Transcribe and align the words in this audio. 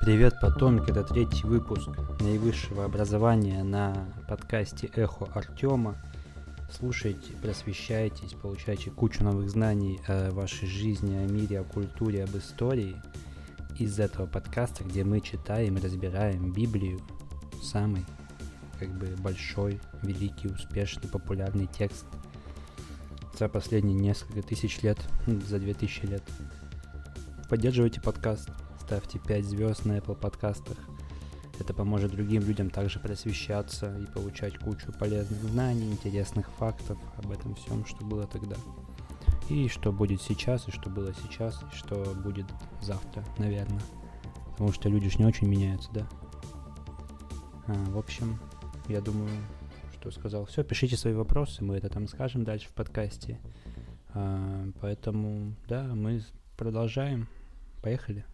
Привет, 0.00 0.40
потомки! 0.40 0.90
Это 0.90 1.04
третий 1.04 1.46
выпуск 1.46 1.90
наивысшего 2.20 2.86
образования 2.86 3.62
на 3.62 4.08
подкасте 4.26 4.90
«Эхо 4.94 5.26
Артема». 5.34 5.94
Слушайте, 6.72 7.32
просвещайтесь, 7.42 8.32
получайте 8.32 8.90
кучу 8.90 9.22
новых 9.22 9.50
знаний 9.50 10.00
о 10.08 10.30
вашей 10.30 10.66
жизни, 10.66 11.16
о 11.16 11.26
мире, 11.26 11.60
о 11.60 11.64
культуре, 11.64 12.24
об 12.24 12.34
истории. 12.34 12.96
Из 13.78 14.00
этого 14.00 14.24
подкаста, 14.24 14.84
где 14.84 15.04
мы 15.04 15.20
читаем 15.20 15.76
и 15.76 15.82
разбираем 15.82 16.50
Библию, 16.50 17.02
самый 17.62 18.06
как 18.78 18.88
бы 18.96 19.14
большой, 19.18 19.78
великий, 20.02 20.48
успешный, 20.48 21.10
популярный 21.10 21.66
текст 21.66 22.06
за 23.38 23.50
последние 23.50 23.98
несколько 23.98 24.40
тысяч 24.40 24.80
лет, 24.80 24.98
за 25.26 25.58
две 25.58 25.74
тысячи 25.74 26.06
лет. 26.06 26.22
Поддерживайте 27.50 28.00
подкаст, 28.00 28.48
ставьте 28.90 29.20
5 29.20 29.44
звезд 29.44 29.84
на 29.84 29.98
Apple 29.98 30.16
подкастах. 30.16 30.76
Это 31.60 31.72
поможет 31.72 32.10
другим 32.10 32.42
людям 32.42 32.70
также 32.70 32.98
просвещаться 32.98 33.96
и 33.96 34.06
получать 34.06 34.58
кучу 34.58 34.92
полезных 34.92 35.40
знаний, 35.44 35.92
интересных 35.92 36.50
фактов 36.58 36.98
об 37.16 37.30
этом 37.30 37.54
всем, 37.54 37.86
что 37.86 38.04
было 38.04 38.26
тогда. 38.26 38.56
И 39.48 39.68
что 39.68 39.92
будет 39.92 40.20
сейчас, 40.20 40.66
и 40.66 40.72
что 40.72 40.90
было 40.90 41.14
сейчас, 41.14 41.62
и 41.62 41.76
что 41.76 42.02
будет 42.16 42.46
завтра, 42.82 43.24
наверное. 43.38 43.80
Потому 44.50 44.72
что 44.72 44.88
люди 44.88 45.08
ж 45.08 45.20
не 45.20 45.24
очень 45.24 45.46
меняются, 45.46 45.88
да? 45.92 46.08
А, 47.68 47.72
в 47.92 47.96
общем, 47.96 48.40
я 48.88 49.00
думаю, 49.00 49.30
что 50.00 50.10
сказал. 50.10 50.46
Все, 50.46 50.64
пишите 50.64 50.96
свои 50.96 51.14
вопросы, 51.14 51.62
мы 51.62 51.76
это 51.76 51.88
там 51.90 52.08
скажем 52.08 52.42
дальше 52.42 52.66
в 52.66 52.72
подкасте. 52.72 53.38
А, 54.14 54.66
поэтому, 54.80 55.54
да, 55.68 55.84
мы 55.84 56.24
продолжаем. 56.56 57.28
Поехали. 57.82 58.24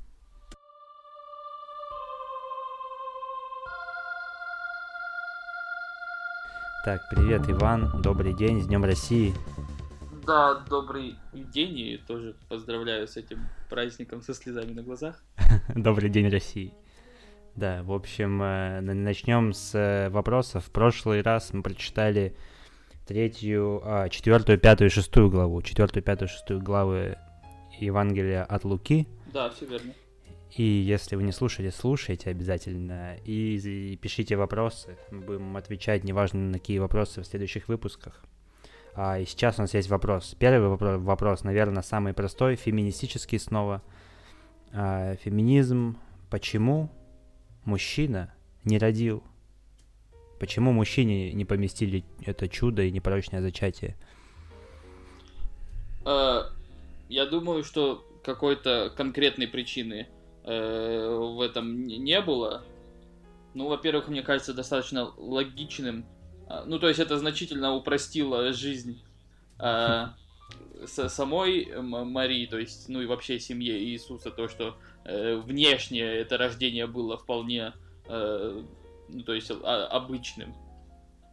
Так, 6.86 7.08
привет, 7.10 7.42
Иван. 7.50 8.00
Добрый 8.00 8.32
день, 8.32 8.62
с 8.62 8.68
Днем 8.68 8.84
России. 8.84 9.34
Да, 10.24 10.54
добрый 10.70 11.16
день 11.32 11.76
и 11.76 11.96
тоже 11.96 12.36
поздравляю 12.48 13.08
с 13.08 13.16
этим 13.16 13.40
праздником 13.68 14.22
со 14.22 14.32
слезами 14.34 14.72
на 14.72 14.84
глазах. 14.84 15.20
Добрый 15.74 16.10
день, 16.10 16.28
России. 16.28 16.72
Да, 17.56 17.82
в 17.82 17.90
общем, 17.90 18.40
э, 18.40 18.80
начнем 18.82 19.52
с 19.52 19.74
э, 19.74 20.10
вопросов. 20.10 20.66
В 20.66 20.70
прошлый 20.70 21.22
раз 21.22 21.52
мы 21.52 21.64
прочитали 21.64 22.36
третью, 23.04 23.80
а, 23.82 24.08
четвертую, 24.08 24.56
пятую, 24.60 24.88
шестую 24.88 25.28
главу. 25.28 25.62
Четвертую, 25.62 26.04
пятую, 26.04 26.28
шестую 26.28 26.60
главы 26.62 27.18
Евангелия 27.80 28.44
от 28.44 28.62
Луки. 28.62 29.08
Да, 29.32 29.50
все 29.50 29.66
верно. 29.66 29.92
И 30.56 30.62
если 30.62 31.16
вы 31.16 31.22
не 31.22 31.32
слушали, 31.32 31.68
слушайте 31.68 32.30
обязательно. 32.30 33.16
И, 33.26 33.56
и 33.56 33.96
пишите 33.96 34.36
вопросы. 34.36 34.96
Мы 35.10 35.20
будем 35.20 35.56
отвечать, 35.56 36.02
неважно 36.02 36.40
на 36.40 36.58
какие 36.58 36.78
вопросы 36.78 37.20
в 37.20 37.26
следующих 37.26 37.68
выпусках. 37.68 38.24
А, 38.94 39.18
и 39.18 39.26
сейчас 39.26 39.58
у 39.58 39.62
нас 39.62 39.74
есть 39.74 39.90
вопрос. 39.90 40.34
Первый 40.38 40.70
вопрос, 40.70 40.98
вопрос 41.02 41.44
наверное, 41.44 41.82
самый 41.82 42.14
простой, 42.14 42.56
феминистический 42.56 43.38
снова. 43.38 43.82
А, 44.72 45.16
феминизм. 45.16 45.98
Почему 46.30 46.90
мужчина 47.64 48.32
не 48.64 48.78
родил? 48.78 49.22
Почему 50.40 50.72
мужчине 50.72 51.34
не 51.34 51.44
поместили 51.44 52.02
это 52.24 52.48
чудо 52.48 52.82
и 52.82 52.90
непорочное 52.90 53.42
зачатие? 53.42 53.94
А, 56.06 56.50
я 57.10 57.26
думаю, 57.26 57.62
что 57.62 58.06
какой-то 58.24 58.90
конкретной 58.96 59.48
причины 59.48 60.06
э, 60.46 61.18
в 61.18 61.40
этом 61.40 61.86
не 61.86 62.20
было. 62.20 62.64
Ну, 63.54 63.68
во-первых, 63.68 64.08
мне 64.08 64.22
кажется, 64.22 64.54
достаточно 64.54 65.12
логичным. 65.16 66.06
А, 66.48 66.64
ну, 66.64 66.78
то 66.78 66.88
есть 66.88 67.00
это 67.00 67.18
значительно 67.18 67.74
упростило 67.74 68.52
жизнь 68.52 69.02
э, 69.58 70.06
самой 70.86 71.68
Марии, 71.80 72.46
то 72.46 72.58
есть, 72.58 72.88
ну 72.88 73.00
и 73.00 73.06
вообще 73.06 73.38
семье 73.40 73.78
Иисуса, 73.82 74.30
то, 74.30 74.48
что 74.48 74.76
э, 75.04 75.36
внешне 75.36 76.02
это 76.02 76.38
рождение 76.38 76.86
было 76.86 77.16
вполне, 77.16 77.72
э, 78.06 78.62
ну, 79.08 79.22
то 79.22 79.34
есть, 79.34 79.50
а, 79.50 79.86
обычным. 79.86 80.54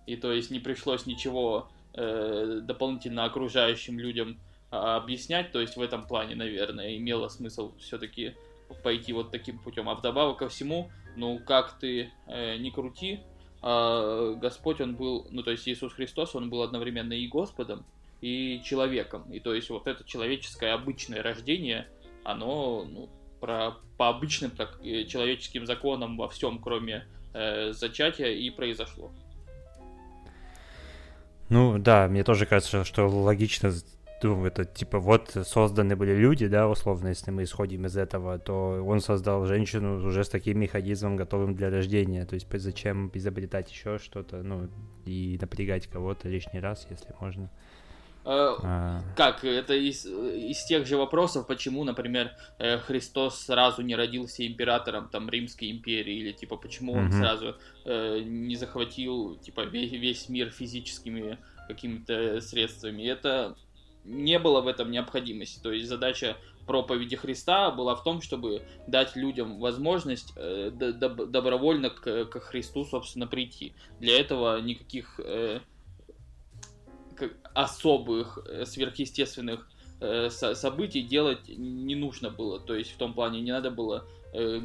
И 0.06 0.16
то 0.16 0.34
есть 0.34 0.52
не 0.52 0.59
пришлось 0.59 1.06
ничего 1.06 1.69
э, 1.94 2.59
дополнительно 2.63 3.25
окружающим 3.25 4.00
людям 4.00 4.40
а, 4.69 4.97
объяснять, 4.97 5.52
то 5.52 5.62
есть 5.62 5.78
в 5.78 5.81
этом 5.81 6.06
плане, 6.06 6.35
наверное, 6.35 6.97
имело 6.97 7.28
смысл 7.29 7.73
все-таки 7.79 8.35
пойти 8.84 9.13
вот 9.13 9.31
таким 9.31 9.59
путем. 9.59 9.90
А 9.90 9.96
вдобавок 9.96 10.38
ко 10.40 10.50
всему, 10.50 10.91
ну, 11.16 11.40
как 11.40 11.79
ты 11.79 12.12
э, 12.28 12.57
не 12.57 12.72
крути, 12.72 13.19
э, 13.62 14.35
Господь, 14.40 14.81
Он 14.81 14.96
был, 14.96 15.28
ну, 15.31 15.44
то 15.44 15.51
есть 15.51 15.68
Иисус 15.68 15.94
Христос, 15.94 16.35
Он 16.35 16.50
был 16.50 16.63
одновременно 16.63 17.13
и 17.13 17.28
Господом, 17.28 17.85
и 18.22 18.62
человеком. 18.63 19.29
И 19.31 19.40
то 19.40 19.53
есть 19.53 19.69
вот 19.69 19.88
это 19.88 20.03
человеческое 20.03 20.73
обычное 20.73 21.22
рождение, 21.22 21.88
оно, 22.23 22.85
ну, 22.85 23.09
про, 23.40 23.73
по 23.97 24.09
обычным 24.09 24.52
так, 24.52 24.79
э, 24.84 25.03
человеческим 25.03 25.66
законам 25.66 26.18
во 26.18 26.29
всем, 26.29 26.59
кроме 26.59 27.06
э, 27.34 27.73
зачатия, 27.73 28.31
и 28.31 28.50
произошло. 28.50 29.12
Ну 31.50 31.78
да, 31.78 32.07
мне 32.07 32.23
тоже 32.23 32.46
кажется, 32.46 32.85
что 32.85 33.07
логично 33.07 33.73
ну, 34.23 34.45
это 34.45 34.66
типа 34.66 35.00
вот 35.00 35.35
созданы 35.45 35.95
были 35.95 36.16
люди, 36.16 36.47
да, 36.47 36.67
условно, 36.67 37.09
если 37.09 37.31
мы 37.31 37.44
исходим 37.44 37.85
из 37.85 37.97
этого, 37.97 38.39
то 38.39 38.84
он 38.85 39.01
создал 39.01 39.45
женщину 39.45 40.06
уже 40.06 40.23
с 40.23 40.29
таким 40.29 40.59
механизмом, 40.59 41.16
готовым 41.16 41.56
для 41.56 41.69
рождения. 41.69 42.25
То 42.25 42.35
есть 42.35 42.47
зачем 42.51 43.11
изобретать 43.13 43.72
еще 43.72 44.00
что-то, 44.00 44.44
ну, 44.44 44.69
и 45.06 45.38
напрягать 45.41 45.88
кого-то 45.88 46.29
лишний 46.29 46.59
раз, 46.59 46.88
если 46.89 47.13
можно. 47.19 47.50
А, 48.25 48.56
а... 48.63 49.01
Как? 49.17 49.44
Это 49.44 49.73
из, 49.73 50.06
из 50.06 50.63
тех 50.63 50.88
же 50.88 50.95
вопросов, 50.95 51.45
почему, 51.45 51.84
например, 51.84 52.31
э, 52.57 52.78
Христос 52.78 53.41
сразу 53.41 53.81
не 53.81 53.95
родился 53.95 54.47
императором 54.47 55.09
там 55.09 55.29
Римской 55.29 55.72
империи, 55.72 56.19
или 56.19 56.31
типа 56.31 56.55
почему 56.55 56.94
он 56.94 57.11
сразу 57.11 57.55
э, 57.85 58.19
не 58.23 58.55
захватил 58.55 59.35
типа 59.35 59.66
весь, 59.66 59.91
весь 59.91 60.29
мир 60.29 60.51
физическими 60.51 61.38
какими-то 61.67 62.40
средствами. 62.41 63.03
Это 63.03 63.55
не 64.03 64.40
было 64.40 64.62
в 64.62 64.68
этом 64.68 64.91
необходимости. 64.91 65.59
То 65.62 65.72
есть 65.72 65.88
задача 65.88 66.38
проповеди 66.66 67.16
Христа 67.16 67.72
была 67.72 67.96
в 67.96 68.03
том, 68.03 68.22
чтобы 68.22 68.64
дать 68.88 69.16
людям 69.16 69.59
возможность 69.59 70.34
э, 70.36 70.72
доб- 70.72 71.25
добровольно 71.28 71.90
к, 71.90 72.25
Христу, 72.40 72.86
собственно, 72.86 73.28
прийти. 73.28 73.74
Для 74.00 74.19
этого 74.19 74.59
никаких 74.62 75.19
э, 75.19 75.59
особых 77.53 78.40
э, 78.46 78.66
сверхъестественных 78.66 79.69
э, 80.00 80.30
со- 80.30 80.56
событий 80.56 81.02
делать 81.02 81.47
не 81.47 81.96
нужно 81.96 82.30
было. 82.30 82.59
То 82.59 82.75
есть 82.75 82.91
в 82.91 82.97
том 82.97 83.14
плане 83.14 83.41
не 83.41 83.52
надо 83.52 83.72
было 83.72 84.08
э, 84.34 84.59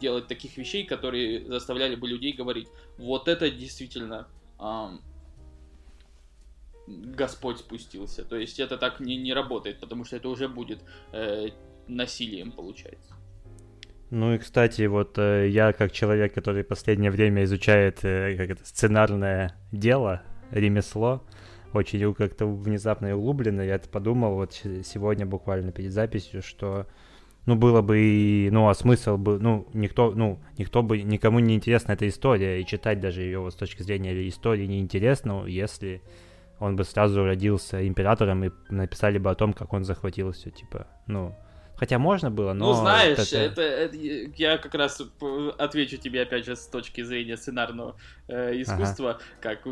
делать 0.00 0.26
таких 0.26 0.56
вещей, 0.56 0.84
которые 0.84 1.46
заставляли 1.46 1.94
бы 1.94 2.08
людей 2.08 2.32
говорить, 2.32 2.68
вот 2.98 3.28
это 3.28 3.50
действительно 3.50 4.28
Господь 7.16 7.58
спустился. 7.58 8.24
То 8.24 8.36
есть 8.36 8.58
это 8.60 8.76
так 8.76 9.00
не, 9.00 9.16
не 9.16 9.32
работает, 9.32 9.80
потому 9.80 10.04
что 10.04 10.16
это 10.16 10.28
уже 10.28 10.48
будет 10.48 10.80
э, 11.12 11.48
насилием, 11.86 12.52
получается. 12.52 13.14
Ну 14.10 14.34
и, 14.34 14.38
кстати, 14.38 14.82
вот 14.86 15.18
э, 15.18 15.48
я 15.48 15.72
как 15.72 15.92
человек, 15.92 16.34
который 16.34 16.64
последнее 16.64 17.10
время 17.10 17.44
изучает 17.44 18.04
э, 18.04 18.36
как 18.36 18.50
это, 18.50 18.64
сценарное 18.64 19.56
дело, 19.70 20.22
ремесло, 20.50 21.24
очень 21.72 22.12
как-то 22.14 22.46
внезапно 22.46 23.06
и 23.06 23.12
углубленно, 23.12 23.60
я 23.60 23.78
подумал 23.78 24.34
вот 24.34 24.52
сегодня 24.52 25.26
буквально 25.26 25.70
перед 25.70 25.92
записью, 25.92 26.42
что 26.42 26.88
ну, 27.46 27.54
было 27.54 27.82
бы 27.82 28.00
и, 28.00 28.50
ну, 28.50 28.68
а 28.68 28.74
смысл 28.74 29.16
бы, 29.16 29.38
ну, 29.38 29.66
никто, 29.72 30.12
ну, 30.12 30.40
никто 30.58 30.82
бы, 30.82 31.02
никому 31.02 31.38
не 31.38 31.54
интересна 31.54 31.92
эта 31.92 32.08
история, 32.08 32.60
и 32.60 32.66
читать 32.66 33.00
даже 33.00 33.22
ее 33.22 33.38
вот 33.38 33.52
с 33.52 33.56
точки 33.56 33.82
зрения 33.82 34.28
истории 34.28 34.66
неинтересно, 34.66 35.46
если 35.46 36.02
он 36.60 36.76
бы 36.76 36.84
сразу 36.84 37.24
родился 37.24 37.86
императором 37.88 38.44
и 38.44 38.50
написали 38.68 39.18
бы 39.18 39.30
о 39.30 39.34
том, 39.34 39.52
как 39.52 39.72
он 39.72 39.84
захватил 39.84 40.32
все, 40.32 40.50
типа, 40.50 40.86
ну... 41.06 41.34
Хотя 41.76 41.98
можно 41.98 42.30
было, 42.30 42.52
но... 42.52 42.66
Ну, 42.66 42.72
знаешь, 42.74 43.32
это... 43.32 43.38
Это, 43.38 43.62
это 43.62 43.96
я 44.36 44.58
как 44.58 44.74
раз 44.74 45.00
отвечу 45.56 45.96
тебе 45.96 46.20
опять 46.20 46.44
же 46.44 46.54
с 46.54 46.66
точки 46.66 47.02
зрения 47.02 47.38
сценарного 47.38 47.96
э, 48.28 48.60
искусства, 48.60 49.12
ага. 49.12 49.22
как 49.40 49.66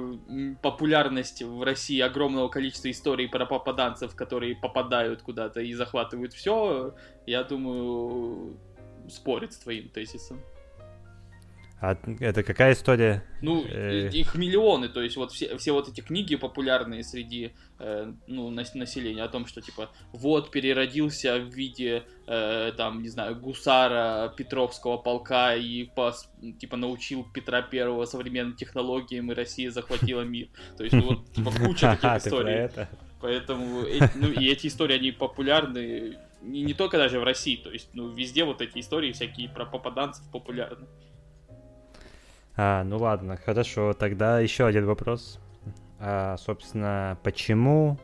популярность 0.63 1.43
в 1.43 1.63
России 1.63 2.01
огромного 2.01 2.49
количества 2.49 2.91
историй 2.91 3.29
про 3.29 3.45
попаданцев, 3.45 4.15
которые 4.17 4.57
попадают 4.57 5.21
куда-то 5.21 5.61
и 5.61 5.75
захватывают 5.75 6.33
все, 6.33 6.95
я 7.27 7.45
думаю, 7.45 8.57
спорит 9.11 9.53
с 9.53 9.59
твоим 9.59 9.91
тезисом. 9.91 10.41
А 11.81 11.97
это 12.19 12.43
какая 12.43 12.73
история? 12.73 13.23
Ну, 13.41 13.65
э... 13.65 14.09
их 14.13 14.35
миллионы, 14.35 14.89
то 14.89 15.01
есть 15.01 15.17
вот 15.17 15.31
все, 15.31 15.57
все 15.59 15.73
вот 15.73 15.89
эти 15.89 16.01
книги 16.01 16.35
популярные 16.35 17.05
среди 17.05 17.53
э, 17.79 18.13
ну, 18.27 18.51
населения 18.51 19.23
о 19.23 19.29
том, 19.29 19.47
что 19.47 19.61
типа 19.61 19.91
вот 20.13 20.51
переродился 20.51 21.39
в 21.39 21.55
виде 21.55 22.03
э, 22.27 22.73
там, 22.77 23.01
не 23.01 23.09
знаю, 23.09 23.37
гусара 23.37 24.35
Петровского 24.37 24.97
полка 24.97 25.55
и 25.55 25.85
по, 25.85 26.13
типа 26.59 26.77
научил 26.77 27.25
Петра 27.33 27.63
Первого 27.63 28.07
современным 28.07 28.57
технологиям, 28.57 29.31
и 29.31 29.35
Россия 29.35 29.71
захватила 29.71 30.23
мир. 30.23 30.49
То 30.77 30.83
есть 30.83 30.97
ну, 30.97 31.03
вот 31.03 31.33
типа 31.33 31.53
куча 31.53 31.97
таких 32.01 32.27
историй. 32.27 32.71
Поэтому 33.21 33.85
ну, 34.17 34.33
и 34.33 34.49
эти 34.49 34.67
истории, 34.67 34.97
они 34.97 35.13
популярны 35.13 36.17
не, 36.43 36.63
не 36.63 36.75
только 36.75 36.99
даже 36.99 37.21
в 37.21 37.25
России, 37.25 37.57
то 37.57 37.71
есть 37.71 37.91
ну, 37.93 38.09
везде 38.09 38.45
вот 38.45 38.61
эти 38.61 38.79
истории 38.79 39.13
всякие 39.13 39.49
про 39.49 39.65
попаданцев 39.65 40.29
популярны. 40.31 40.87
А, 42.61 42.83
ну 42.83 42.99
ладно, 42.99 43.37
хорошо. 43.37 43.95
Тогда 43.95 44.41
еще 44.41 44.67
один 44.67 44.85
вопрос. 44.85 45.39
А, 46.01 46.37
собственно, 46.39 47.17
почему, 47.23 47.99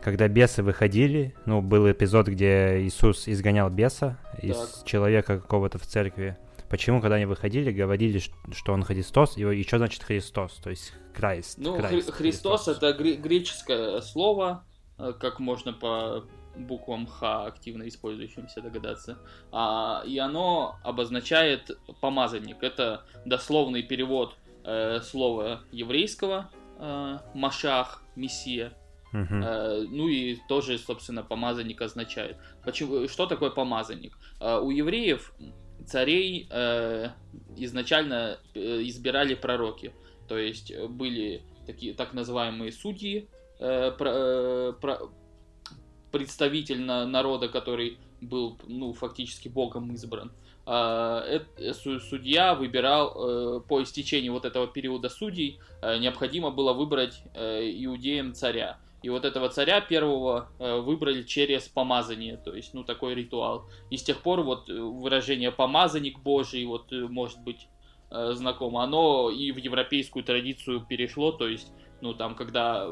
когда 0.00 0.28
бесы 0.28 0.62
выходили, 0.62 1.34
ну, 1.44 1.60
был 1.60 1.90
эпизод, 1.90 2.28
где 2.28 2.80
Иисус 2.82 3.26
изгонял 3.26 3.68
беса 3.68 4.16
из 4.40 4.56
так. 4.56 4.86
человека 4.86 5.40
какого-то 5.40 5.78
в 5.78 5.82
церкви, 5.82 6.38
почему, 6.70 7.00
когда 7.00 7.16
они 7.16 7.26
выходили, 7.26 7.72
говорили, 7.72 8.22
что 8.52 8.72
он 8.72 8.84
Христос, 8.84 9.36
и, 9.36 9.62
что 9.64 9.78
значит 9.78 10.04
Христос, 10.04 10.52
то 10.62 10.70
есть 10.70 10.92
Крайст? 11.12 11.58
Ну, 11.58 11.82
Христос, 11.82 12.14
Христос 12.14 12.68
это 12.68 12.92
греческое 12.92 14.00
слово, 14.02 14.64
э, 14.98 15.12
как 15.18 15.40
можно 15.40 15.72
по 15.72 16.24
буквам 16.58 17.06
Х, 17.06 17.46
активно 17.46 17.88
использующимся, 17.88 18.60
догадаться. 18.60 19.18
А, 19.52 20.02
и 20.06 20.18
оно 20.18 20.76
обозначает 20.82 21.70
помазанник. 22.00 22.62
Это 22.62 23.04
дословный 23.24 23.82
перевод 23.82 24.36
э, 24.64 25.00
слова 25.00 25.60
еврейского 25.72 26.50
э, 26.78 27.18
Машах, 27.34 28.02
Мессия. 28.16 28.72
Uh-huh. 29.12 29.44
Э, 29.44 29.86
ну 29.88 30.08
и 30.08 30.36
тоже, 30.48 30.78
собственно, 30.78 31.22
помазанник 31.22 31.80
означает. 31.80 32.36
Почему, 32.64 33.08
что 33.08 33.26
такое 33.26 33.50
помазанник? 33.50 34.18
Э, 34.40 34.58
у 34.58 34.70
евреев 34.70 35.32
царей 35.86 36.46
э, 36.50 37.08
изначально 37.56 38.38
э, 38.54 38.82
избирали 38.82 39.34
пророки. 39.34 39.92
То 40.28 40.36
есть 40.36 40.76
были 40.88 41.42
такие 41.66 41.94
так 41.94 42.12
называемые 42.12 42.72
судьи, 42.72 43.28
э, 43.58 43.92
про, 43.92 44.10
э, 44.10 44.72
про, 44.80 44.98
представитель 46.10 46.82
народа, 46.84 47.48
который 47.48 47.98
был, 48.20 48.58
ну, 48.66 48.92
фактически 48.92 49.48
богом 49.48 49.92
избран. 49.92 50.32
А, 50.70 51.24
судья 52.10 52.54
выбирал 52.54 53.14
э, 53.16 53.60
по 53.60 53.82
истечении 53.82 54.28
вот 54.28 54.44
этого 54.44 54.66
периода 54.66 55.08
судей, 55.08 55.58
э, 55.80 55.96
необходимо 55.96 56.50
было 56.50 56.74
выбрать 56.74 57.22
э, 57.32 57.70
иудеям 57.84 58.34
царя. 58.34 58.78
И 59.02 59.08
вот 59.08 59.24
этого 59.24 59.48
царя 59.48 59.80
первого 59.80 60.50
выбрали 60.58 61.22
через 61.22 61.68
помазание, 61.68 62.36
то 62.36 62.52
есть, 62.52 62.74
ну, 62.74 62.82
такой 62.82 63.14
ритуал. 63.14 63.64
И 63.90 63.96
с 63.96 64.02
тех 64.02 64.20
пор 64.20 64.42
вот 64.42 64.68
выражение 64.68 65.52
«помазанник 65.52 66.18
Божий», 66.18 66.64
вот, 66.66 66.90
может 66.90 67.40
быть, 67.44 67.68
знакомо, 68.10 68.82
оно 68.82 69.30
и 69.30 69.52
в 69.52 69.56
европейскую 69.56 70.24
традицию 70.24 70.84
перешло, 70.84 71.30
то 71.30 71.46
есть, 71.46 71.70
ну, 72.00 72.12
там, 72.12 72.34
когда 72.34 72.88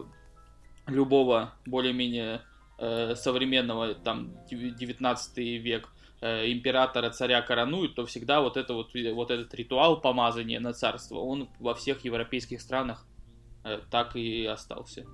любого 0.86 1.52
более-менее 1.66 2.42
э, 2.78 3.14
современного, 3.16 3.94
там, 3.94 4.32
19 4.50 5.38
век, 5.38 5.88
э, 6.20 6.50
императора, 6.52 7.10
царя 7.10 7.42
коронуют, 7.42 7.94
то 7.94 8.06
всегда 8.06 8.40
вот, 8.40 8.56
это 8.56 8.74
вот, 8.74 8.92
вот 8.94 9.30
этот 9.30 9.54
ритуал 9.54 10.00
помазания 10.00 10.60
на 10.60 10.72
царство, 10.72 11.18
он 11.18 11.48
во 11.58 11.74
всех 11.74 12.04
европейских 12.04 12.60
странах 12.60 13.06
э, 13.64 13.80
так 13.90 14.16
и 14.16 14.44
остался. 14.46 15.04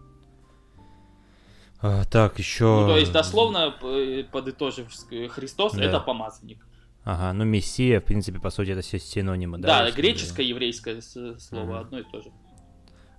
А, 1.81 2.05
так, 2.05 2.39
еще... 2.39 2.65
Ну, 2.65 2.87
то 2.87 2.97
есть, 2.97 3.13
дословно, 3.13 3.75
э, 3.83 4.25
подытожив, 4.31 4.89
Христос 5.31 5.73
да. 5.73 5.85
это 5.85 6.01
помазанник. 6.01 6.65
Ага, 7.05 7.33
ну 7.33 7.45
Мессия, 7.45 8.01
в 8.01 8.05
принципе, 8.05 8.39
по 8.39 8.51
сути, 8.51 8.71
это 8.71 8.83
все 8.83 9.01
синонимы, 9.01 9.59
да? 9.59 9.85
Да, 9.85 9.91
греческое, 9.91 10.47
еврейское 10.47 11.01
слово, 11.01 11.79
ага. 11.79 11.81
одно 11.81 11.99
и 11.99 12.05
то 12.05 12.21
же. 12.21 12.31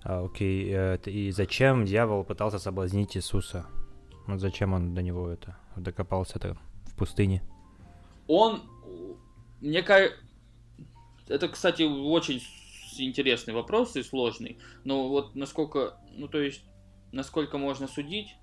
А, 0.02 0.24
окей, 0.24 0.70
э, 0.72 0.98
и 1.04 1.30
зачем 1.30 1.84
дьявол 1.84 2.24
пытался 2.24 2.58
соблазнить 2.58 3.16
Иисуса? 3.16 3.66
Вот 4.26 4.40
зачем 4.40 4.72
он 4.72 4.94
до 4.94 5.02
него 5.02 5.28
это 5.28 5.56
докопался-то 5.76 6.56
в 6.86 6.96
пустыне? 6.96 7.42
Он, 8.26 8.62
мне 9.60 9.82
кажется, 9.82 10.18
это, 11.28 11.48
кстати, 11.48 11.82
очень 11.82 12.42
интересный 12.98 13.54
вопрос 13.54 13.96
и 13.96 14.02
сложный. 14.02 14.58
Но 14.84 15.08
вот 15.08 15.34
насколько, 15.34 15.98
ну 16.12 16.28
то 16.28 16.40
есть, 16.40 16.62
насколько 17.12 17.58
можно 17.58 17.86
судить, 17.86 18.36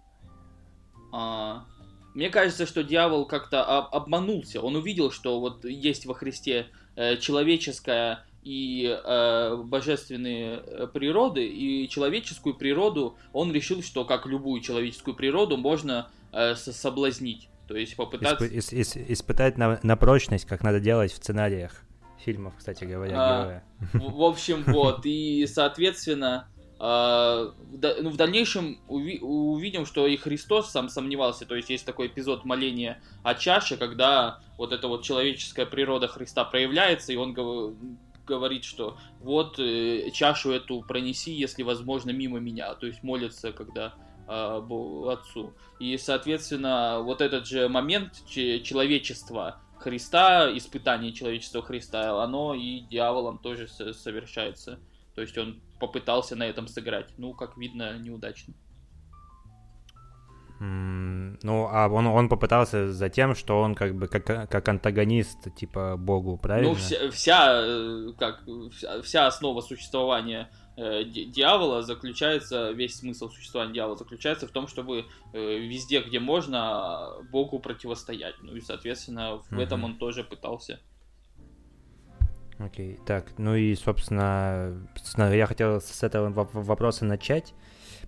а, 1.12 1.66
мне 2.14 2.30
кажется, 2.30 2.66
что 2.66 2.84
дьявол 2.84 3.26
как-то 3.26 3.64
обманулся. 3.64 4.62
Он 4.62 4.76
увидел, 4.76 5.12
что 5.12 5.40
вот 5.40 5.66
есть 5.66 6.06
во 6.06 6.14
Христе 6.14 6.68
э, 6.96 7.18
человеческая 7.18 8.26
и 8.44 8.88
э, 8.88 9.56
божественные 9.64 10.64
э, 10.66 10.88
природы, 10.88 11.46
и 11.46 11.88
человеческую 11.90 12.56
природу, 12.56 13.18
он 13.34 13.52
решил, 13.52 13.84
что 13.84 14.06
как 14.06 14.26
любую 14.26 14.62
человеческую 14.62 15.16
природу 15.16 15.58
можно 15.58 16.10
э, 16.32 16.56
соблазнить. 16.56 17.50
То 17.68 17.78
есть 17.78 17.96
попытаться... 17.96 18.46
Исп- 18.46 18.74
ис- 18.74 19.06
испытать 19.10 19.58
на, 19.58 19.80
на 19.84 19.96
прочность, 19.96 20.46
как 20.46 20.64
надо 20.64 20.80
делать 20.80 21.12
в 21.12 21.16
сценариях 21.16 21.84
фильмов, 22.20 22.54
кстати 22.58 22.84
говоря, 22.84 23.16
а, 23.18 23.64
В, 23.94 24.18
в 24.18 24.24
общем, 24.24 24.64
вот, 24.68 25.06
и, 25.06 25.46
соответственно, 25.48 26.48
Uh, 26.84 27.54
ну, 28.02 28.10
в 28.10 28.18
дальнейшем 28.18 28.80
уви- 28.88 29.20
увидим, 29.22 29.86
что 29.86 30.08
и 30.08 30.18
Христос 30.18 30.72
сам 30.72 30.90
сомневался. 30.90 31.46
То 31.46 31.54
есть 31.54 31.70
есть 31.70 31.86
такой 31.86 32.08
эпизод 32.08 32.44
моления 32.44 33.00
о 33.22 33.36
чаше, 33.36 33.78
когда 33.78 34.40
вот 34.58 34.74
эта 34.74 34.88
вот 34.88 35.04
человеческая 35.04 35.68
природа 35.68 36.08
Христа 36.08 36.44
проявляется, 36.44 37.14
и 37.14 37.18
он 37.18 37.36
говорит, 38.32 38.64
что 38.64 38.98
вот 39.20 39.60
э, 39.60 40.10
чашу 40.12 40.52
эту 40.52 40.82
пронеси, 40.82 41.32
если 41.34 41.64
возможно, 41.64 42.12
мимо 42.12 42.40
меня. 42.40 42.74
То 42.76 42.88
есть 42.88 43.04
молится, 43.04 43.52
когда 43.52 43.94
э, 44.28 45.12
отцу. 45.12 45.54
И, 45.80 45.98
соответственно, 45.98 47.02
вот 47.02 47.22
этот 47.22 47.46
же 47.46 47.68
момент 47.68 48.24
человечества 48.28 49.62
Христа, 49.78 50.56
испытание 50.56 51.12
человечества 51.12 51.62
Христа, 51.62 52.24
оно 52.24 52.54
и 52.54 52.82
дьяволом 52.82 53.38
тоже 53.40 53.68
совершается. 53.68 54.80
То 55.16 55.22
есть 55.22 55.38
он 55.38 55.62
попытался 55.80 56.36
на 56.36 56.44
этом 56.44 56.68
сыграть. 56.68 57.10
Ну, 57.18 57.34
как 57.34 57.58
видно, 57.58 57.98
неудачно. 57.98 58.54
Ну, 60.64 61.68
а 61.72 61.88
он, 61.88 62.06
он 62.06 62.30
попытался 62.30 62.94
за 62.94 63.10
тем, 63.10 63.34
что 63.34 63.60
он 63.60 63.74
как 63.74 63.96
бы 63.96 64.08
как, 64.08 64.26
как 64.26 64.70
антагонист, 64.70 65.56
типа, 65.56 65.98
богу, 65.98 66.38
правильно? 66.38 66.70
Ну, 66.70 66.76
вся, 66.76 67.10
вся 67.10 67.64
э, 67.66 68.14
как, 68.16 68.44
вся, 68.72 69.02
вся 69.02 69.26
основа 69.26 69.62
существования 69.62 70.52
э, 70.78 71.04
дьявола 71.04 71.82
заключается, 71.82 72.70
весь 72.74 73.00
смысл 73.00 73.30
существования 73.30 73.74
дьявола 73.74 73.98
заключается 73.98 74.48
в 74.48 74.52
том, 74.52 74.68
чтобы 74.68 75.06
э, 75.34 75.58
везде, 75.58 76.02
где 76.02 76.20
можно, 76.20 77.10
богу 77.32 77.58
противостоять. 77.58 78.36
Ну 78.44 78.56
и, 78.56 78.62
соответственно, 78.62 79.38
в 79.38 79.52
угу. 79.52 79.62
этом 79.62 79.84
он 79.84 79.98
тоже 79.98 80.24
пытался. 80.24 80.80
Окей, 82.60 83.00
так, 83.08 83.34
ну 83.40 83.56
и, 83.56 83.74
собственно, 83.74 84.80
я 85.18 85.48
хотел 85.48 85.82
с 85.82 86.04
этого 86.04 86.30
вопроса 86.54 87.04
начать. 87.04 87.56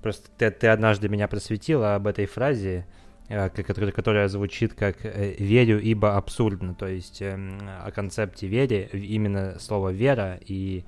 Просто 0.04 0.30
ты, 0.38 0.52
ты 0.52 0.68
однажды 0.68 1.08
меня 1.08 1.30
просветила 1.30 1.96
об 1.96 2.08
этой 2.08 2.26
фразе, 2.26 2.86
э, 3.30 3.50
которая, 3.50 3.94
которая 3.94 4.28
звучит 4.28 4.74
как 4.74 4.98
э, 5.06 5.36
«верю, 5.40 5.82
ибо 5.82 6.18
абсурдно», 6.18 6.76
то 6.76 6.88
есть 6.88 7.22
эм, 7.22 7.58
о 7.82 7.90
концепте 7.92 8.48
веры, 8.48 8.90
именно 8.92 9.58
слово 9.60 9.90
«вера» 9.94 10.38
и 10.46 10.84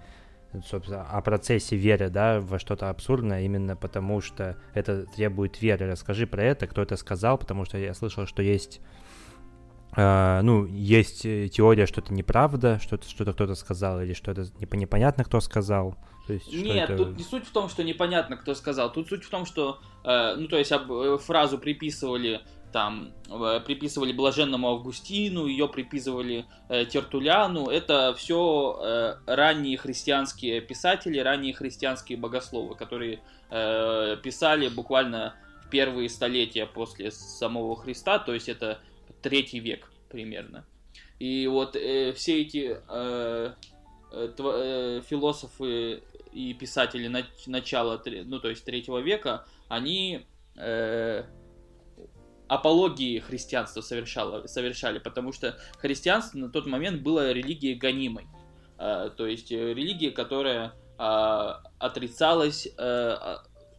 собственно, 0.65 1.03
о 1.03 1.21
процессе 1.21 1.75
веры, 1.75 2.09
да, 2.09 2.39
во 2.39 2.59
что-то 2.59 2.89
абсурдное, 2.89 3.41
именно 3.43 3.75
потому 3.75 4.21
что 4.21 4.57
это 4.73 5.05
требует 5.05 5.61
веры. 5.61 5.89
Расскажи 5.89 6.27
про 6.27 6.43
это, 6.43 6.67
кто 6.67 6.81
это 6.81 6.97
сказал, 6.97 7.37
потому 7.37 7.65
что 7.65 7.77
я 7.77 7.93
слышал, 7.93 8.25
что 8.25 8.41
есть, 8.41 8.81
э, 9.95 10.41
ну, 10.43 10.65
есть 10.65 11.21
теория, 11.23 11.85
что 11.85 12.01
это 12.01 12.13
неправда, 12.13 12.79
что 12.81 12.97
это 12.97 13.07
что-то 13.09 13.31
кто-то 13.31 13.55
сказал, 13.55 14.01
или 14.01 14.13
что 14.13 14.31
это 14.31 14.45
непонятно, 14.75 15.23
кто 15.23 15.39
сказал. 15.39 15.95
То 16.27 16.33
есть, 16.33 16.51
Нет, 16.51 16.89
это... 16.89 17.03
тут 17.03 17.17
не 17.17 17.23
суть 17.23 17.45
в 17.45 17.51
том, 17.51 17.69
что 17.69 17.83
непонятно, 17.83 18.35
кто 18.37 18.55
сказал. 18.55 18.91
Тут 18.91 19.09
суть 19.09 19.23
в 19.23 19.29
том, 19.29 19.45
что, 19.45 19.79
э, 20.03 20.35
ну, 20.35 20.47
то 20.47 20.57
есть 20.57 20.71
об, 20.71 20.91
э, 20.91 21.17
фразу 21.17 21.57
приписывали 21.57 22.41
там 22.75 23.13
э, 23.29 23.61
приписывали 23.65 24.11
блаженному 24.11 24.67
Августину, 24.69 25.45
ее 25.45 25.69
приписывали 25.69 26.45
э, 26.67 26.83
Тертуляну. 26.83 27.67
Это 27.69 28.13
все 28.17 28.77
э, 28.83 29.15
ранние 29.27 29.77
христианские 29.77 30.59
писатели, 30.59 31.19
ранние 31.19 31.53
христианские 31.53 32.17
богословы, 32.17 32.75
которые 32.75 33.21
э, 33.49 34.17
писали 34.21 34.67
буквально 34.67 35.35
в 35.65 35.69
первые 35.69 36.09
столетия 36.09 36.65
после 36.65 37.11
самого 37.11 37.77
Христа, 37.77 38.19
то 38.19 38.33
есть 38.33 38.49
это 38.49 38.79
третий 39.21 39.59
век 39.59 39.89
примерно. 40.09 40.65
И 41.17 41.47
вот 41.47 41.77
э, 41.77 42.11
все 42.11 42.41
эти 42.41 42.77
э, 42.89 43.53
философы 44.11 46.03
и 46.35 46.53
писатели 46.53 47.07
начала, 47.47 48.01
ну 48.25 48.39
то 48.39 48.49
есть 48.49 48.65
третьего 48.65 48.99
века, 48.99 49.45
они 49.69 50.25
апологии 52.47 53.19
христианства 53.19 53.81
совершало, 53.81 54.47
совершали, 54.47 54.99
потому 54.99 55.31
что 55.31 55.57
христианство 55.77 56.37
на 56.37 56.49
тот 56.49 56.65
момент 56.65 57.01
было 57.01 57.31
религией 57.31 57.75
гонимой. 57.75 58.27
Э, 58.77 59.09
то 59.15 59.25
есть 59.25 59.51
э, 59.51 59.73
религия, 59.73 60.11
которая 60.11 60.73
э, 60.97 61.53
отрицалась 61.79 62.67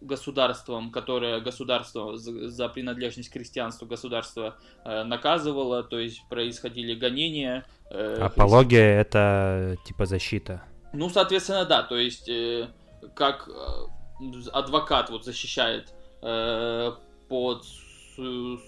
государством, 0.02 0.90
которое 0.90 1.40
государство 1.40 2.16
за 2.16 2.68
принадлежность 2.68 3.30
к 3.30 3.32
христианству 3.32 3.86
государство 3.86 4.56
наказывало, 4.84 5.82
то 5.82 5.98
есть 5.98 6.20
происходили 6.28 6.94
гонения. 6.94 7.66
Апология 7.90 8.98
христи... 8.98 9.08
это 9.08 9.76
типа 9.86 10.04
защита. 10.04 10.62
Ну, 10.92 11.08
соответственно, 11.10 11.64
да, 11.64 11.82
то 11.82 11.96
есть 11.96 12.30
как 13.14 13.48
адвокат 14.52 15.10
вот 15.10 15.24
защищает 15.24 15.92
под 16.20 17.64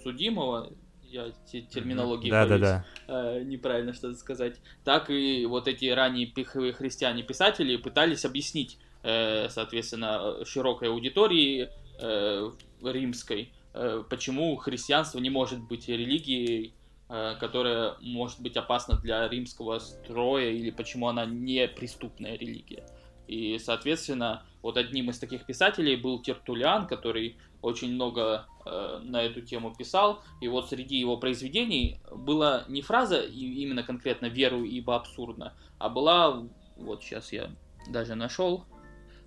судимого, 0.02 0.70
я 1.10 1.32
терминологии 1.50 2.30
да, 2.30 2.46
боюсь, 2.46 2.60
да, 2.60 2.84
да. 3.06 3.38
Э, 3.38 3.42
неправильно 3.42 3.94
что-то 3.94 4.16
сказать, 4.16 4.56
так 4.84 5.10
и 5.10 5.46
вот 5.46 5.66
эти 5.68 5.86
ранние 5.86 6.26
пиховые 6.26 6.72
христиане-писатели 6.72 7.76
пытались 7.76 8.24
объяснить, 8.24 8.78
э, 9.02 9.48
соответственно, 9.48 10.44
широкой 10.44 10.88
аудитории 10.88 11.70
э, 12.00 12.50
римской, 12.82 13.52
э, 13.72 14.04
почему 14.08 14.56
христианство 14.56 15.18
не 15.18 15.30
может 15.30 15.60
быть 15.60 15.88
религией, 15.88 16.66
э, 16.66 16.77
которая 17.08 17.94
может 18.00 18.40
быть 18.40 18.56
опасна 18.56 18.98
для 18.98 19.26
римского 19.28 19.78
строя, 19.78 20.50
или 20.50 20.70
почему 20.70 21.08
она 21.08 21.24
не 21.24 21.66
преступная 21.66 22.36
религия. 22.36 22.86
И, 23.28 23.58
соответственно, 23.58 24.42
вот 24.62 24.76
одним 24.76 25.10
из 25.10 25.18
таких 25.18 25.44
писателей 25.44 25.96
был 25.96 26.20
Тертулиан, 26.22 26.86
который 26.86 27.36
очень 27.60 27.92
много 27.92 28.46
э, 28.64 29.00
на 29.02 29.22
эту 29.22 29.42
тему 29.42 29.74
писал. 29.74 30.22
И 30.40 30.48
вот 30.48 30.68
среди 30.70 30.96
его 30.96 31.18
произведений 31.18 32.00
была 32.10 32.64
не 32.68 32.80
фраза 32.80 33.20
именно 33.20 33.82
конкретно 33.82 34.26
«веру, 34.26 34.64
ибо 34.64 34.96
абсурдно», 34.96 35.54
а 35.78 35.88
была, 35.88 36.44
вот 36.76 37.02
сейчас 37.02 37.32
я 37.32 37.50
даже 37.88 38.14
нашел, 38.14 38.64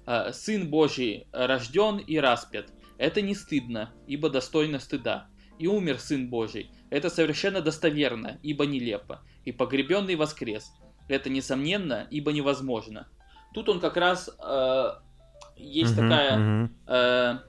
э, 0.07 0.31
«Сын 0.33 0.69
Божий 0.69 1.27
рожден 1.31 1.97
и 1.97 2.17
распят. 2.17 2.71
Это 2.97 3.21
не 3.21 3.35
стыдно, 3.35 3.91
ибо 4.07 4.29
достойно 4.29 4.79
стыда. 4.79 5.27
И 5.59 5.67
умер 5.67 5.99
Сын 5.99 6.29
Божий. 6.29 6.71
Это 6.91 7.09
совершенно 7.09 7.61
достоверно, 7.61 8.37
ибо 8.43 8.65
нелепо. 8.65 9.21
И 9.45 9.51
погребенный 9.51 10.15
воскрес. 10.15 10.71
Это 11.07 11.29
несомненно, 11.29 12.07
ибо 12.11 12.31
невозможно. 12.31 13.07
Тут 13.53 13.69
он 13.69 13.79
как 13.79 13.97
раз 13.97 14.29
э, 14.29 14.89
есть 15.55 15.93
uh-huh, 15.93 16.09
такая 16.09 16.37
uh-huh. 16.37 16.69
Э, 16.87 17.39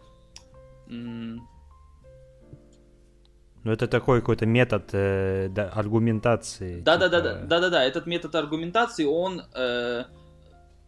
ну, 3.65 3.71
это 3.71 3.87
такой 3.87 4.21
какой-то 4.21 4.47
метод 4.47 4.91
э, 4.93 5.49
да, 5.51 5.69
аргументации. 5.69 6.81
Да, 6.81 6.97
типа... 6.97 7.09
да, 7.09 7.21
да, 7.21 7.35
да, 7.35 7.41
да, 7.45 7.61
да, 7.61 7.71
да. 7.71 7.85
Этот 7.85 8.07
метод 8.07 8.35
аргументации 8.35 9.05
он 9.05 9.43
э, 9.55 10.05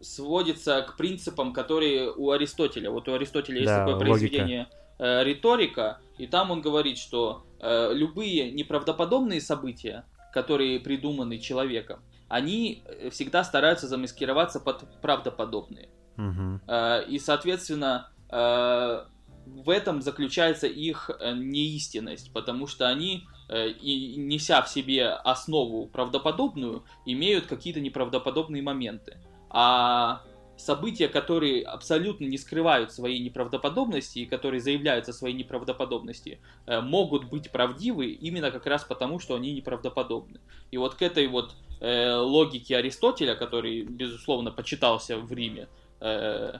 сводится 0.01 0.81
к 0.81 0.97
принципам, 0.97 1.53
которые 1.53 2.11
у 2.11 2.31
Аристотеля. 2.31 2.91
Вот 2.91 3.07
у 3.07 3.13
Аристотеля 3.13 3.59
есть 3.59 3.67
да, 3.67 3.79
такое 3.79 3.95
логика. 3.95 4.09
произведение 4.11 4.67
э, 4.99 5.23
риторика, 5.23 5.99
и 6.17 6.27
там 6.27 6.51
он 6.51 6.61
говорит, 6.61 6.97
что 6.97 7.45
любые 7.93 8.51
неправдоподобные 8.51 9.41
события, 9.41 10.05
которые 10.33 10.79
придуманы 10.79 11.39
человеком, 11.39 12.01
они 12.27 12.83
э, 12.85 13.09
всегда 13.09 13.43
стараются 13.43 13.87
замаскироваться 13.87 14.59
под 14.59 15.01
правдоподобные. 15.01 15.89
Угу. 16.17 16.61
Э, 16.67 17.05
и, 17.07 17.19
соответственно, 17.19 18.09
э, 18.29 19.05
в 19.45 19.69
этом 19.69 20.01
заключается 20.01 20.67
их 20.67 21.09
э, 21.09 21.33
неистинность, 21.33 22.33
потому 22.33 22.67
что 22.67 22.87
они, 22.87 23.23
э, 23.49 23.69
и 23.69 24.15
неся 24.17 24.61
в 24.61 24.69
себе 24.69 25.09
основу 25.09 25.87
правдоподобную, 25.87 26.83
имеют 27.05 27.45
какие-то 27.45 27.79
неправдоподобные 27.79 28.63
моменты. 28.63 29.17
А 29.49 30.23
события, 30.57 31.07
которые 31.07 31.63
абсолютно 31.63 32.25
не 32.25 32.37
скрывают 32.37 32.91
своей 32.91 33.19
неправдоподобности 33.19 34.19
и 34.19 34.25
которые 34.25 34.61
заявляются 34.61 35.13
своей 35.13 35.35
неправдоподобности, 35.35 36.39
э, 36.65 36.81
могут 36.81 37.25
быть 37.25 37.51
правдивы 37.51 38.07
именно 38.07 38.51
как 38.51 38.65
раз 38.65 38.83
потому, 38.83 39.19
что 39.19 39.35
они 39.35 39.53
неправдоподобны. 39.53 40.39
И 40.71 40.77
вот 40.77 40.95
к 40.95 41.01
этой 41.01 41.27
вот 41.27 41.55
э, 41.79 42.13
логике 42.15 42.77
Аристотеля, 42.77 43.35
который, 43.35 43.83
безусловно, 43.83 44.51
почитался 44.51 45.17
в 45.17 45.31
Риме, 45.31 45.67
э, 45.99 46.59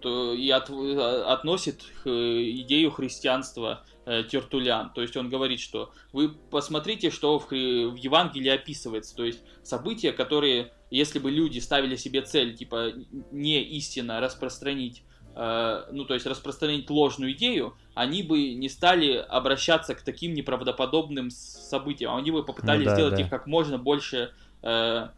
то 0.00 0.34
и 0.34 0.48
от, 0.50 0.70
относит 0.70 1.84
идею 2.04 2.90
христианства 2.90 3.84
э, 4.04 4.24
Тертулян. 4.24 4.92
То 4.92 5.02
есть 5.02 5.16
он 5.16 5.28
говорит, 5.28 5.60
что 5.60 5.92
вы 6.12 6.28
посмотрите, 6.28 7.10
что 7.10 7.38
в, 7.38 7.50
в 7.50 7.96
Евангелии 7.96 8.50
описывается. 8.50 9.14
То 9.16 9.24
есть 9.24 9.40
события, 9.62 10.12
которые, 10.12 10.72
если 10.90 11.18
бы 11.18 11.30
люди 11.30 11.58
ставили 11.58 11.96
себе 11.96 12.22
цель, 12.22 12.54
типа, 12.54 12.92
не 13.30 13.62
истинно 13.62 14.20
распространить 14.20 15.02
э, 15.34 15.84
ну, 15.92 16.04
то 16.04 16.14
есть 16.14 16.26
распространить 16.26 16.90
ложную 16.90 17.32
идею, 17.32 17.76
они 17.94 18.22
бы 18.22 18.54
не 18.54 18.68
стали 18.68 19.14
обращаться 19.16 19.94
к 19.94 20.02
таким 20.02 20.34
неправдоподобным 20.34 21.30
событиям. 21.30 22.14
Они 22.14 22.30
бы 22.30 22.44
попытались 22.44 22.84
ну, 22.84 22.90
да, 22.90 22.94
сделать 22.96 23.14
да. 23.16 23.22
их 23.22 23.30
как 23.30 23.46
можно 23.46 23.78
больше 23.78 24.32
э, 24.62 25.08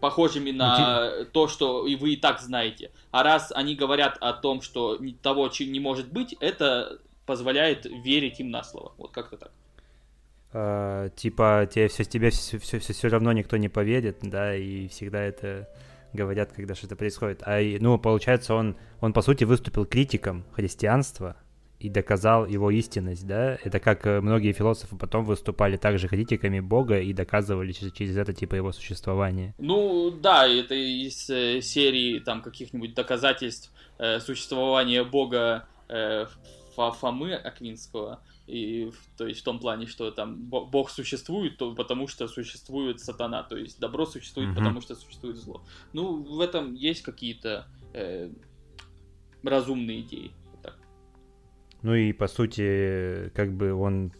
похожими 0.00 0.50
на 0.50 1.10
ну, 1.18 1.24
то, 1.26 1.48
что 1.48 1.86
и 1.86 1.96
вы 1.96 2.14
и 2.14 2.16
так 2.16 2.40
знаете. 2.40 2.90
А 3.10 3.22
раз 3.22 3.52
они 3.54 3.74
говорят 3.74 4.18
о 4.20 4.32
том, 4.32 4.62
что 4.62 4.98
того, 5.22 5.48
чем 5.48 5.72
не 5.72 5.80
может 5.80 6.12
быть, 6.12 6.34
это 6.40 7.00
позволяет 7.24 7.86
верить 7.86 8.40
им 8.40 8.50
на 8.50 8.62
слово. 8.62 8.92
Вот 8.98 9.10
как-то 9.12 9.36
так. 9.36 9.52
А, 10.52 11.08
типа 11.10 11.68
тебе 11.70 11.88
все 11.88 12.04
тебе 12.04 12.30
все, 12.30 12.58
все, 12.58 12.78
все, 12.78 12.92
все 12.92 13.08
равно 13.08 13.32
никто 13.32 13.56
не 13.56 13.68
поверит, 13.68 14.18
да, 14.22 14.54
и 14.54 14.88
всегда 14.88 15.22
это 15.22 15.68
говорят, 16.12 16.52
когда 16.52 16.74
что-то 16.74 16.96
происходит. 16.96 17.42
А 17.44 17.60
ну 17.80 17.98
получается 17.98 18.54
он 18.54 18.76
он 19.00 19.12
по 19.12 19.22
сути 19.22 19.44
выступил 19.44 19.84
критиком 19.86 20.44
христианства, 20.52 21.36
и 21.78 21.90
доказал 21.90 22.46
его 22.46 22.70
истинность, 22.70 23.26
да? 23.26 23.58
Это 23.62 23.80
как 23.80 24.06
э, 24.06 24.20
многие 24.20 24.52
философы 24.52 24.96
потом 24.96 25.24
выступали 25.24 25.76
также 25.76 26.08
критиками 26.08 26.60
Бога 26.60 27.00
и 27.00 27.12
доказывали 27.12 27.72
через, 27.72 27.92
через 27.92 28.16
это 28.16 28.32
типа 28.32 28.54
его 28.54 28.72
существование. 28.72 29.54
Ну 29.58 30.10
да, 30.10 30.46
это 30.46 30.74
из 30.74 31.28
э, 31.28 31.60
серии 31.60 32.18
там 32.20 32.42
каких-нибудь 32.42 32.94
доказательств 32.94 33.72
э, 33.98 34.20
существования 34.20 35.04
Бога 35.04 35.68
э, 35.88 36.26
Фомы 36.76 37.34
Аквинского. 37.34 38.20
И, 38.46 38.92
то 39.16 39.26
есть 39.26 39.40
в 39.40 39.44
том 39.44 39.58
плане, 39.58 39.86
что 39.86 40.10
там 40.12 40.36
Бог 40.44 40.90
существует, 40.90 41.58
то, 41.58 41.74
потому 41.74 42.06
что 42.06 42.28
существует 42.28 43.00
сатана, 43.00 43.42
то 43.42 43.56
есть 43.56 43.80
добро 43.80 44.06
существует, 44.06 44.50
mm-hmm. 44.50 44.54
потому 44.54 44.80
что 44.80 44.94
существует 44.94 45.36
зло. 45.36 45.62
Ну, 45.92 46.22
в 46.22 46.40
этом 46.40 46.74
есть 46.74 47.02
какие-то 47.02 47.66
э, 47.92 48.30
разумные 49.42 50.02
идеи. 50.02 50.30
Ну 51.86 51.94
и, 51.94 52.12
по 52.12 52.26
сути, 52.26 53.30
как 53.32 53.52
бы 53.52 53.72
он 53.72 54.10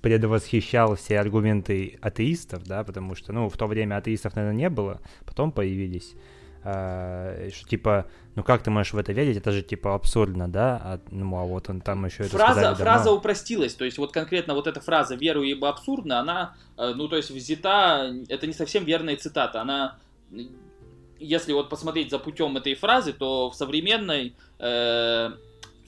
предвосхищал 0.00 0.96
все 0.96 1.20
аргументы 1.20 1.96
атеистов, 2.02 2.64
да, 2.64 2.82
потому 2.82 3.14
что, 3.14 3.32
ну, 3.32 3.48
в 3.48 3.56
то 3.56 3.68
время 3.68 3.98
атеистов, 3.98 4.34
наверное, 4.34 4.58
не 4.58 4.68
было, 4.68 5.00
потом 5.24 5.52
появились. 5.52 6.14
А, 6.64 7.48
что 7.54 7.68
типа, 7.68 8.06
ну 8.34 8.42
как 8.42 8.64
ты 8.64 8.70
можешь 8.70 8.92
в 8.94 8.98
это 8.98 9.12
верить? 9.12 9.36
Это 9.36 9.52
же 9.52 9.62
типа 9.62 9.94
абсурдно, 9.94 10.48
да? 10.48 10.80
А, 10.82 11.00
ну 11.12 11.36
а 11.36 11.44
вот 11.44 11.70
он 11.70 11.80
там 11.80 12.04
еще 12.04 12.24
это 12.24 12.36
фраза, 12.36 12.74
фраза 12.74 13.12
упростилась, 13.12 13.74
то 13.74 13.84
есть 13.84 13.98
вот 13.98 14.12
конкретно 14.12 14.54
вот 14.54 14.66
эта 14.66 14.80
фраза 14.80 15.14
"веру 15.14 15.42
ибо 15.42 15.68
абсурдно", 15.68 16.18
она, 16.18 16.56
э, 16.78 16.94
ну 16.96 17.06
то 17.06 17.16
есть 17.16 17.30
взята, 17.30 18.12
это 18.28 18.48
не 18.48 18.52
совсем 18.52 18.84
верная 18.84 19.16
цитата, 19.16 19.60
она 19.60 19.98
если 21.18 21.52
вот 21.52 21.68
посмотреть 21.68 22.10
за 22.10 22.18
путем 22.18 22.56
этой 22.56 22.74
фразы, 22.74 23.12
то 23.12 23.50
в 23.50 23.54
современной 23.54 24.34
э, 24.58 25.30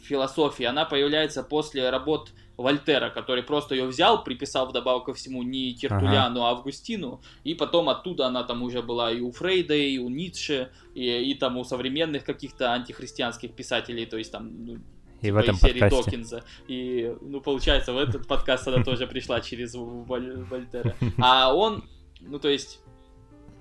философии, 0.05 0.65
она 0.65 0.85
появляется 0.85 1.43
после 1.43 1.91
работ 1.91 2.33
Вольтера, 2.57 3.11
который 3.11 3.43
просто 3.43 3.75
ее 3.75 3.87
взял, 3.87 4.23
приписал 4.23 4.67
вдобавок 4.67 5.07
ко 5.07 5.15
всему 5.15 5.43
не 5.43 5.75
Тертуляну, 5.75 6.41
ага. 6.41 6.49
а 6.49 6.51
Августину, 6.53 7.21
и 7.43 7.55
потом 7.55 7.89
оттуда 7.89 8.27
она 8.27 8.45
там 8.45 8.63
уже 8.63 8.83
была 8.83 9.11
и 9.11 9.21
у 9.21 9.33
Фрейда, 9.33 9.75
и 9.75 9.99
у 9.99 10.09
Ницше, 10.09 10.71
и, 10.95 11.31
и 11.31 11.35
там 11.35 11.57
у 11.57 11.65
современных 11.65 12.25
каких-то 12.25 12.73
антихристианских 12.73 13.55
писателей, 13.55 14.07
то 14.07 14.17
есть 14.17 14.31
там 14.31 14.67
ну, 14.67 14.79
и 15.21 15.31
в 15.31 15.37
типа 15.37 15.39
этом 15.39 15.57
серии 15.57 15.81
подкасте. 15.81 16.11
Докинза. 16.11 16.45
И, 16.69 17.17
ну, 17.23 17.41
получается, 17.41 17.93
в 17.93 17.99
этот 17.99 18.29
подкаст 18.29 18.69
она 18.69 18.85
тоже 18.85 19.07
пришла 19.07 19.41
через 19.41 19.75
Вольтера. 19.75 20.95
А 21.19 21.55
он, 21.55 21.89
ну, 22.21 22.39
то 22.39 22.49
есть, 22.49 22.81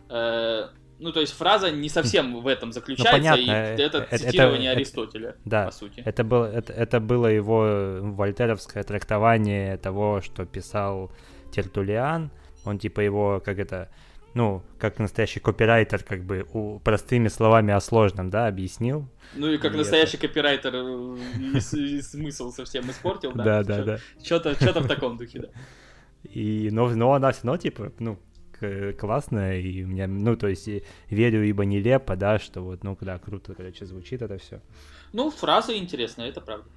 э, 0.10 0.68
ну, 1.04 1.12
то 1.12 1.20
есть 1.20 1.34
фраза 1.34 1.70
не 1.70 1.90
совсем 1.90 2.42
в 2.42 2.48
этом 2.48 2.72
заключается, 2.72 3.12
ну, 3.12 3.18
понятно, 3.18 3.76
и 3.76 3.82
это, 3.82 4.08
это 4.10 4.18
цитирование 4.18 4.72
это, 4.72 4.78
Аристотеля, 4.80 5.30
это, 5.32 5.40
да, 5.44 5.66
по 5.66 5.72
сути. 5.72 6.02
Это, 6.06 6.24
был, 6.24 6.44
это, 6.44 6.72
это 6.72 7.00
было 7.02 7.28
его 7.28 8.00
вольтеровское 8.02 8.84
трактование 8.84 9.76
того, 9.76 10.22
что 10.22 10.46
писал 10.46 11.12
Тертулиан, 11.52 12.32
Он 12.64 12.80
типа 12.80 13.02
его, 13.02 13.42
как 13.44 13.60
это, 13.60 13.90
ну, 14.34 14.64
как 14.80 14.98
настоящий 14.98 15.42
копирайтер, 15.42 16.06
как 16.06 16.24
бы 16.24 16.48
у, 16.54 16.80
простыми 16.80 17.28
словами 17.28 17.74
о 17.74 17.82
сложном, 17.82 18.30
да, 18.30 18.48
объяснил. 18.48 19.06
Ну 19.36 19.52
и 19.52 19.58
как 19.58 19.74
и 19.74 19.78
настоящий 19.78 20.16
это... 20.16 20.30
копирайтер 20.30 20.74
э, 20.74 21.18
и, 21.38 21.98
и 21.98 22.02
смысл 22.02 22.52
совсем 22.52 22.90
испортил, 22.90 23.34
да? 23.34 23.44
Да, 23.44 23.64
да, 23.64 23.84
да. 23.84 23.98
Что-то, 24.24 24.56
что-то 24.56 24.80
в 24.80 24.88
таком 24.88 25.18
духе, 25.18 25.40
да. 25.40 25.48
И, 26.24 26.70
но, 26.72 26.88
но 26.88 27.12
она 27.12 27.34
все 27.34 27.42
равно, 27.44 27.58
типа, 27.58 27.92
ну, 28.00 28.18
классная, 29.00 29.60
и 29.60 29.84
у 29.84 29.88
меня, 29.88 30.08
ну, 30.08 30.36
то 30.36 30.48
есть, 30.48 30.70
верю, 31.10 31.44
ибо 31.44 31.66
нелепо, 31.66 32.16
да, 32.16 32.40
что 32.40 32.62
вот, 32.62 32.84
ну, 32.84 32.96
когда 32.96 33.20
круто, 33.20 33.54
короче, 33.54 33.86
звучит 33.86 34.22
это 34.22 34.38
все. 34.38 34.62
Ну, 35.14 35.30
фраза 35.30 35.78
интересная, 35.78 36.30
это 36.30 36.42
правда. 36.42 36.70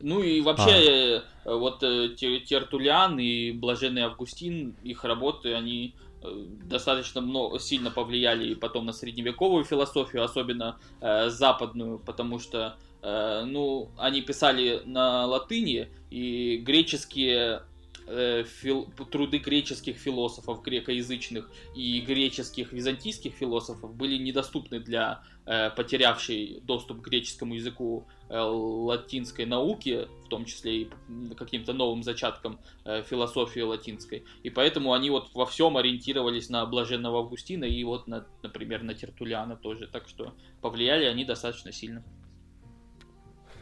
Ну 0.00 0.22
и 0.22 0.42
вообще, 0.42 1.22
а. 1.44 1.48
Э, 1.48 1.56
вот 1.56 1.82
э, 1.82 2.10
Тертулян 2.16 3.18
и 3.18 3.52
Блаженный 3.52 4.02
Августин, 4.02 4.76
их 4.82 5.02
работы, 5.04 5.54
они 5.54 5.94
э, 6.22 6.44
достаточно 6.64 7.22
много, 7.22 7.58
сильно 7.58 7.90
повлияли 7.90 8.48
и 8.48 8.54
потом 8.54 8.84
на 8.84 8.92
средневековую 8.92 9.64
философию, 9.64 10.22
особенно 10.22 10.78
э, 11.00 11.30
западную, 11.30 11.98
потому 12.00 12.38
что, 12.38 12.76
э, 13.00 13.44
ну, 13.46 13.88
они 13.96 14.20
писали 14.20 14.82
на 14.84 15.24
латыни, 15.24 15.88
и 16.10 16.58
греческие 16.58 17.62
Э, 18.06 18.44
фил, 18.44 18.86
труды 19.10 19.38
греческих 19.38 19.96
философов 19.96 20.62
грекоязычных 20.62 21.50
и 21.74 22.00
греческих 22.00 22.70
византийских 22.70 23.32
философов 23.32 23.94
были 23.94 24.22
недоступны 24.22 24.78
для 24.78 25.22
э, 25.46 25.70
потерявшей 25.70 26.60
доступ 26.64 27.00
к 27.00 27.08
греческому 27.08 27.54
языку 27.54 28.06
э, 28.28 28.38
латинской 28.38 29.46
науки, 29.46 30.06
в 30.26 30.28
том 30.28 30.44
числе 30.44 30.82
и 30.82 30.90
каким-то 31.34 31.72
новым 31.72 32.02
зачаткам 32.02 32.60
э, 32.84 33.02
философии 33.04 33.60
латинской. 33.60 34.24
И 34.42 34.50
поэтому 34.50 34.92
они 34.92 35.08
вот 35.08 35.30
во 35.32 35.46
всем 35.46 35.78
ориентировались 35.78 36.50
на 36.50 36.66
блаженного 36.66 37.20
Августина 37.20 37.64
и 37.64 37.82
вот, 37.84 38.06
на, 38.06 38.26
например, 38.42 38.82
на 38.82 38.92
Тертуляна 38.92 39.56
тоже. 39.56 39.86
Так 39.86 40.08
что 40.08 40.34
повлияли 40.60 41.06
они 41.06 41.24
достаточно 41.24 41.72
сильно. 41.72 42.04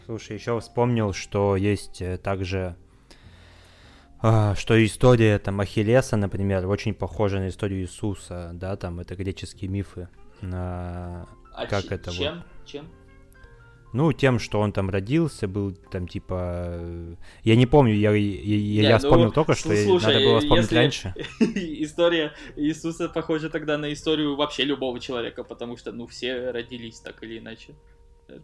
Слушай, 0.06 0.36
еще 0.36 0.58
вспомнил, 0.58 1.12
что 1.12 1.54
есть 1.54 2.02
э, 2.02 2.18
также 2.18 2.76
что 4.56 4.84
история 4.84 5.38
там 5.38 5.60
Ахиллеса, 5.60 6.16
например, 6.16 6.66
очень 6.66 6.94
похожа 6.94 7.38
на 7.38 7.48
историю 7.48 7.82
Иисуса, 7.82 8.50
да, 8.54 8.76
там 8.76 9.00
это 9.00 9.16
греческие 9.16 9.68
мифы. 9.68 10.08
А, 10.42 11.26
а 11.52 11.66
как 11.66 11.84
ч- 11.84 11.94
это 11.94 12.10
чем? 12.12 12.34
вот? 12.36 12.44
Чем? 12.66 12.86
Ну, 13.92 14.12
тем, 14.12 14.38
что 14.38 14.60
он 14.60 14.72
там 14.72 14.88
родился, 14.88 15.46
был 15.46 15.72
там 15.72 16.08
типа... 16.08 16.76
Э, 16.78 17.14
я 17.44 17.56
не 17.56 17.66
помню, 17.66 17.92
я, 17.92 18.12
я, 18.12 18.56
я, 18.56 18.82
я 18.82 18.92
ну, 18.92 18.98
вспомнил 18.98 19.32
только, 19.32 19.54
что 19.54 19.76
слушай, 19.76 20.14
надо 20.14 20.20
было 20.20 20.40
вспомнить 20.40 20.62
если 20.64 20.76
раньше. 20.76 21.14
История 21.40 22.32
Иисуса 22.56 23.10
похожа 23.10 23.50
тогда 23.50 23.76
на 23.76 23.92
историю 23.92 24.34
вообще 24.34 24.64
любого 24.64 24.98
человека, 24.98 25.44
потому 25.44 25.76
что, 25.76 25.92
ну, 25.92 26.06
все 26.06 26.50
родились 26.52 27.00
так 27.00 27.22
или 27.22 27.38
иначе. 27.38 27.74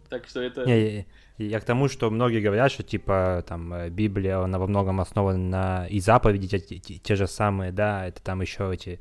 Так 0.09 0.27
что 0.27 0.41
это... 0.41 0.65
Не, 0.65 0.97
я, 0.97 1.05
я 1.37 1.59
к 1.59 1.63
тому, 1.63 1.87
что 1.87 2.09
многие 2.09 2.41
говорят, 2.41 2.71
что 2.71 2.83
типа 2.83 3.43
там 3.47 3.73
э, 3.73 3.89
Библия, 3.89 4.39
она 4.39 4.59
во 4.59 4.67
многом 4.67 4.99
основана 4.99 5.37
на 5.37 5.87
и 5.87 5.99
заповеди 5.99 6.47
те, 6.47 6.59
те, 6.59 6.95
те 6.95 7.15
же 7.15 7.27
самые, 7.27 7.71
да, 7.71 8.05
это 8.07 8.21
там 8.21 8.41
еще 8.41 8.73
эти, 8.73 8.99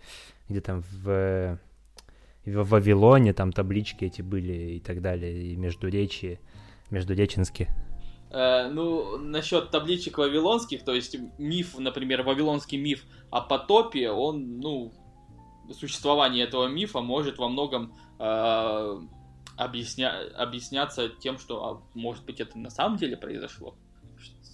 где 0.48 0.60
там 0.60 0.82
в, 0.82 1.58
в 2.44 2.64
Вавилоне 2.64 3.32
там 3.32 3.52
таблички 3.52 4.04
эти 4.04 4.22
были 4.22 4.76
и 4.76 4.80
так 4.80 5.02
далее, 5.02 5.52
и 5.52 5.56
между 5.56 5.88
речи, 5.88 6.40
между 6.90 7.14
реченские. 7.14 7.68
Э, 8.30 8.68
ну, 8.68 9.18
насчет 9.18 9.70
табличек 9.70 10.18
вавилонских, 10.18 10.84
то 10.84 10.94
есть 10.94 11.16
миф, 11.38 11.78
например, 11.78 12.22
вавилонский 12.22 12.78
миф 12.78 13.04
о 13.30 13.40
потопе, 13.40 14.10
он, 14.10 14.60
ну, 14.60 14.92
существование 15.72 16.44
этого 16.44 16.66
мифа 16.66 17.00
может 17.00 17.38
во 17.38 17.48
многом 17.48 17.94
э, 18.18 19.00
объясня... 19.58 20.22
объясняться 20.36 21.08
тем, 21.08 21.38
что, 21.38 21.64
а, 21.64 21.98
может 21.98 22.24
быть, 22.24 22.40
это 22.40 22.58
на 22.58 22.70
самом 22.70 22.96
деле 22.96 23.16
произошло. 23.16 23.74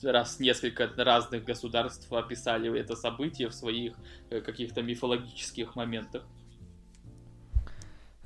Раз 0.03 0.41
несколько 0.41 0.91
разных 0.97 1.45
государств 1.45 2.13
описали 2.13 2.79
это 2.79 2.97
событие 2.97 3.49
в 3.49 3.55
своих 3.55 3.95
э, 4.31 4.41
каких-то 4.41 4.83
мифологических 4.83 5.77
моментах. 5.77 6.25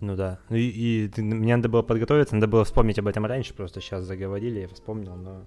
Ну 0.00 0.16
да. 0.16 0.38
И, 0.50 1.08
и 1.16 1.20
мне 1.20 1.56
надо 1.56 1.68
было 1.68 1.82
подготовиться, 1.82 2.34
надо 2.34 2.46
было 2.46 2.64
вспомнить 2.64 2.98
об 2.98 3.08
этом 3.08 3.26
раньше, 3.26 3.54
просто 3.54 3.80
сейчас 3.80 4.04
заговорили, 4.04 4.60
я 4.60 4.68
вспомнил, 4.68 5.16
но 5.16 5.46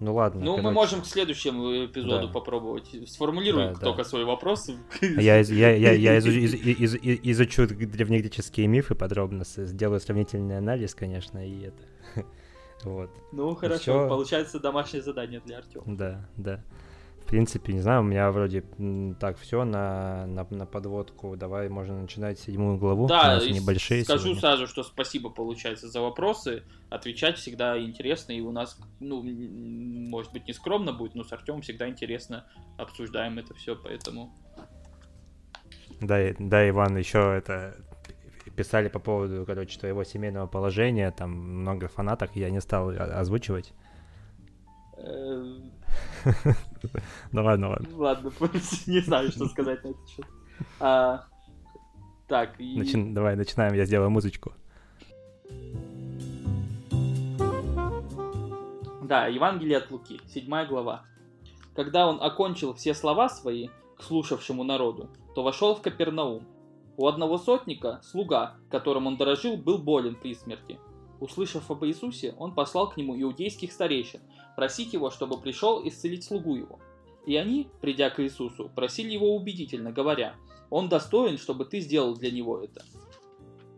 ну 0.00 0.14
ладно. 0.14 0.44
Ну, 0.44 0.50
короче. 0.52 0.62
мы 0.62 0.72
можем 0.72 1.02
к 1.02 1.06
следующему 1.06 1.86
эпизоду 1.86 2.28
да. 2.28 2.32
попробовать. 2.32 2.88
Сформулируй 3.06 3.68
да, 3.68 3.74
только 3.74 4.02
да. 4.02 4.08
свой 4.08 4.24
вопрос. 4.24 4.70
Я, 5.00 5.38
я, 5.40 5.74
я, 5.74 5.92
я 5.92 6.18
изучу, 6.20 6.38
из, 6.38 6.54
из, 6.54 6.94
из, 6.94 7.18
изучу 7.22 7.66
древнегреческие 7.66 8.66
мифы 8.66 8.94
подробно, 8.94 9.44
сделаю 9.44 10.00
сравнительный 10.00 10.58
анализ, 10.58 10.94
конечно, 10.94 11.46
и 11.46 11.66
это. 11.66 12.24
Вот. 12.84 13.10
Ну, 13.32 13.56
хорошо, 13.56 13.80
Все... 13.80 14.08
получается 14.08 14.60
домашнее 14.60 15.02
задание 15.02 15.40
для 15.44 15.58
Артема. 15.58 15.84
Да, 15.96 16.28
да 16.36 16.62
принципе, 17.28 17.74
не 17.74 17.80
знаю, 17.80 18.00
у 18.00 18.04
меня 18.04 18.30
вроде 18.30 18.64
так 19.20 19.38
все 19.38 19.64
на, 19.64 20.26
на, 20.26 20.46
на 20.50 20.66
подводку. 20.66 21.36
Давай 21.36 21.68
можно 21.68 22.00
начинать 22.00 22.40
седьмую 22.40 22.78
главу. 22.78 23.06
Да, 23.06 23.38
небольшие. 23.38 24.02
Скажу 24.02 24.24
сегодня. 24.24 24.40
сразу, 24.40 24.66
что 24.66 24.82
спасибо 24.82 25.28
получается 25.28 25.88
за 25.88 26.00
вопросы. 26.00 26.62
Отвечать 26.88 27.36
всегда 27.36 27.78
интересно, 27.78 28.32
и 28.32 28.40
у 28.40 28.50
нас, 28.50 28.80
ну, 28.98 29.22
может 29.22 30.32
быть, 30.32 30.46
не 30.46 30.54
скромно 30.54 30.92
будет, 30.92 31.14
но 31.14 31.22
с 31.22 31.32
Артемом 31.32 31.60
всегда 31.60 31.86
интересно 31.86 32.46
обсуждаем 32.78 33.38
это 33.38 33.54
все, 33.54 33.76
поэтому. 33.76 34.34
Да, 36.00 36.18
да, 36.38 36.68
Иван, 36.68 36.96
еще 36.96 37.34
это 37.36 37.76
писали 38.56 38.88
по 38.88 38.98
поводу, 38.98 39.44
короче, 39.46 39.78
твоего 39.78 40.02
семейного 40.02 40.46
положения, 40.46 41.10
там 41.10 41.30
много 41.30 41.88
фанаток, 41.88 42.34
я 42.36 42.48
не 42.50 42.60
стал 42.60 42.88
озвучивать. 42.90 43.74
Э, 44.98 45.58
ну 47.32 47.44
ладно, 47.44 47.70
ладно. 47.70 47.88
Ладно, 47.96 48.32
не 48.86 49.00
знаю, 49.00 49.30
что 49.30 49.46
сказать 49.48 49.82
на 49.84 49.88
этот 49.88 50.08
счет. 50.08 50.26
А, 50.80 51.24
так. 52.26 52.56
Давай, 52.58 53.36
начинаем, 53.36 53.74
я 53.74 53.84
сделаю 53.84 54.10
музычку. 54.10 54.52
Да, 59.02 59.26
Евангелие 59.26 59.78
от 59.78 59.90
Луки, 59.90 60.20
седьмая 60.26 60.66
глава. 60.66 61.04
Когда 61.74 62.06
он 62.06 62.20
окончил 62.20 62.74
все 62.74 62.92
слова 62.92 63.28
свои 63.28 63.68
к 63.96 64.02
слушавшему 64.02 64.64
народу, 64.64 65.08
то 65.34 65.42
вошел 65.42 65.74
в 65.74 65.80
Капернаум. 65.80 66.42
У 66.96 67.06
одного 67.06 67.38
сотника, 67.38 68.00
слуга, 68.02 68.56
которым 68.70 69.06
он 69.06 69.16
дорожил, 69.16 69.56
был 69.56 69.78
болен 69.78 70.16
при 70.16 70.34
смерти. 70.34 70.78
Услышав 71.20 71.70
об 71.70 71.84
Иисусе, 71.84 72.34
он 72.38 72.54
послал 72.54 72.90
к 72.90 72.96
нему 72.96 73.18
иудейских 73.18 73.72
старейшин, 73.72 74.20
просить 74.58 74.92
его, 74.92 75.12
чтобы 75.12 75.40
пришел 75.40 75.86
исцелить 75.86 76.24
слугу 76.24 76.56
его. 76.56 76.80
И 77.26 77.36
они, 77.36 77.68
придя 77.80 78.10
к 78.10 78.20
Иисусу, 78.20 78.68
просили 78.74 79.12
его 79.12 79.36
убедительно, 79.36 79.92
говоря, 79.92 80.34
«Он 80.68 80.88
достоин, 80.88 81.38
чтобы 81.38 81.64
ты 81.64 81.78
сделал 81.78 82.16
для 82.16 82.32
него 82.32 82.58
это. 82.58 82.84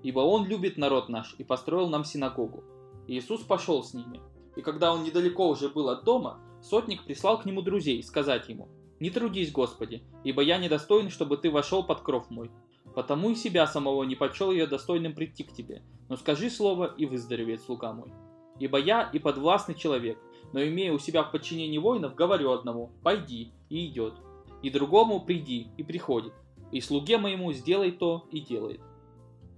Ибо 0.02 0.20
он 0.20 0.46
любит 0.46 0.78
народ 0.78 1.10
наш 1.10 1.34
и 1.36 1.44
построил 1.44 1.90
нам 1.90 2.06
синагогу». 2.06 2.64
Иисус 3.08 3.42
пошел 3.42 3.84
с 3.84 3.92
ними. 3.92 4.20
И 4.56 4.62
когда 4.62 4.94
он 4.94 5.04
недалеко 5.04 5.50
уже 5.50 5.68
был 5.68 5.90
от 5.90 6.04
дома, 6.04 6.40
сотник 6.62 7.04
прислал 7.04 7.38
к 7.38 7.44
нему 7.44 7.60
друзей 7.60 8.02
сказать 8.02 8.48
ему, 8.48 8.70
«Не 9.00 9.10
трудись, 9.10 9.52
Господи, 9.52 10.02
ибо 10.24 10.40
я 10.40 10.56
недостоин, 10.56 11.10
чтобы 11.10 11.36
ты 11.36 11.50
вошел 11.50 11.84
под 11.84 12.00
кров 12.00 12.30
мой. 12.30 12.50
Потому 12.94 13.28
и 13.28 13.34
себя 13.34 13.66
самого 13.66 14.04
не 14.04 14.14
почел 14.14 14.50
я 14.50 14.66
достойным 14.66 15.12
прийти 15.12 15.44
к 15.44 15.52
тебе, 15.52 15.82
но 16.08 16.16
скажи 16.16 16.48
слово, 16.48 16.94
и 16.96 17.04
выздоровеет 17.04 17.60
слуга 17.60 17.92
мой. 17.92 18.10
Ибо 18.58 18.78
я 18.78 19.10
и 19.12 19.18
подвластный 19.18 19.74
человек, 19.74 20.18
но 20.52 20.62
имея 20.62 20.92
у 20.92 20.98
себя 20.98 21.22
в 21.22 21.30
подчинении 21.30 21.78
воинов, 21.78 22.14
говорю 22.14 22.50
одному 22.50 22.90
«пойди» 23.02 23.52
и 23.68 23.86
идет, 23.86 24.14
и 24.62 24.70
другому 24.70 25.20
«приди» 25.20 25.68
и 25.76 25.82
приходит, 25.82 26.32
и 26.72 26.80
слуге 26.80 27.18
моему 27.18 27.52
«сделай 27.52 27.92
то» 27.92 28.26
и 28.30 28.40
делает. 28.40 28.80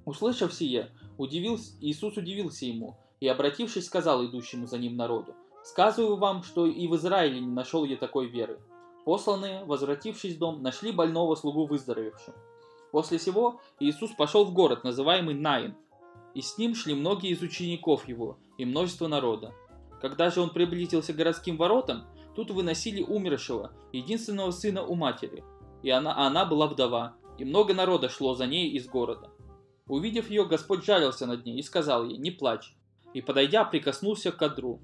Услышав 0.04 0.52
сие, 0.52 0.90
удивился, 1.16 1.72
Иисус 1.80 2.16
удивился 2.16 2.66
ему, 2.66 2.96
и, 3.20 3.28
обратившись, 3.28 3.86
сказал 3.86 4.24
идущему 4.26 4.66
за 4.66 4.78
ним 4.78 4.96
народу, 4.96 5.34
«Сказываю 5.62 6.16
вам, 6.16 6.42
что 6.42 6.66
и 6.66 6.88
в 6.88 6.96
Израиле 6.96 7.38
не 7.38 7.52
нашел 7.52 7.84
я 7.84 7.96
такой 7.96 8.26
веры». 8.26 8.58
Посланные, 9.04 9.64
возвратившись 9.64 10.34
в 10.34 10.38
дом, 10.38 10.62
нашли 10.62 10.90
больного 10.90 11.36
слугу 11.36 11.66
выздоровевшим. 11.66 12.34
После 12.90 13.18
сего 13.18 13.60
Иисус 13.80 14.10
пошел 14.10 14.44
в 14.44 14.52
город, 14.52 14.84
называемый 14.84 15.34
Наин, 15.34 15.76
и 16.34 16.40
с 16.40 16.58
ним 16.58 16.74
шли 16.74 16.94
многие 16.94 17.30
из 17.30 17.42
учеников 17.42 18.08
его 18.08 18.38
и 18.58 18.64
множество 18.64 19.06
народа. 19.06 19.54
Когда 20.02 20.30
же 20.30 20.40
он 20.40 20.50
приблизился 20.50 21.12
к 21.12 21.16
городским 21.16 21.56
воротам, 21.56 22.04
тут 22.34 22.50
выносили 22.50 23.02
умершего, 23.02 23.70
единственного 23.92 24.50
сына 24.50 24.82
у 24.82 24.96
матери, 24.96 25.44
и 25.84 25.90
она, 25.90 26.26
она 26.26 26.44
была 26.44 26.66
вдова, 26.66 27.14
и 27.38 27.44
много 27.44 27.72
народа 27.72 28.08
шло 28.08 28.34
за 28.34 28.48
ней 28.48 28.70
из 28.70 28.88
города. 28.88 29.30
Увидев 29.86 30.28
ее, 30.28 30.44
Господь 30.44 30.84
жалился 30.84 31.26
над 31.26 31.46
ней 31.46 31.60
и 31.60 31.62
сказал 31.62 32.04
ей, 32.04 32.18
не 32.18 32.32
плачь, 32.32 32.74
и, 33.14 33.20
подойдя, 33.20 33.64
прикоснулся 33.64 34.32
к 34.32 34.38
кадру. 34.38 34.80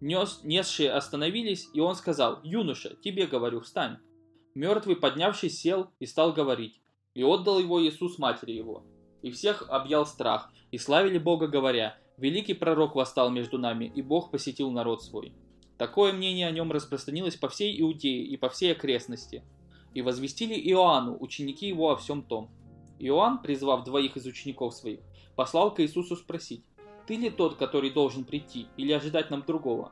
Нес, 0.00 0.40
несшие 0.44 0.92
остановились, 0.92 1.68
и 1.74 1.80
он 1.80 1.96
сказал, 1.96 2.38
юноша, 2.44 2.94
тебе 3.02 3.26
говорю, 3.26 3.62
встань. 3.62 3.98
Мертвый, 4.54 4.94
поднявшись, 4.94 5.60
сел 5.60 5.88
и 5.98 6.06
стал 6.06 6.32
говорить. 6.32 6.80
И 7.14 7.24
отдал 7.24 7.58
его 7.58 7.82
Иисус 7.82 8.18
матери 8.18 8.52
его. 8.52 8.84
И 9.22 9.32
всех 9.32 9.68
объял 9.68 10.06
страх, 10.06 10.48
и 10.70 10.78
славили 10.78 11.18
Бога, 11.18 11.48
говоря, 11.48 11.98
«Великий 12.20 12.52
пророк 12.52 12.96
восстал 12.96 13.30
между 13.30 13.56
нами, 13.56 13.90
и 13.94 14.02
Бог 14.02 14.30
посетил 14.30 14.70
народ 14.70 15.02
свой». 15.02 15.32
Такое 15.78 16.12
мнение 16.12 16.46
о 16.46 16.50
нем 16.50 16.70
распространилось 16.70 17.36
по 17.36 17.48
всей 17.48 17.80
Иудее 17.80 18.22
и 18.22 18.36
по 18.36 18.50
всей 18.50 18.72
окрестности. 18.72 19.42
И 19.94 20.02
возвестили 20.02 20.52
Иоанну, 20.70 21.16
ученики 21.18 21.66
его 21.68 21.90
о 21.90 21.96
всем 21.96 22.22
том. 22.22 22.50
Иоанн, 22.98 23.40
призвав 23.40 23.84
двоих 23.84 24.18
из 24.18 24.26
учеников 24.26 24.74
своих, 24.74 25.00
послал 25.34 25.72
к 25.72 25.80
Иисусу 25.80 26.14
спросить, 26.14 26.62
«Ты 27.06 27.16
ли 27.16 27.30
тот, 27.30 27.56
который 27.56 27.88
должен 27.88 28.24
прийти, 28.24 28.66
или 28.76 28.92
ожидать 28.92 29.30
нам 29.30 29.42
другого?» 29.46 29.90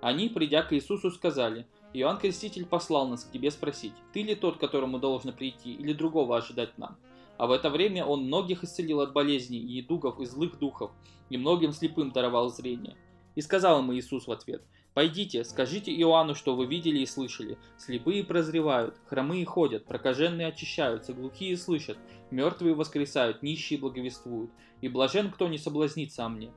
Они, 0.00 0.28
придя 0.28 0.62
к 0.62 0.72
Иисусу, 0.72 1.12
сказали, 1.12 1.68
«Иоанн 1.92 2.18
Креститель 2.18 2.66
послал 2.66 3.06
нас 3.06 3.22
к 3.22 3.30
тебе 3.30 3.52
спросить, 3.52 3.94
ты 4.12 4.22
ли 4.22 4.34
тот, 4.34 4.58
которому 4.58 4.98
должно 4.98 5.30
прийти, 5.30 5.72
или 5.74 5.92
другого 5.92 6.36
ожидать 6.36 6.76
нам?» 6.76 6.98
А 7.38 7.46
в 7.46 7.52
это 7.52 7.70
время 7.70 8.04
он 8.04 8.24
многих 8.24 8.64
исцелил 8.64 9.00
от 9.00 9.12
болезней 9.12 9.60
и 9.60 9.76
недугов 9.76 10.20
и 10.20 10.26
злых 10.26 10.58
духов, 10.58 10.90
и 11.30 11.38
многим 11.38 11.72
слепым 11.72 12.10
даровал 12.10 12.50
зрение. 12.50 12.96
И 13.36 13.40
сказал 13.40 13.78
ему 13.78 13.94
Иисус 13.94 14.26
в 14.26 14.32
ответ, 14.32 14.64
«Пойдите, 14.92 15.44
скажите 15.44 15.94
Иоанну, 15.94 16.34
что 16.34 16.56
вы 16.56 16.66
видели 16.66 16.98
и 16.98 17.06
слышали. 17.06 17.56
Слепые 17.76 18.24
прозревают, 18.24 18.96
хромые 19.06 19.44
ходят, 19.44 19.84
прокаженные 19.84 20.48
очищаются, 20.48 21.12
глухие 21.12 21.56
слышат, 21.56 21.96
мертвые 22.32 22.74
воскресают, 22.74 23.40
нищие 23.44 23.78
благовествуют, 23.78 24.50
и 24.80 24.88
блажен, 24.88 25.30
кто 25.30 25.46
не 25.46 25.58
соблазнится 25.58 26.24
о 26.24 26.28
мне». 26.28 26.50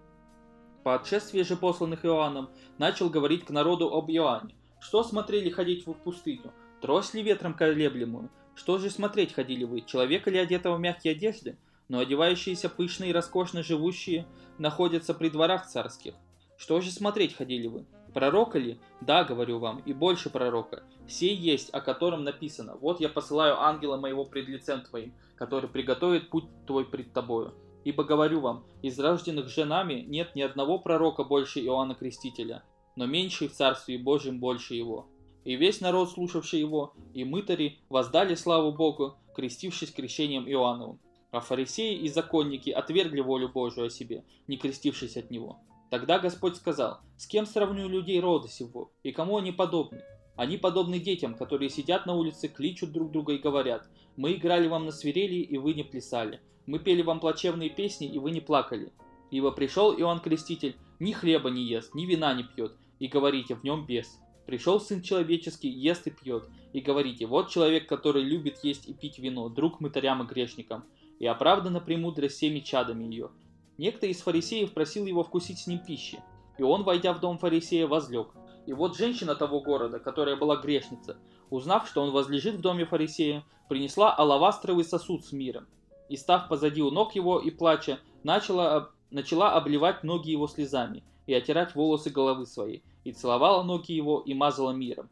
По 0.83 0.95
отшествии 0.95 1.43
же 1.43 1.55
посланных 1.55 2.03
Иоанном 2.05 2.49
начал 2.79 3.11
говорить 3.11 3.45
к 3.45 3.51
народу 3.51 3.93
об 3.93 4.09
Иоанне. 4.09 4.55
Что 4.79 5.03
смотрели 5.03 5.51
ходить 5.51 5.85
в 5.85 5.93
пустыню? 5.93 6.51
Трось 6.81 7.13
ли 7.13 7.21
ветром 7.21 7.53
колеблемую? 7.53 8.31
Что 8.55 8.77
же 8.77 8.89
смотреть 8.89 9.33
ходили 9.33 9.63
вы, 9.63 9.81
человека 9.81 10.29
ли 10.29 10.37
одетого 10.37 10.77
в 10.77 10.79
мягкие 10.79 11.11
одежды? 11.11 11.57
Но 11.87 11.99
одевающиеся 11.99 12.69
пышно 12.69 13.05
и 13.05 13.11
роскошно 13.11 13.63
живущие 13.63 14.25
находятся 14.57 15.13
при 15.13 15.29
дворах 15.29 15.67
царских. 15.67 16.13
Что 16.57 16.79
же 16.79 16.91
смотреть 16.91 17.35
ходили 17.35 17.67
вы? 17.67 17.85
Пророка 18.13 18.59
ли? 18.59 18.79
Да, 18.99 19.23
говорю 19.23 19.59
вам, 19.59 19.79
и 19.79 19.93
больше 19.93 20.29
пророка. 20.29 20.83
Сей 21.07 21.35
есть, 21.35 21.69
о 21.71 21.81
котором 21.81 22.23
написано. 22.23 22.75
Вот 22.75 22.99
я 22.99 23.09
посылаю 23.09 23.59
ангела 23.59 23.97
моего 23.97 24.25
пред 24.25 24.47
лицем 24.47 24.81
твоим, 24.81 25.13
который 25.35 25.69
приготовит 25.69 26.29
путь 26.29 26.45
твой 26.67 26.85
пред 26.85 27.13
тобою. 27.13 27.53
Ибо 27.83 28.03
говорю 28.03 28.41
вам, 28.41 28.65
из 28.81 28.99
рожденных 28.99 29.49
женами 29.49 30.05
нет 30.07 30.35
ни 30.35 30.41
одного 30.41 30.77
пророка 30.77 31.23
больше 31.23 31.61
Иоанна 31.61 31.95
Крестителя, 31.95 32.63
но 32.95 33.07
меньший 33.07 33.47
в 33.47 33.53
Царстве 33.53 33.97
Божьем 33.97 34.39
больше 34.39 34.75
его. 34.75 35.07
И 35.43 35.55
весь 35.55 35.81
народ, 35.81 36.11
слушавший 36.11 36.59
его, 36.59 36.93
и 37.13 37.23
мытари 37.23 37.79
воздали 37.89 38.35
славу 38.35 38.71
Богу, 38.71 39.15
крестившись 39.35 39.91
крещением 39.91 40.47
Иоанновым. 40.47 40.99
А 41.31 41.39
фарисеи 41.39 41.95
и 41.95 42.09
законники 42.09 42.69
отвергли 42.69 43.21
волю 43.21 43.49
Божию 43.49 43.87
о 43.87 43.89
себе, 43.89 44.23
не 44.47 44.57
крестившись 44.57 45.17
от 45.17 45.31
него. 45.31 45.59
Тогда 45.89 46.19
Господь 46.19 46.55
сказал, 46.55 46.99
с 47.17 47.25
кем 47.27 47.45
сравню 47.45 47.87
людей 47.87 48.19
рода 48.19 48.47
сего, 48.47 48.91
и 49.03 49.11
кому 49.11 49.37
они 49.37 49.51
подобны? 49.51 50.01
Они 50.35 50.57
подобны 50.57 50.99
детям, 50.99 51.35
которые 51.35 51.69
сидят 51.69 52.05
на 52.05 52.15
улице, 52.15 52.47
кличут 52.47 52.91
друг 52.91 53.11
друга 53.11 53.33
и 53.33 53.37
говорят, 53.37 53.87
мы 54.15 54.33
играли 54.33 54.67
вам 54.67 54.85
на 54.85 54.91
свирели, 54.91 55.35
и 55.35 55.57
вы 55.57 55.73
не 55.73 55.83
плясали, 55.83 56.39
мы 56.65 56.79
пели 56.79 57.01
вам 57.01 57.19
плачевные 57.19 57.69
песни, 57.69 58.07
и 58.07 58.17
вы 58.19 58.31
не 58.31 58.41
плакали. 58.41 58.91
Ибо 59.31 59.51
пришел 59.51 59.93
Иоанн 59.93 60.19
Креститель, 60.19 60.75
ни 60.99 61.11
хлеба 61.11 61.49
не 61.49 61.63
ест, 61.63 61.93
ни 61.95 62.05
вина 62.05 62.33
не 62.33 62.43
пьет, 62.43 62.75
и 62.99 63.07
говорите, 63.07 63.55
в 63.55 63.63
нем 63.63 63.85
бес. 63.85 64.19
Пришел 64.45 64.79
Сын 64.79 65.01
Человеческий, 65.01 65.69
ест 65.69 66.07
и 66.07 66.11
пьет, 66.11 66.49
и 66.73 66.81
говорите, 66.81 67.25
вот 67.25 67.49
человек, 67.49 67.87
который 67.87 68.23
любит 68.23 68.59
есть 68.63 68.87
и 68.87 68.93
пить 68.93 69.19
вино, 69.19 69.49
друг 69.49 69.79
мытарям 69.79 70.23
и 70.23 70.25
грешникам, 70.25 70.83
и 71.19 71.25
оправдана 71.25 71.79
премудрость 71.79 72.37
всеми 72.37 72.59
чадами 72.59 73.03
ее. 73.03 73.29
Некто 73.77 74.07
из 74.07 74.21
фарисеев 74.21 74.73
просил 74.73 75.05
его 75.05 75.23
вкусить 75.23 75.59
с 75.59 75.67
ним 75.67 75.79
пищи, 75.79 76.19
и 76.57 76.63
он, 76.63 76.83
войдя 76.83 77.13
в 77.13 77.19
дом 77.19 77.37
фарисея, 77.37 77.87
возлег. 77.87 78.29
И 78.65 78.73
вот 78.73 78.97
женщина 78.97 79.35
того 79.35 79.59
города, 79.61 79.99
которая 79.99 80.35
была 80.35 80.57
грешница, 80.57 81.17
узнав, 81.49 81.87
что 81.87 82.01
он 82.01 82.11
возлежит 82.11 82.55
в 82.55 82.61
доме 82.61 82.85
фарисея, 82.85 83.43
принесла 83.69 84.13
алавастровый 84.13 84.83
сосуд 84.83 85.25
с 85.25 85.31
миром, 85.31 85.67
и, 86.09 86.17
став 86.17 86.47
позади 86.47 86.81
у 86.81 86.91
ног 86.91 87.15
его 87.15 87.39
и 87.39 87.51
плача, 87.51 87.99
начала, 88.23 88.91
начала 89.11 89.53
обливать 89.53 90.03
ноги 90.03 90.31
его 90.31 90.47
слезами 90.47 91.03
и 91.31 91.33
отирать 91.33 91.75
волосы 91.75 92.09
головы 92.09 92.45
своей, 92.45 92.83
и 93.05 93.13
целовала 93.13 93.63
ноги 93.63 93.93
его 93.93 94.19
и 94.19 94.33
мазала 94.33 94.71
миром. 94.71 95.09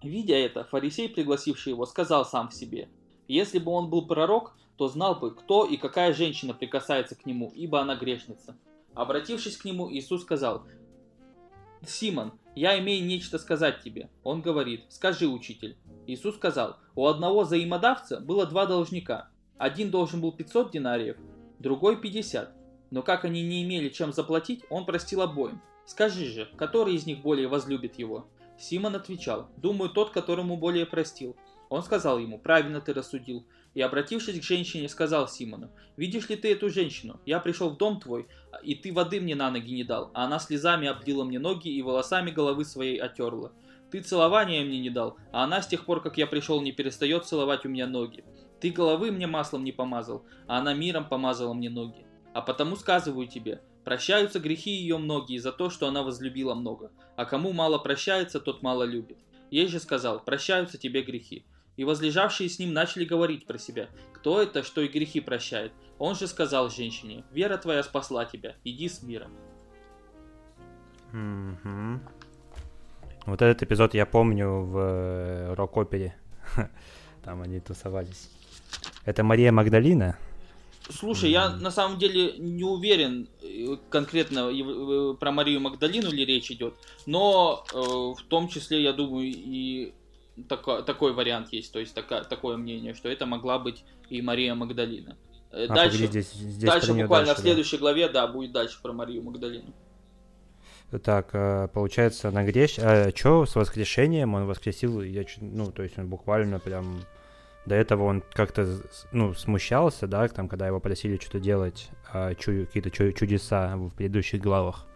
Видя 0.00 0.34
это, 0.34 0.62
фарисей, 0.62 1.08
пригласивший 1.08 1.72
его, 1.72 1.84
сказал 1.84 2.24
сам 2.24 2.48
в 2.48 2.54
себе, 2.54 2.88
«Если 3.26 3.58
бы 3.58 3.72
он 3.72 3.90
был 3.90 4.06
пророк, 4.06 4.54
то 4.76 4.86
знал 4.86 5.16
бы, 5.16 5.34
кто 5.34 5.64
и 5.64 5.76
какая 5.76 6.12
женщина 6.12 6.54
прикасается 6.54 7.16
к 7.16 7.26
нему, 7.26 7.50
ибо 7.54 7.80
она 7.80 7.96
грешница». 7.96 8.56
Обратившись 8.94 9.56
к 9.56 9.64
нему, 9.64 9.92
Иисус 9.92 10.22
сказал, 10.22 10.64
«Симон, 11.84 12.34
я 12.54 12.78
имею 12.78 13.04
нечто 13.04 13.38
сказать 13.38 13.80
тебе». 13.82 14.10
Он 14.22 14.42
говорит, 14.42 14.84
«Скажи, 14.90 15.26
учитель». 15.26 15.76
Иисус 16.06 16.36
сказал, 16.36 16.76
«У 16.94 17.06
одного 17.06 17.42
взаимодавца 17.42 18.20
было 18.20 18.46
два 18.46 18.66
должника. 18.66 19.30
Один 19.58 19.90
должен 19.90 20.20
был 20.20 20.30
500 20.30 20.70
динариев, 20.70 21.16
другой 21.58 21.96
50. 22.00 22.61
Но 22.92 23.02
как 23.02 23.24
они 23.24 23.42
не 23.42 23.64
имели 23.64 23.88
чем 23.88 24.12
заплатить, 24.12 24.64
он 24.68 24.84
простил 24.84 25.22
обоим. 25.22 25.62
Скажи 25.86 26.26
же, 26.26 26.48
который 26.58 26.94
из 26.94 27.06
них 27.06 27.22
более 27.22 27.48
возлюбит 27.48 27.98
его? 27.98 28.26
Симон 28.58 28.94
отвечал, 28.94 29.48
думаю, 29.56 29.88
тот, 29.88 30.10
которому 30.10 30.58
более 30.58 30.84
простил. 30.84 31.34
Он 31.70 31.82
сказал 31.82 32.18
ему, 32.18 32.38
правильно 32.38 32.82
ты 32.82 32.92
рассудил. 32.92 33.46
И, 33.72 33.80
обратившись 33.80 34.38
к 34.38 34.42
женщине, 34.42 34.90
сказал 34.90 35.26
Симону, 35.26 35.70
видишь 35.96 36.28
ли 36.28 36.36
ты 36.36 36.52
эту 36.52 36.68
женщину? 36.68 37.18
Я 37.24 37.40
пришел 37.40 37.70
в 37.70 37.78
дом 37.78 37.98
твой, 37.98 38.28
и 38.62 38.74
ты 38.74 38.92
воды 38.92 39.22
мне 39.22 39.34
на 39.34 39.50
ноги 39.50 39.72
не 39.72 39.84
дал, 39.84 40.10
а 40.12 40.26
она 40.26 40.38
слезами 40.38 40.86
облила 40.86 41.24
мне 41.24 41.38
ноги 41.38 41.70
и 41.70 41.80
волосами 41.80 42.30
головы 42.30 42.66
своей 42.66 42.98
отерла. 42.98 43.52
Ты 43.90 44.02
целования 44.02 44.62
мне 44.62 44.80
не 44.80 44.90
дал, 44.90 45.16
а 45.32 45.44
она 45.44 45.62
с 45.62 45.66
тех 45.66 45.86
пор, 45.86 46.02
как 46.02 46.18
я 46.18 46.26
пришел, 46.26 46.60
не 46.60 46.72
перестает 46.72 47.24
целовать 47.24 47.64
у 47.64 47.70
меня 47.70 47.86
ноги. 47.86 48.22
Ты 48.60 48.68
головы 48.68 49.10
мне 49.10 49.26
маслом 49.26 49.64
не 49.64 49.72
помазал, 49.72 50.26
а 50.46 50.58
она 50.58 50.74
миром 50.74 51.08
помазала 51.08 51.54
мне 51.54 51.70
ноги. 51.70 52.04
А 52.34 52.40
потому 52.40 52.76
сказываю 52.76 53.26
тебе, 53.26 53.60
прощаются 53.84 54.40
грехи 54.40 54.70
ее 54.70 54.98
многие 54.98 55.38
за 55.38 55.52
то, 55.52 55.70
что 55.70 55.86
она 55.86 56.02
возлюбила 56.02 56.54
много, 56.54 56.90
а 57.16 57.24
кому 57.24 57.52
мало 57.52 57.78
прощается, 57.78 58.40
тот 58.40 58.62
мало 58.62 58.84
любит. 58.84 59.18
Ей 59.50 59.66
же 59.66 59.80
сказал, 59.80 60.20
прощаются 60.20 60.78
тебе 60.78 61.02
грехи. 61.02 61.44
И 61.76 61.84
возлежавшие 61.84 62.48
с 62.48 62.58
ним 62.58 62.72
начали 62.72 63.04
говорить 63.04 63.46
про 63.46 63.58
себя, 63.58 63.88
кто 64.12 64.40
это, 64.40 64.62
что 64.62 64.80
и 64.82 64.88
грехи 64.88 65.20
прощает. 65.20 65.72
Он 65.98 66.14
же 66.14 66.26
сказал 66.26 66.70
женщине, 66.70 67.24
вера 67.32 67.56
твоя 67.56 67.82
спасла 67.82 68.24
тебя, 68.24 68.56
иди 68.64 68.88
с 68.88 69.02
миром. 69.02 69.32
Угу. 71.12 72.00
Вот 73.26 73.42
этот 73.42 73.62
эпизод 73.62 73.94
я 73.94 74.06
помню 74.06 74.62
в 74.62 74.78
э, 74.78 75.54
рок-опере. 75.54 76.14
Там 77.24 77.42
они 77.42 77.60
тусовались. 77.60 78.30
Это 79.04 79.22
Мария 79.22 79.52
Магдалина? 79.52 80.18
Слушай, 80.98 81.30
я 81.30 81.50
на 81.50 81.70
самом 81.70 81.98
деле 81.98 82.34
не 82.38 82.64
уверен 82.64 83.28
э, 83.42 83.76
конкретно 83.88 84.50
э, 84.50 85.14
про 85.14 85.32
Марию 85.32 85.60
Магдалину 85.60 86.10
ли 86.10 86.24
речь 86.24 86.50
идет, 86.50 86.74
но 87.06 87.64
э, 87.72 87.76
в 87.76 88.22
том 88.28 88.48
числе, 88.48 88.82
я 88.82 88.92
думаю, 88.92 89.26
и 89.26 89.92
тако, 90.48 90.82
такой 90.82 91.12
вариант 91.12 91.52
есть, 91.52 91.72
то 91.72 91.78
есть 91.78 91.94
така, 91.94 92.24
такое 92.24 92.56
мнение, 92.56 92.94
что 92.94 93.08
это 93.08 93.26
могла 93.26 93.58
быть 93.58 93.84
и 94.10 94.22
Мария 94.22 94.54
Магдалина. 94.54 95.16
Э, 95.50 95.66
а, 95.68 95.74
дальше, 95.74 96.06
здесь, 96.06 96.32
здесь 96.32 96.70
дальше 96.70 96.94
буквально 96.94 97.26
дальше, 97.26 97.40
в 97.40 97.44
следующей 97.44 97.76
да. 97.76 97.80
главе, 97.80 98.08
да, 98.08 98.26
будет 98.26 98.52
дальше 98.52 98.78
про 98.82 98.92
Марию 98.92 99.22
Магдалину. 99.22 99.72
Так, 101.02 101.72
получается, 101.72 102.30
на 102.30 102.44
греш... 102.44 102.78
А, 102.78 103.10
что 103.14 103.46
с 103.46 103.54
воскрешением 103.54 104.34
он 104.34 104.46
воскресил, 104.46 105.00
я, 105.00 105.24
ну, 105.40 105.72
то 105.72 105.82
есть 105.82 105.98
он 105.98 106.08
буквально 106.08 106.58
прям 106.58 107.02
до 107.66 107.74
этого 107.74 108.04
он 108.04 108.22
как-то, 108.32 108.66
ну, 109.12 109.34
смущался, 109.34 110.06
да, 110.06 110.26
там, 110.28 110.48
когда 110.48 110.66
его 110.66 110.80
просили 110.80 111.16
что-то 111.20 111.40
делать, 111.40 111.90
а, 112.12 112.34
чу- 112.34 112.66
какие-то 112.66 112.90
чу- 112.90 113.12
чудеса 113.12 113.76
в 113.76 113.90
предыдущих 113.90 114.40
главах. 114.40 114.86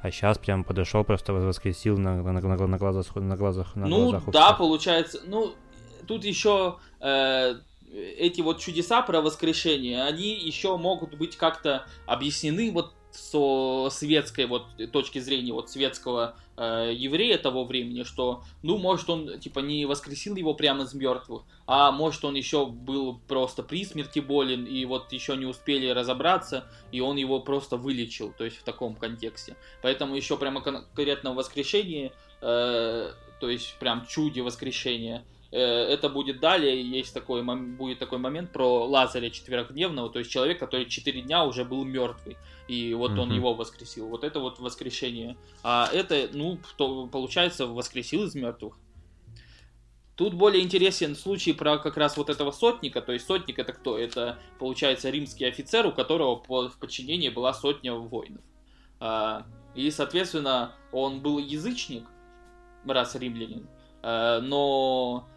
А 0.00 0.10
сейчас 0.10 0.38
прям 0.38 0.64
подошел, 0.64 1.04
просто 1.04 1.32
воскресил 1.32 1.98
на, 1.98 2.22
на, 2.22 2.32
на, 2.32 2.66
на 2.66 2.78
глазах, 2.78 3.14
на 3.16 3.36
глазах, 3.36 3.74
на 3.76 3.86
ну, 3.86 4.10
глазах. 4.10 4.30
Да, 4.30 4.52
получается, 4.52 5.20
ну, 5.26 5.54
тут 6.06 6.24
еще 6.24 6.76
э, 7.00 7.54
эти 7.92 8.40
вот 8.40 8.60
чудеса 8.60 9.02
про 9.02 9.20
воскрешение, 9.20 10.04
они 10.04 10.34
еще 10.34 10.76
могут 10.76 11.16
быть 11.16 11.36
как-то 11.36 11.86
объяснены 12.06 12.70
вот 12.70 12.92
со 13.10 13.88
светской 13.90 14.46
вот 14.46 14.66
точки 14.92 15.18
зрения, 15.18 15.52
вот 15.52 15.70
светского 15.70 16.36
э, 16.56 16.92
еврея 16.94 17.38
того 17.38 17.64
времени, 17.64 18.02
что, 18.02 18.42
ну, 18.62 18.78
может, 18.78 19.08
он, 19.08 19.38
типа, 19.38 19.60
не 19.60 19.86
воскресил 19.86 20.36
его 20.36 20.54
прямо 20.54 20.84
из 20.84 20.94
мертвых, 20.94 21.42
а 21.66 21.90
может, 21.90 22.24
он 22.24 22.34
еще 22.34 22.66
был 22.66 23.20
просто 23.26 23.62
при 23.62 23.84
смерти 23.84 24.20
болен, 24.20 24.64
и 24.64 24.84
вот 24.84 25.12
еще 25.12 25.36
не 25.36 25.46
успели 25.46 25.88
разобраться, 25.88 26.66
и 26.92 27.00
он 27.00 27.16
его 27.16 27.40
просто 27.40 27.76
вылечил, 27.76 28.32
то 28.36 28.44
есть 28.44 28.58
в 28.58 28.62
таком 28.62 28.94
контексте. 28.94 29.56
Поэтому 29.82 30.14
еще 30.14 30.36
прямо 30.36 30.60
конкретно 30.60 31.34
воскрешение, 31.34 32.12
э, 32.40 33.12
то 33.40 33.50
есть 33.50 33.76
прям 33.78 34.06
чуде 34.06 34.42
воскрешения, 34.42 35.24
это 35.50 36.08
будет 36.08 36.40
далее, 36.40 36.82
есть 36.82 37.14
такой, 37.14 37.42
будет 37.42 37.98
такой 37.98 38.18
момент 38.18 38.52
про 38.52 38.86
Лазаря 38.86 39.30
четверокдневного, 39.30 40.10
то 40.10 40.18
есть 40.18 40.30
человек, 40.30 40.58
который 40.58 40.86
четыре 40.86 41.22
дня 41.22 41.44
уже 41.44 41.64
был 41.64 41.84
мертвый, 41.84 42.36
и 42.68 42.92
вот 42.92 43.12
mm-hmm. 43.12 43.20
он 43.20 43.32
его 43.32 43.54
воскресил. 43.54 44.08
Вот 44.08 44.24
это 44.24 44.40
вот 44.40 44.58
воскрешение. 44.58 45.36
А 45.62 45.88
это, 45.92 46.28
ну, 46.32 46.58
то, 46.76 47.06
получается, 47.06 47.66
воскресил 47.66 48.24
из 48.24 48.34
мертвых. 48.34 48.76
Тут 50.18 50.34
более 50.34 50.64
интересен 50.64 51.14
случай 51.14 51.52
про 51.52 51.78
как 51.78 51.96
раз 51.96 52.16
вот 52.16 52.28
этого 52.28 52.50
сотника. 52.50 53.00
То 53.00 53.12
есть 53.12 53.24
сотник 53.24 53.60
это 53.60 53.72
кто? 53.72 53.96
Это, 53.96 54.36
получается, 54.58 55.10
римский 55.10 55.44
офицер, 55.44 55.86
у 55.86 55.92
которого 55.92 56.42
в 56.44 56.78
подчинении 56.80 57.28
была 57.28 57.54
сотня 57.54 57.94
воинов. 57.94 58.42
А, 58.98 59.46
и, 59.76 59.90
соответственно, 59.92 60.74
он 60.90 61.20
был 61.20 61.38
язычник, 61.38 62.04
раз 62.84 63.14
римлянин, 63.14 63.68
а, 64.02 64.40
но 64.40 65.28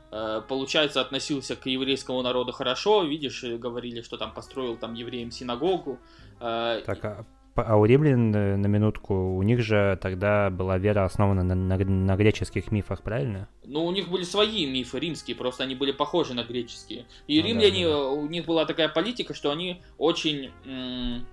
получается, 0.47 1.02
относился 1.02 1.56
к 1.56 1.65
еврейскому 1.65 2.21
народу 2.21 2.52
хорошо, 2.52 3.04
видишь, 3.04 3.43
говорили, 3.43 4.02
что 4.02 4.17
там 4.17 4.34
построил 4.34 4.76
там 4.76 4.93
евреям 4.93 5.32
синагогу. 5.32 6.00
Так, 6.39 7.06
а 7.06 7.26
а 7.56 7.78
у 7.78 7.86
римлян, 7.86 8.34
э, 8.34 8.56
на 8.56 8.67
минутку, 8.67 9.36
у 9.36 9.43
них 9.43 9.62
же 9.62 9.97
тогда 10.02 10.50
была 10.50 10.78
вера 10.78 11.04
основана 11.04 11.43
на, 11.43 11.56
на, 11.56 11.78
на 11.78 12.15
греческих 12.15 12.71
мифах, 12.71 13.02
правильно? 13.02 13.50
Ну, 13.65 13.86
у 13.86 13.91
них 13.91 14.10
были 14.10 14.24
свои 14.24 14.65
мифы 14.65 15.00
римские, 15.00 15.36
просто 15.36 15.63
они 15.63 15.76
были 15.76 15.91
похожи 15.91 16.34
на 16.34 16.43
греческие. 16.43 17.06
И 17.28 17.41
ну, 17.41 17.47
римляне, 17.47 17.88
да, 17.88 17.93
да. 17.93 18.10
у 18.10 18.28
них 18.28 18.45
была 18.45 18.65
такая 18.65 18.88
политика, 18.88 19.34
что 19.34 19.52
они 19.52 19.82
очень 19.97 20.52
м- 20.65 21.28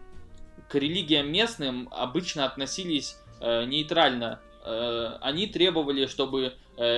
к 0.68 0.74
религиям 0.74 1.30
местным 1.30 1.88
обычно 1.92 2.44
относились 2.46 3.16
э, 3.40 3.64
нейтрально. 3.66 4.40
Э, 4.64 5.18
они 5.20 5.46
требовали, 5.46 6.06
чтобы 6.06 6.46
э, 6.46 6.50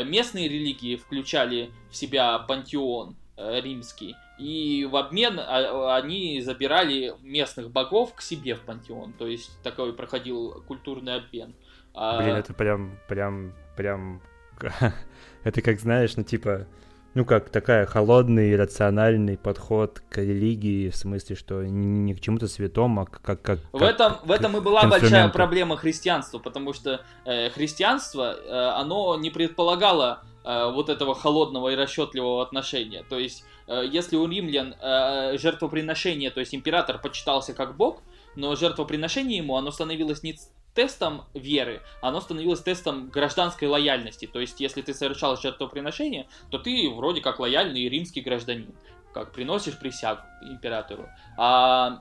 местные 0.04 0.48
религии 0.48 0.96
включали 0.96 1.70
в 1.90 1.96
себя 1.96 2.38
пантеон 2.38 3.16
э, 3.36 3.60
римский, 3.60 4.14
и 4.40 4.88
в 4.90 4.96
обмен 4.96 5.38
а, 5.38 5.96
они 5.96 6.40
забирали 6.40 7.12
местных 7.22 7.70
богов 7.70 8.14
к 8.14 8.22
себе 8.22 8.54
в 8.54 8.60
пантеон. 8.60 9.12
То 9.12 9.26
есть 9.26 9.62
такой 9.62 9.92
проходил 9.92 10.62
культурный 10.66 11.16
обмен. 11.16 11.54
А 11.92 12.22
Блин, 12.22 12.36
это 12.36 12.54
прям, 12.54 12.98
прям, 13.06 13.52
прям... 13.76 14.22
это 15.44 15.62
как, 15.62 15.78
знаешь, 15.78 16.16
ну 16.16 16.22
типа... 16.22 16.66
Ну, 17.14 17.24
как 17.24 17.50
такая 17.50 17.86
холодный, 17.86 18.56
рациональный 18.56 19.36
подход 19.36 20.00
к 20.08 20.18
религии, 20.18 20.90
в 20.90 20.96
смысле, 20.96 21.36
что 21.36 21.62
не, 21.64 22.14
к 22.14 22.20
чему-то 22.20 22.46
святому, 22.46 23.02
а 23.02 23.06
как... 23.06 23.42
как 23.42 23.58
в, 23.72 23.82
этом, 23.82 24.16
в 24.24 24.30
этом 24.30 24.56
и 24.56 24.60
была 24.60 24.84
большая 24.86 25.28
проблема 25.28 25.76
христианства, 25.76 26.38
потому 26.38 26.72
что 26.72 27.04
э, 27.24 27.50
христианство, 27.50 28.34
э, 28.34 28.52
оно 28.80 29.16
не 29.16 29.30
предполагало 29.30 30.22
э, 30.44 30.70
вот 30.72 30.88
этого 30.88 31.14
холодного 31.14 31.70
и 31.70 31.74
расчетливого 31.74 32.42
отношения. 32.42 33.04
То 33.08 33.18
есть 33.18 33.44
Э, 33.70 33.84
если 33.88 34.16
у 34.16 34.26
римлян 34.26 34.74
э, 34.80 35.38
жертвоприношение, 35.38 36.30
то 36.30 36.40
есть 36.40 36.54
император 36.54 37.00
почитался 37.00 37.54
как 37.54 37.76
бог, 37.76 38.02
но 38.34 38.56
жертвоприношение 38.56 39.38
ему, 39.38 39.56
оно 39.56 39.70
становилось 39.70 40.24
не 40.24 40.36
тестом 40.80 41.26
веры, 41.34 41.82
оно 42.00 42.22
становилось 42.22 42.60
тестом 42.60 43.10
гражданской 43.10 43.68
лояльности. 43.68 44.26
То 44.26 44.40
есть, 44.40 44.60
если 44.60 44.80
ты 44.80 44.94
совершал 44.94 45.36
жертвоприношение, 45.36 46.26
то 46.50 46.58
ты 46.58 46.88
вроде 46.88 47.20
как 47.20 47.38
лояльный 47.38 47.86
римский 47.86 48.22
гражданин, 48.22 48.74
как 49.12 49.32
приносишь 49.32 49.78
присягу 49.78 50.22
императору. 50.40 51.06
А 51.36 52.00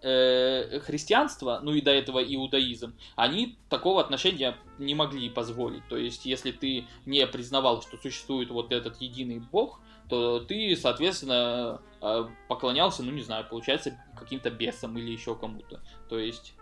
э, 0.00 0.80
христианство, 0.80 1.60
ну 1.62 1.74
и 1.74 1.82
до 1.82 1.90
этого 1.90 2.20
иудаизм, 2.20 2.94
они 3.14 3.58
такого 3.68 4.00
отношения 4.00 4.56
не 4.78 4.94
могли 4.94 5.28
позволить. 5.28 5.86
То 5.88 5.98
есть, 5.98 6.24
если 6.24 6.50
ты 6.50 6.86
не 7.04 7.26
признавал, 7.26 7.82
что 7.82 7.98
существует 7.98 8.48
вот 8.48 8.72
этот 8.72 9.02
единый 9.02 9.40
бог, 9.52 9.80
то 10.08 10.40
ты, 10.40 10.74
соответственно, 10.76 11.82
э, 12.00 12.24
поклонялся, 12.48 13.02
ну 13.02 13.10
не 13.10 13.20
знаю, 13.20 13.46
получается, 13.50 14.02
каким-то 14.18 14.50
бесам 14.50 14.96
или 14.96 15.10
еще 15.10 15.34
кому-то. 15.34 15.82
То 16.08 16.18
есть 16.18 16.54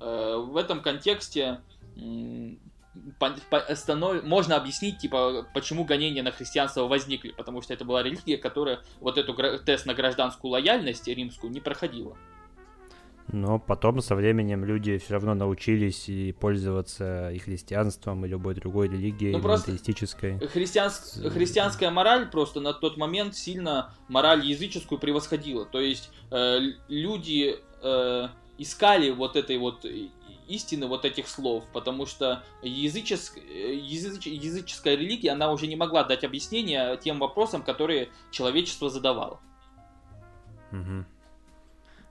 в 0.00 0.56
этом 0.56 0.80
контексте 0.80 1.60
можно 4.24 4.56
объяснить, 4.56 4.98
типа, 4.98 5.46
почему 5.54 5.84
гонения 5.84 6.22
на 6.22 6.32
христианство 6.32 6.88
возникли, 6.88 7.32
потому 7.32 7.62
что 7.62 7.72
это 7.72 7.84
была 7.84 8.02
религия, 8.02 8.36
которая 8.36 8.80
вот 9.00 9.18
эту 9.18 9.34
тест 9.58 9.86
на 9.86 9.94
гражданскую 9.94 10.50
лояльность 10.50 11.06
римскую 11.06 11.52
не 11.52 11.60
проходила. 11.60 12.16
Но 13.32 13.60
потом 13.60 14.00
со 14.00 14.16
временем 14.16 14.64
люди 14.64 14.98
все 14.98 15.14
равно 15.14 15.34
научились 15.34 16.08
и 16.08 16.32
пользоваться 16.32 17.30
и 17.30 17.38
христианством, 17.38 18.24
и 18.24 18.28
любой 18.28 18.54
другой 18.54 18.88
религией, 18.88 19.32
ну, 19.32 19.40
просто 19.40 19.70
Христианс... 20.52 21.20
Христианская 21.32 21.90
мораль 21.90 22.28
просто 22.28 22.60
на 22.60 22.72
тот 22.72 22.96
момент 22.96 23.36
сильно 23.36 23.94
мораль 24.08 24.44
языческую 24.44 24.98
превосходила. 24.98 25.64
То 25.64 25.80
есть 25.80 26.10
э, 26.32 26.58
люди 26.88 27.56
э, 27.82 28.28
искали 28.60 29.10
вот 29.10 29.36
этой 29.36 29.56
вот 29.58 29.86
истины 30.46 30.86
вот 30.86 31.04
этих 31.04 31.28
слов, 31.28 31.64
потому 31.72 32.06
что 32.06 32.42
языческ... 32.62 33.38
языч... 33.38 34.26
языческая 34.26 34.96
религия, 34.96 35.30
она 35.30 35.50
уже 35.50 35.66
не 35.66 35.76
могла 35.76 36.04
дать 36.04 36.24
объяснение 36.24 36.96
тем 36.98 37.18
вопросам, 37.18 37.62
которые 37.62 38.10
человечество 38.30 38.90
задавало. 38.90 39.40
Угу. 40.72 41.04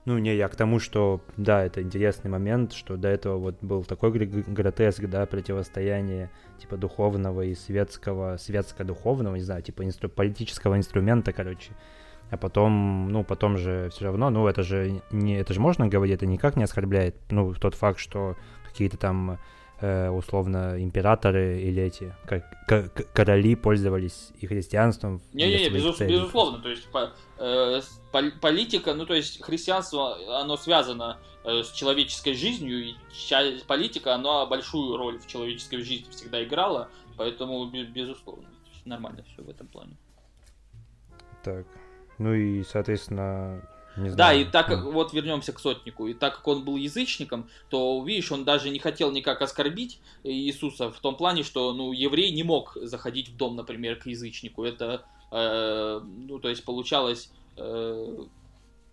Ну, 0.05 0.17
не, 0.17 0.35
я 0.35 0.47
к 0.47 0.55
тому, 0.55 0.79
что, 0.79 1.21
да, 1.37 1.63
это 1.63 1.83
интересный 1.83 2.31
момент, 2.31 2.73
что 2.73 2.97
до 2.97 3.09
этого 3.09 3.37
вот 3.37 3.57
был 3.61 3.83
такой 3.83 4.11
гротеск, 4.11 5.03
да, 5.05 5.25
противостояние, 5.25 6.31
типа, 6.59 6.77
духовного 6.77 7.41
и 7.41 7.53
светского, 7.53 8.37
светско-духовного, 8.37 9.35
не 9.35 9.43
знаю, 9.43 9.61
типа, 9.61 9.83
инстру- 9.83 10.09
политического 10.09 10.77
инструмента, 10.77 11.31
короче. 11.31 11.73
А 12.31 12.37
потом, 12.37 13.11
ну, 13.11 13.23
потом 13.23 13.57
же 13.57 13.89
все 13.91 14.05
равно, 14.05 14.29
ну, 14.29 14.47
это 14.47 14.61
же 14.61 15.01
не, 15.11 15.37
это 15.37 15.53
же 15.53 15.59
можно 15.59 15.87
говорить, 15.87 16.15
это 16.15 16.27
никак 16.27 16.55
не 16.55 16.63
оскорбляет, 16.63 17.15
ну, 17.31 17.53
тот 17.55 17.73
факт, 17.73 17.99
что 17.99 18.35
какие-то 18.63 18.97
там 18.97 19.39
э, 19.81 20.09
условно 20.09 20.81
императоры 20.81 21.61
или 21.61 21.81
эти 21.83 22.13
как, 22.25 23.13
короли 23.13 23.55
пользовались 23.55 24.31
и 24.39 24.47
христианством. 24.47 25.21
Не-не-не, 25.33 25.69
безус, 25.69 25.99
безусловно, 25.99 26.59
то 26.59 26.69
есть 26.69 26.87
по, 26.91 27.11
э, 27.37 27.81
политика, 28.41 28.93
ну 28.93 29.05
то 29.05 29.13
есть 29.13 29.41
христианство, 29.41 30.39
оно 30.39 30.57
связано 30.57 31.17
э, 31.43 31.63
с 31.63 31.71
человеческой 31.71 32.33
жизнью, 32.33 32.89
и 32.89 32.95
политика, 33.67 34.15
она 34.15 34.45
большую 34.45 34.97
роль 34.97 35.19
в 35.19 35.27
человеческой 35.27 35.81
жизни 35.81 36.09
всегда 36.11 36.43
играла, 36.43 36.89
поэтому 37.17 37.65
безусловно, 37.69 38.47
нормально 38.85 39.23
все 39.33 39.43
в 39.43 39.49
этом 39.49 39.67
плане. 39.67 39.95
Так, 41.43 41.65
ну 42.19 42.33
и, 42.33 42.63
соответственно, 42.63 43.61
не 43.97 44.11
да, 44.11 44.33
и 44.33 44.45
так 44.45 44.67
как, 44.67 44.83
вот 44.85 45.13
вернемся 45.13 45.51
к 45.51 45.59
сотнику, 45.59 46.07
и 46.07 46.13
так 46.13 46.37
как 46.37 46.47
он 46.47 46.63
был 46.63 46.77
язычником, 46.77 47.49
то, 47.69 48.03
видишь, 48.03 48.31
он 48.31 48.45
даже 48.45 48.69
не 48.69 48.79
хотел 48.79 49.11
никак 49.11 49.41
оскорбить 49.41 49.99
Иисуса 50.23 50.91
в 50.91 50.99
том 50.99 51.15
плане, 51.15 51.43
что, 51.43 51.73
ну, 51.73 51.91
еврей 51.91 52.31
не 52.31 52.43
мог 52.43 52.77
заходить 52.81 53.29
в 53.29 53.37
дом, 53.37 53.55
например, 53.55 53.97
к 53.97 54.05
язычнику. 54.05 54.63
Это, 54.63 55.03
э, 55.31 56.01
ну, 56.03 56.39
то 56.39 56.49
есть 56.49 56.63
получалось... 56.63 57.31
Э, 57.57 58.25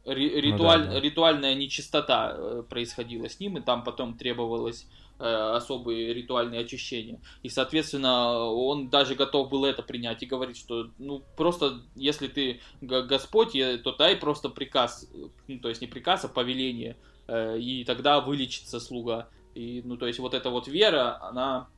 ритуаль, 0.05 0.83
ну, 0.83 0.87
да, 0.87 0.93
да. 0.93 1.01
ритуальная 1.01 1.55
нечистота 1.57 2.33
э, 2.33 2.63
происходила 2.69 3.29
с 3.29 3.41
ним, 3.41 3.59
и 3.59 3.61
там 3.61 3.83
потом 3.83 4.17
требовалось 4.17 4.87
Э, 4.87 5.06
особые 5.19 6.13
ритуальные 6.13 6.61
очищения. 6.61 7.21
И, 7.43 7.49
соответственно, 7.49 8.45
он 8.45 8.89
даже 8.89 9.15
готов 9.15 9.49
был 9.49 9.65
это 9.65 9.83
принять 9.83 10.23
и 10.23 10.27
говорить, 10.27 10.59
что, 10.59 10.91
ну, 10.99 11.23
просто, 11.37 11.81
если 11.95 12.29
ты 12.29 12.61
Господь, 12.81 13.53
то 13.53 13.93
дай 13.93 14.17
просто 14.17 14.49
приказ, 14.49 15.11
ну, 15.49 15.59
то 15.59 15.69
есть 15.69 15.81
не 15.81 15.87
приказ, 15.87 16.25
а 16.25 16.29
повеление, 16.29 16.97
э, 17.29 17.59
и 17.59 17.85
тогда 17.85 18.21
вылечится 18.21 18.79
слуга. 18.79 19.29
И, 19.55 19.81
ну, 19.85 19.97
то 19.97 20.07
есть 20.07 20.19
вот 20.19 20.35
эта 20.35 20.51
вот 20.51 20.69
вера, 20.69 21.23
она 21.23 21.69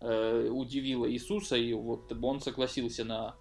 э, 0.00 0.48
удивила 0.50 1.10
Иисуса, 1.10 1.56
и 1.56 1.72
вот 1.72 2.12
он 2.22 2.40
согласился 2.40 3.04
на 3.04 3.34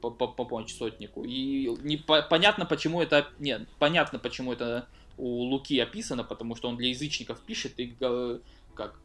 помочь 0.00 0.72
сотнику. 0.72 1.24
И 1.24 1.68
не, 1.82 1.96
понятно, 1.96 2.64
почему 2.64 3.02
это... 3.02 3.28
Нет, 3.38 3.68
понятно, 3.78 4.18
почему 4.18 4.52
это 4.52 4.88
у 5.18 5.42
Луки 5.42 5.78
описано, 5.80 6.24
потому 6.24 6.54
что 6.56 6.68
он 6.68 6.76
для 6.76 6.88
язычников 6.88 7.40
пишет 7.40 7.78
и 7.78 7.96
как 8.76 9.00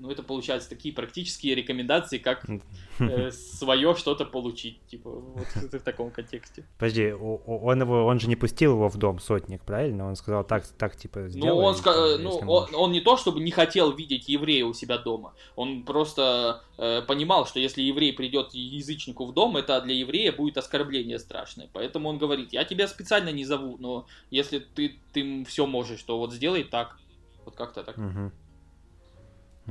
ну, 0.00 0.10
это 0.10 0.22
получается 0.22 0.68
такие 0.68 0.94
практические 0.94 1.54
рекомендации, 1.54 2.16
как 2.16 2.46
э, 2.98 3.30
свое 3.58 3.94
что-то 3.94 4.24
получить, 4.24 4.80
типа, 4.86 5.10
вот 5.10 5.46
в 5.46 5.80
таком 5.80 6.10
контексте. 6.10 6.64
Подожди, 6.78 7.12
он 7.12 7.80
его, 7.80 8.06
он 8.06 8.18
же 8.18 8.26
не 8.28 8.36
пустил 8.36 8.72
его 8.72 8.88
в 8.88 8.96
дом, 8.96 9.18
сотник, 9.18 9.62
правильно? 9.62 10.08
Он 10.08 10.16
сказал 10.16 10.42
так, 10.44 10.66
так 10.66 10.96
типа, 10.96 11.28
сделай. 11.28 11.48
Ну, 11.50 11.56
он, 11.56 11.74
ска- 11.74 12.16
ну, 12.16 12.30
он, 12.30 12.74
он 12.74 12.92
не 12.92 13.00
то, 13.00 13.18
чтобы 13.18 13.40
не 13.40 13.50
хотел 13.50 13.92
видеть 13.92 14.28
еврея 14.28 14.64
у 14.64 14.72
себя 14.72 14.96
дома, 14.96 15.34
он 15.54 15.84
просто 15.84 16.62
э, 16.78 17.02
понимал, 17.02 17.46
что 17.46 17.60
если 17.60 17.82
еврей 17.82 18.14
придет 18.14 18.54
язычнику 18.54 19.26
в 19.26 19.34
дом, 19.34 19.58
это 19.58 19.80
для 19.82 19.94
еврея 19.94 20.32
будет 20.32 20.56
оскорбление 20.56 21.18
страшное, 21.18 21.68
поэтому 21.72 22.08
он 22.08 22.16
говорит, 22.16 22.54
я 22.54 22.64
тебя 22.64 22.88
специально 22.88 23.30
не 23.30 23.44
зову, 23.44 23.76
но 23.78 24.06
если 24.30 24.60
ты, 24.60 24.98
ты 25.12 25.44
все 25.44 25.66
можешь, 25.66 26.02
то 26.02 26.18
вот 26.18 26.32
сделай 26.32 26.64
так, 26.64 26.96
вот 27.44 27.54
как-то 27.54 27.82
так. 27.82 27.98
Угу. 27.98 28.32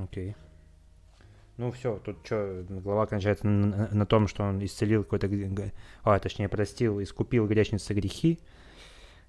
Окей. 0.03 0.35
Ну 1.57 1.71
все, 1.71 1.99
тут 2.05 2.17
что, 2.23 2.65
глава 2.69 3.05
кончается 3.05 3.45
на, 3.45 3.89
на 3.91 4.05
том, 4.05 4.27
что 4.27 4.43
он 4.43 4.63
исцелил 4.63 5.03
какой-то, 5.03 5.29
а, 6.03 6.17
точнее, 6.19 6.47
простил, 6.47 7.03
искупил 7.03 7.47
грешницы 7.47 7.93
грехи, 7.93 8.39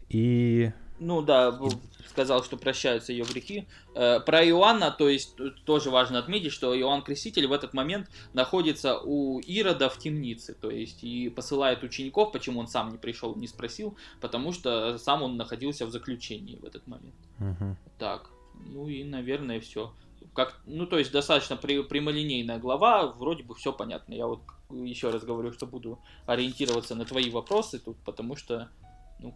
и 0.09 0.70
ну 1.00 1.22
да, 1.22 1.59
сказал, 2.06 2.44
что 2.44 2.59
прощаются 2.59 3.12
ее 3.12 3.24
грехи. 3.24 3.66
Э, 3.94 4.20
про 4.20 4.44
Иоанна, 4.44 4.90
то 4.90 5.09
есть 5.09 5.35
тоже 5.64 5.90
важно 5.90 6.18
отметить, 6.18 6.52
что 6.52 6.78
Иоанн 6.78 7.02
Креститель 7.02 7.46
в 7.46 7.52
этот 7.52 7.72
момент 7.72 8.11
находится 8.35 8.98
у 8.98 9.40
Ирода 9.40 9.88
в 9.88 9.96
темнице, 9.96 10.52
то 10.52 10.70
есть 10.70 11.02
и 11.02 11.30
посылает 11.30 11.83
учеников, 11.83 12.33
почему 12.33 12.61
он 12.61 12.68
сам 12.68 12.90
не 12.90 12.98
пришел, 12.98 13.35
не 13.35 13.48
спросил, 13.48 13.96
потому 14.20 14.52
что 14.52 14.98
сам 14.98 15.22
он 15.22 15.38
находился 15.38 15.87
в 15.87 15.90
заключении 15.90 16.56
в 16.56 16.64
этот 16.66 16.87
момент. 16.87 17.14
Угу. 17.38 17.76
Так, 17.98 18.28
ну 18.66 18.87
и, 18.87 19.02
наверное, 19.02 19.59
все. 19.59 19.94
Как, 20.35 20.61
ну, 20.66 20.87
то 20.87 20.98
есть 20.98 21.12
достаточно 21.12 21.56
при, 21.56 21.83
прямолинейная 21.83 22.59
глава, 22.59 23.06
вроде 23.06 23.42
бы 23.42 23.54
все 23.54 23.72
понятно. 23.72 24.14
Я 24.14 24.26
вот 24.26 24.42
еще 24.70 25.11
раз 25.11 25.24
говорю, 25.24 25.52
что 25.52 25.66
буду 25.66 26.00
ориентироваться 26.26 26.94
на 26.94 27.04
твои 27.04 27.30
вопросы 27.30 27.78
тут, 27.78 27.96
потому 28.04 28.37
что, 28.37 28.70
ну, 29.18 29.35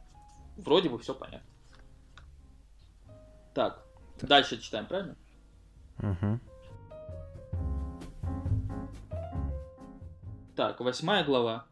вроде 0.57 0.89
бы 0.89 0.99
все 0.99 1.15
понятно. 1.15 1.49
Так, 3.55 3.85
так. 4.19 4.29
дальше 4.29 4.61
читаем, 4.61 4.87
правильно? 4.87 5.17
Угу. 5.99 6.41
Так, 10.57 10.81
восьмая 10.81 11.25
глава. 11.25 11.67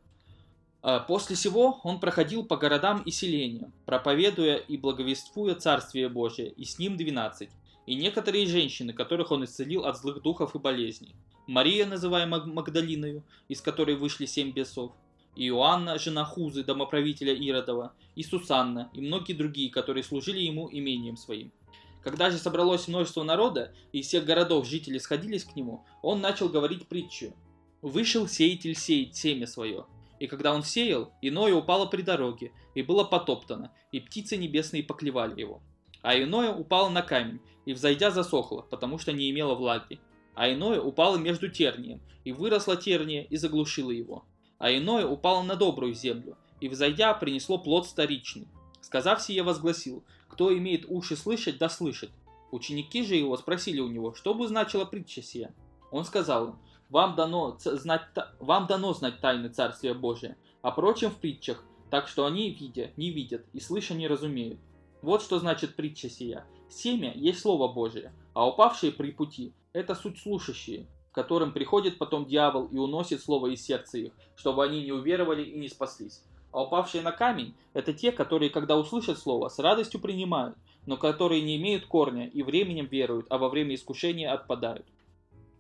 А, 0.83 0.98
после 0.98 1.37
сего 1.37 1.81
он 1.85 2.01
проходил 2.01 2.44
по 2.44 2.57
городам 2.57 3.03
и 3.03 3.11
селениям, 3.11 3.72
проповедуя 3.87 4.57
и 4.57 4.77
благовествуя 4.77 5.55
Царствие 5.55 6.09
Божие, 6.09 6.51
и 6.51 6.64
с 6.64 6.79
ним 6.79 6.96
двенадцать, 6.96 7.51
и 7.87 7.95
некоторые 7.95 8.47
женщины, 8.47 8.92
которых 8.92 9.31
он 9.31 9.45
исцелил 9.45 9.85
от 9.85 9.99
злых 9.99 10.23
духов 10.23 10.55
и 10.55 10.59
болезней. 10.59 11.14
Мария, 11.47 11.87
называемая 11.87 12.45
Магдалиною, 12.45 13.25
из 13.49 13.61
которой 13.61 13.97
вышли 13.97 14.27
семь 14.27 14.53
бесов, 14.53 14.92
и 15.35 15.49
Иоанна, 15.49 15.99
жена 15.99 16.25
Хузы, 16.25 16.62
домоправителя 16.62 17.35
Иродова, 17.35 17.95
и 18.14 18.23
Сусанна, 18.23 18.90
и 18.92 19.01
многие 19.01 19.33
другие, 19.33 19.71
которые 19.71 20.05
служили 20.05 20.40
ему 20.40 20.68
имением 20.71 21.16
своим. 21.16 21.53
Когда 22.03 22.31
же 22.31 22.38
собралось 22.38 22.88
множество 22.88 23.23
народа, 23.23 23.73
и 23.92 24.01
из 24.01 24.09
всех 24.09 24.25
городов 24.25 24.66
жители 24.66 24.99
сходились 24.99 25.45
к 25.45 25.57
нему, 25.57 25.85
он 26.03 26.21
начал 26.21 26.49
говорить 26.49 26.87
притчу. 26.87 27.33
«Вышел 27.81 28.29
сеятель 28.29 28.77
сеять 28.77 29.16
семя 29.16 29.47
свое, 29.47 29.87
и 30.21 30.29
когда 30.29 30.55
он 30.55 30.62
сеял, 30.62 31.12
иное 31.21 31.53
упало 31.55 31.87
при 31.87 32.03
дороге, 32.03 32.53
и 32.75 32.83
было 32.83 33.03
потоптано, 33.03 33.73
и 33.90 33.99
птицы 33.99 34.37
небесные 34.37 34.85
поклевали 34.85 35.40
его. 35.40 35.62
А 36.03 36.21
иное 36.21 36.53
упало 36.53 36.88
на 36.88 37.03
камень, 37.03 37.41
и 37.65 37.73
взойдя 37.73 38.11
засохло, 38.11 38.62
потому 38.62 38.99
что 38.99 39.12
не 39.12 39.31
имело 39.31 39.55
влаги. 39.55 40.01
А 40.35 40.53
иное 40.53 40.81
упало 40.81 41.17
между 41.17 41.49
тернием, 41.49 42.01
и 42.25 42.33
выросла 42.33 42.77
терния, 42.77 43.23
и 43.25 43.37
заглушила 43.37 43.91
его. 43.91 44.25
А 44.59 44.71
иное 44.71 45.07
упало 45.07 45.43
на 45.43 45.57
добрую 45.57 45.95
землю, 45.95 46.37
и 46.61 46.69
взойдя 46.69 47.15
принесло 47.15 47.59
плод 47.59 47.87
старичный. 47.87 48.49
Сказав 48.81 49.23
сие, 49.23 49.43
возгласил, 49.43 50.05
кто 50.29 50.57
имеет 50.57 50.87
уши 50.88 51.17
слышать, 51.17 51.59
да 51.59 51.69
слышит. 51.69 52.11
Ученики 52.51 53.05
же 53.05 53.15
его 53.15 53.37
спросили 53.37 53.81
у 53.81 53.88
него, 53.88 54.15
что 54.15 54.35
бы 54.35 54.47
значила 54.49 54.85
притча 54.85 55.23
сия. 55.23 55.55
Он 55.91 56.05
сказал 56.05 56.49
им, 56.49 56.59
вам 56.91 57.17
дано, 57.17 57.57
знать, 57.59 58.03
вам 58.38 58.67
дано 58.67 58.93
знать 58.93 59.21
тайны 59.21 59.49
Царствия 59.49 59.95
Божия, 59.95 60.37
а 60.61 60.71
прочим 60.71 61.11
в 61.11 61.17
притчах, 61.17 61.65
так 61.91 62.09
что 62.09 62.27
они, 62.27 62.51
видя, 62.51 62.91
не 62.97 63.11
видят, 63.11 63.47
и 63.53 63.61
слыша 63.61 63.95
не 63.95 64.09
разумеют. 64.09 64.61
Вот 65.03 65.21
что 65.21 65.41
значит 65.41 65.75
притча 65.75 66.09
сия. 66.09 66.47
Семя 66.71 67.12
есть 67.15 67.41
Слово 67.41 67.73
Божие, 67.73 68.12
а 68.35 68.49
упавшие 68.49 68.93
при 68.93 69.11
пути– 69.11 69.53
это 69.73 69.97
суть 69.97 70.19
слушающие, 70.19 70.87
которым 71.11 71.53
приходит 71.53 71.99
потом 71.99 72.25
дьявол 72.25 72.67
и 72.67 72.79
уносит 72.79 73.21
Слово 73.21 73.49
из 73.49 73.62
сердца 73.62 73.99
их, 73.99 74.12
чтобы 74.37 74.65
они 74.65 74.85
не 74.85 74.93
уверовали 74.93 75.43
и 75.43 75.59
не 75.59 75.69
спаслись. 75.69 76.23
А 76.53 76.62
упавшие 76.62 77.03
на 77.03 77.11
камень– 77.11 77.55
это 77.73 77.93
те, 77.93 78.12
которые, 78.12 78.51
когда 78.51 78.77
услышат 78.77 79.19
слово, 79.19 79.49
с 79.49 79.59
радостью 79.59 80.01
принимают, 80.01 80.57
но 80.87 80.97
которые 80.97 81.41
не 81.41 81.57
имеют 81.57 81.87
корня 81.87 82.29
и 82.29 82.43
временем 82.43 82.87
веруют, 82.87 83.27
а 83.31 83.38
во 83.38 83.49
время 83.49 83.75
искушения 83.75 84.33
отпадают. 84.33 84.87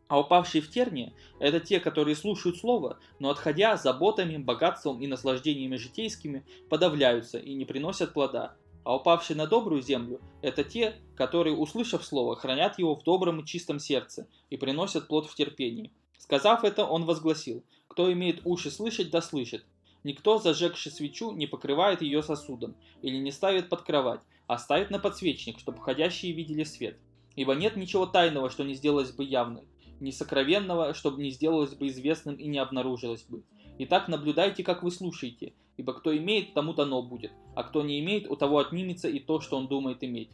А 0.08 0.20
упавшие 0.20 0.60
в 0.60 0.68
тернии– 0.68 1.14
это 1.40 1.58
те, 1.60 1.80
которые 1.80 2.14
слушают 2.14 2.58
слово, 2.58 2.98
но 3.18 3.30
отходя 3.30 3.76
заботами, 3.76 4.36
богатством 4.36 5.00
и 5.00 5.06
наслаждениями 5.06 5.76
житейскими, 5.76 6.44
подавляются 6.68 7.38
и 7.38 7.54
не 7.54 7.64
приносят 7.64 8.12
плода. 8.12 8.54
А 8.84 8.96
упавшие 8.96 9.36
на 9.36 9.46
добрую 9.46 9.80
землю– 9.80 10.20
это 10.42 10.64
те, 10.64 10.96
которые, 11.14 11.56
услышав 11.56 12.04
слово, 12.04 12.34
хранят 12.34 12.78
его 12.78 12.96
в 12.96 13.04
добром 13.04 13.40
и 13.40 13.46
чистом 13.46 13.78
сердце 13.78 14.26
и 14.50 14.56
приносят 14.56 15.06
плод 15.06 15.26
в 15.26 15.34
терпении. 15.34 15.92
Сказав 16.18 16.64
это, 16.64 16.84
он 16.84 17.04
возгласил, 17.04 17.62
кто 17.86 18.12
имеет 18.12 18.40
уши 18.44 18.70
слышать, 18.70 19.10
да 19.10 19.20
слышит. 19.22 19.64
Никто, 20.02 20.38
зажегший 20.38 20.90
свечу, 20.90 21.30
не 21.30 21.46
покрывает 21.46 22.02
ее 22.02 22.22
сосудом 22.22 22.74
или 23.02 23.16
не 23.18 23.30
ставит 23.30 23.68
под 23.68 23.82
кровать, 23.82 24.20
а 24.48 24.58
ставит 24.58 24.90
на 24.90 24.98
подсвечник, 24.98 25.60
чтобы 25.60 25.78
входящие 25.78 26.32
видели 26.32 26.64
свет. 26.64 26.98
Ибо 27.36 27.54
нет 27.54 27.76
ничего 27.76 28.06
тайного, 28.06 28.50
что 28.50 28.64
не 28.64 28.74
сделалось 28.74 29.12
бы 29.12 29.24
явным, 29.24 29.64
ни 30.00 30.10
сокровенного, 30.10 30.92
чтобы 30.92 31.22
не 31.22 31.30
сделалось 31.30 31.74
бы 31.74 31.86
известным 31.86 32.34
и 32.34 32.48
не 32.48 32.58
обнаружилось 32.58 33.22
бы. 33.22 33.44
Итак, 33.78 34.08
наблюдайте, 34.08 34.64
как 34.64 34.82
вы 34.82 34.90
слушаете, 34.90 35.54
ибо 35.76 35.94
кто 35.94 36.16
имеет, 36.16 36.54
тому 36.54 36.74
дано 36.74 37.02
будет, 37.02 37.32
а 37.54 37.64
кто 37.64 37.82
не 37.82 38.00
имеет, 38.00 38.30
у 38.30 38.36
того 38.36 38.58
отнимется 38.58 39.08
и 39.08 39.18
то, 39.18 39.40
что 39.40 39.56
он 39.56 39.68
думает 39.68 40.02
иметь. 40.04 40.30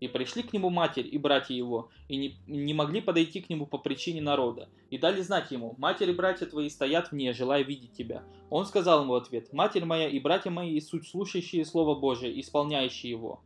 И 0.00 0.08
пришли 0.08 0.42
к 0.42 0.52
нему 0.52 0.68
матерь 0.68 1.08
и 1.08 1.16
братья 1.16 1.54
его, 1.54 1.90
и 2.08 2.16
не, 2.16 2.36
не 2.48 2.74
могли 2.74 3.00
подойти 3.00 3.40
к 3.40 3.48
нему 3.48 3.66
по 3.66 3.78
причине 3.78 4.20
народа. 4.20 4.68
И 4.90 4.98
дали 4.98 5.20
знать 5.22 5.52
ему, 5.52 5.76
матерь 5.78 6.10
и 6.10 6.12
братья 6.12 6.46
твои 6.46 6.68
стоят 6.68 7.12
вне, 7.12 7.32
желая 7.32 7.62
видеть 7.62 7.92
тебя. 7.92 8.24
Он 8.50 8.66
сказал 8.66 9.02
ему 9.02 9.12
в 9.12 9.16
ответ, 9.16 9.52
матерь 9.52 9.84
моя 9.84 10.08
и 10.08 10.18
братья 10.18 10.50
мои, 10.50 10.80
суть 10.80 11.06
слушающие 11.06 11.64
Слово 11.64 11.94
Божие, 11.94 12.40
исполняющие 12.40 13.10
его. 13.10 13.42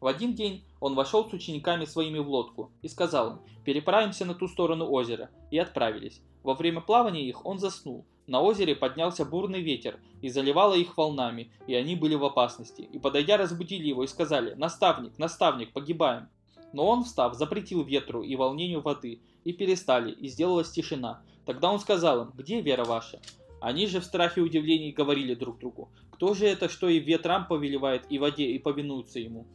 В 0.00 0.06
один 0.06 0.34
день 0.34 0.64
он 0.80 0.94
вошел 0.94 1.28
с 1.28 1.32
учениками 1.32 1.84
своими 1.84 2.18
в 2.18 2.28
лодку 2.28 2.70
и 2.82 2.88
сказал 2.88 3.30
им, 3.30 3.38
переправимся 3.64 4.24
на 4.24 4.34
ту 4.34 4.46
сторону 4.46 4.90
озера, 4.90 5.30
и 5.50 5.58
отправились. 5.58 6.20
Во 6.42 6.54
время 6.54 6.80
плавания 6.80 7.26
их 7.26 7.46
он 7.46 7.58
заснул, 7.58 8.04
на 8.26 8.40
озере 8.40 8.74
поднялся 8.74 9.24
бурный 9.24 9.62
ветер 9.62 10.00
и 10.20 10.28
заливало 10.28 10.74
их 10.74 10.96
волнами, 10.96 11.52
и 11.66 11.74
они 11.74 11.94
были 11.94 12.14
в 12.16 12.24
опасности. 12.24 12.82
И 12.82 12.98
подойдя, 12.98 13.36
разбудили 13.36 13.86
его 13.86 14.02
и 14.02 14.08
сказали, 14.08 14.54
«Наставник, 14.54 15.16
наставник, 15.18 15.72
погибаем!» 15.72 16.28
Но 16.72 16.86
он, 16.86 17.04
встав, 17.04 17.34
запретил 17.34 17.84
ветру 17.84 18.22
и 18.22 18.34
волнению 18.34 18.80
воды, 18.80 19.20
и 19.44 19.52
перестали, 19.52 20.10
и 20.10 20.28
сделалась 20.28 20.70
тишина. 20.70 21.22
Тогда 21.44 21.70
он 21.70 21.78
сказал 21.78 22.22
им, 22.22 22.32
«Где 22.34 22.60
вера 22.60 22.84
ваша?» 22.84 23.20
Они 23.60 23.86
же 23.86 24.00
в 24.00 24.04
страхе 24.04 24.40
и 24.40 24.44
удивлении 24.44 24.90
говорили 24.90 25.34
друг 25.34 25.58
другу, 25.58 25.90
«Кто 26.10 26.34
же 26.34 26.46
это, 26.46 26.68
что 26.68 26.88
и 26.88 26.98
ветрам 26.98 27.46
повелевает, 27.46 28.06
и 28.10 28.18
воде, 28.18 28.46
и 28.46 28.58
повинуются 28.58 29.20
ему?» 29.20 29.46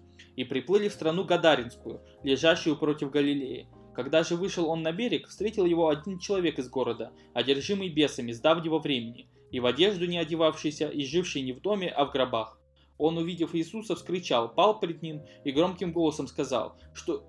И 0.42 0.44
приплыли 0.44 0.88
в 0.88 0.94
страну 0.94 1.24
Гадаринскую, 1.24 2.02
лежащую 2.24 2.76
против 2.76 3.12
Галилеи. 3.12 3.68
Когда 3.94 4.24
же 4.24 4.36
вышел 4.36 4.68
он 4.68 4.82
на 4.82 4.92
берег, 4.92 5.28
встретил 5.28 5.68
его 5.68 5.88
один 5.88 6.18
человек 6.18 6.58
из 6.58 6.68
города, 6.68 7.12
одержимый 7.36 7.90
бесами 7.90 8.32
с 8.32 8.40
давнего 8.40 8.80
времени, 8.80 9.30
и 9.52 9.60
в 9.60 9.68
одежду 9.68 10.08
не 10.08 10.18
одевавшийся, 10.18 10.88
и 10.88 11.06
живший 11.06 11.44
не 11.44 11.54
в 11.54 11.62
доме, 11.62 11.90
а 11.90 12.06
в 12.06 12.12
гробах. 12.12 12.60
Он, 12.98 13.20
увидев 13.20 13.54
Иисуса, 13.54 13.96
вскричал, 13.96 14.52
пал 14.52 14.80
пред 14.80 15.04
ним 15.04 15.22
и 15.46 15.52
громким 15.52 15.94
голосом 15.94 16.26
сказал, 16.26 16.76
что 16.96 17.24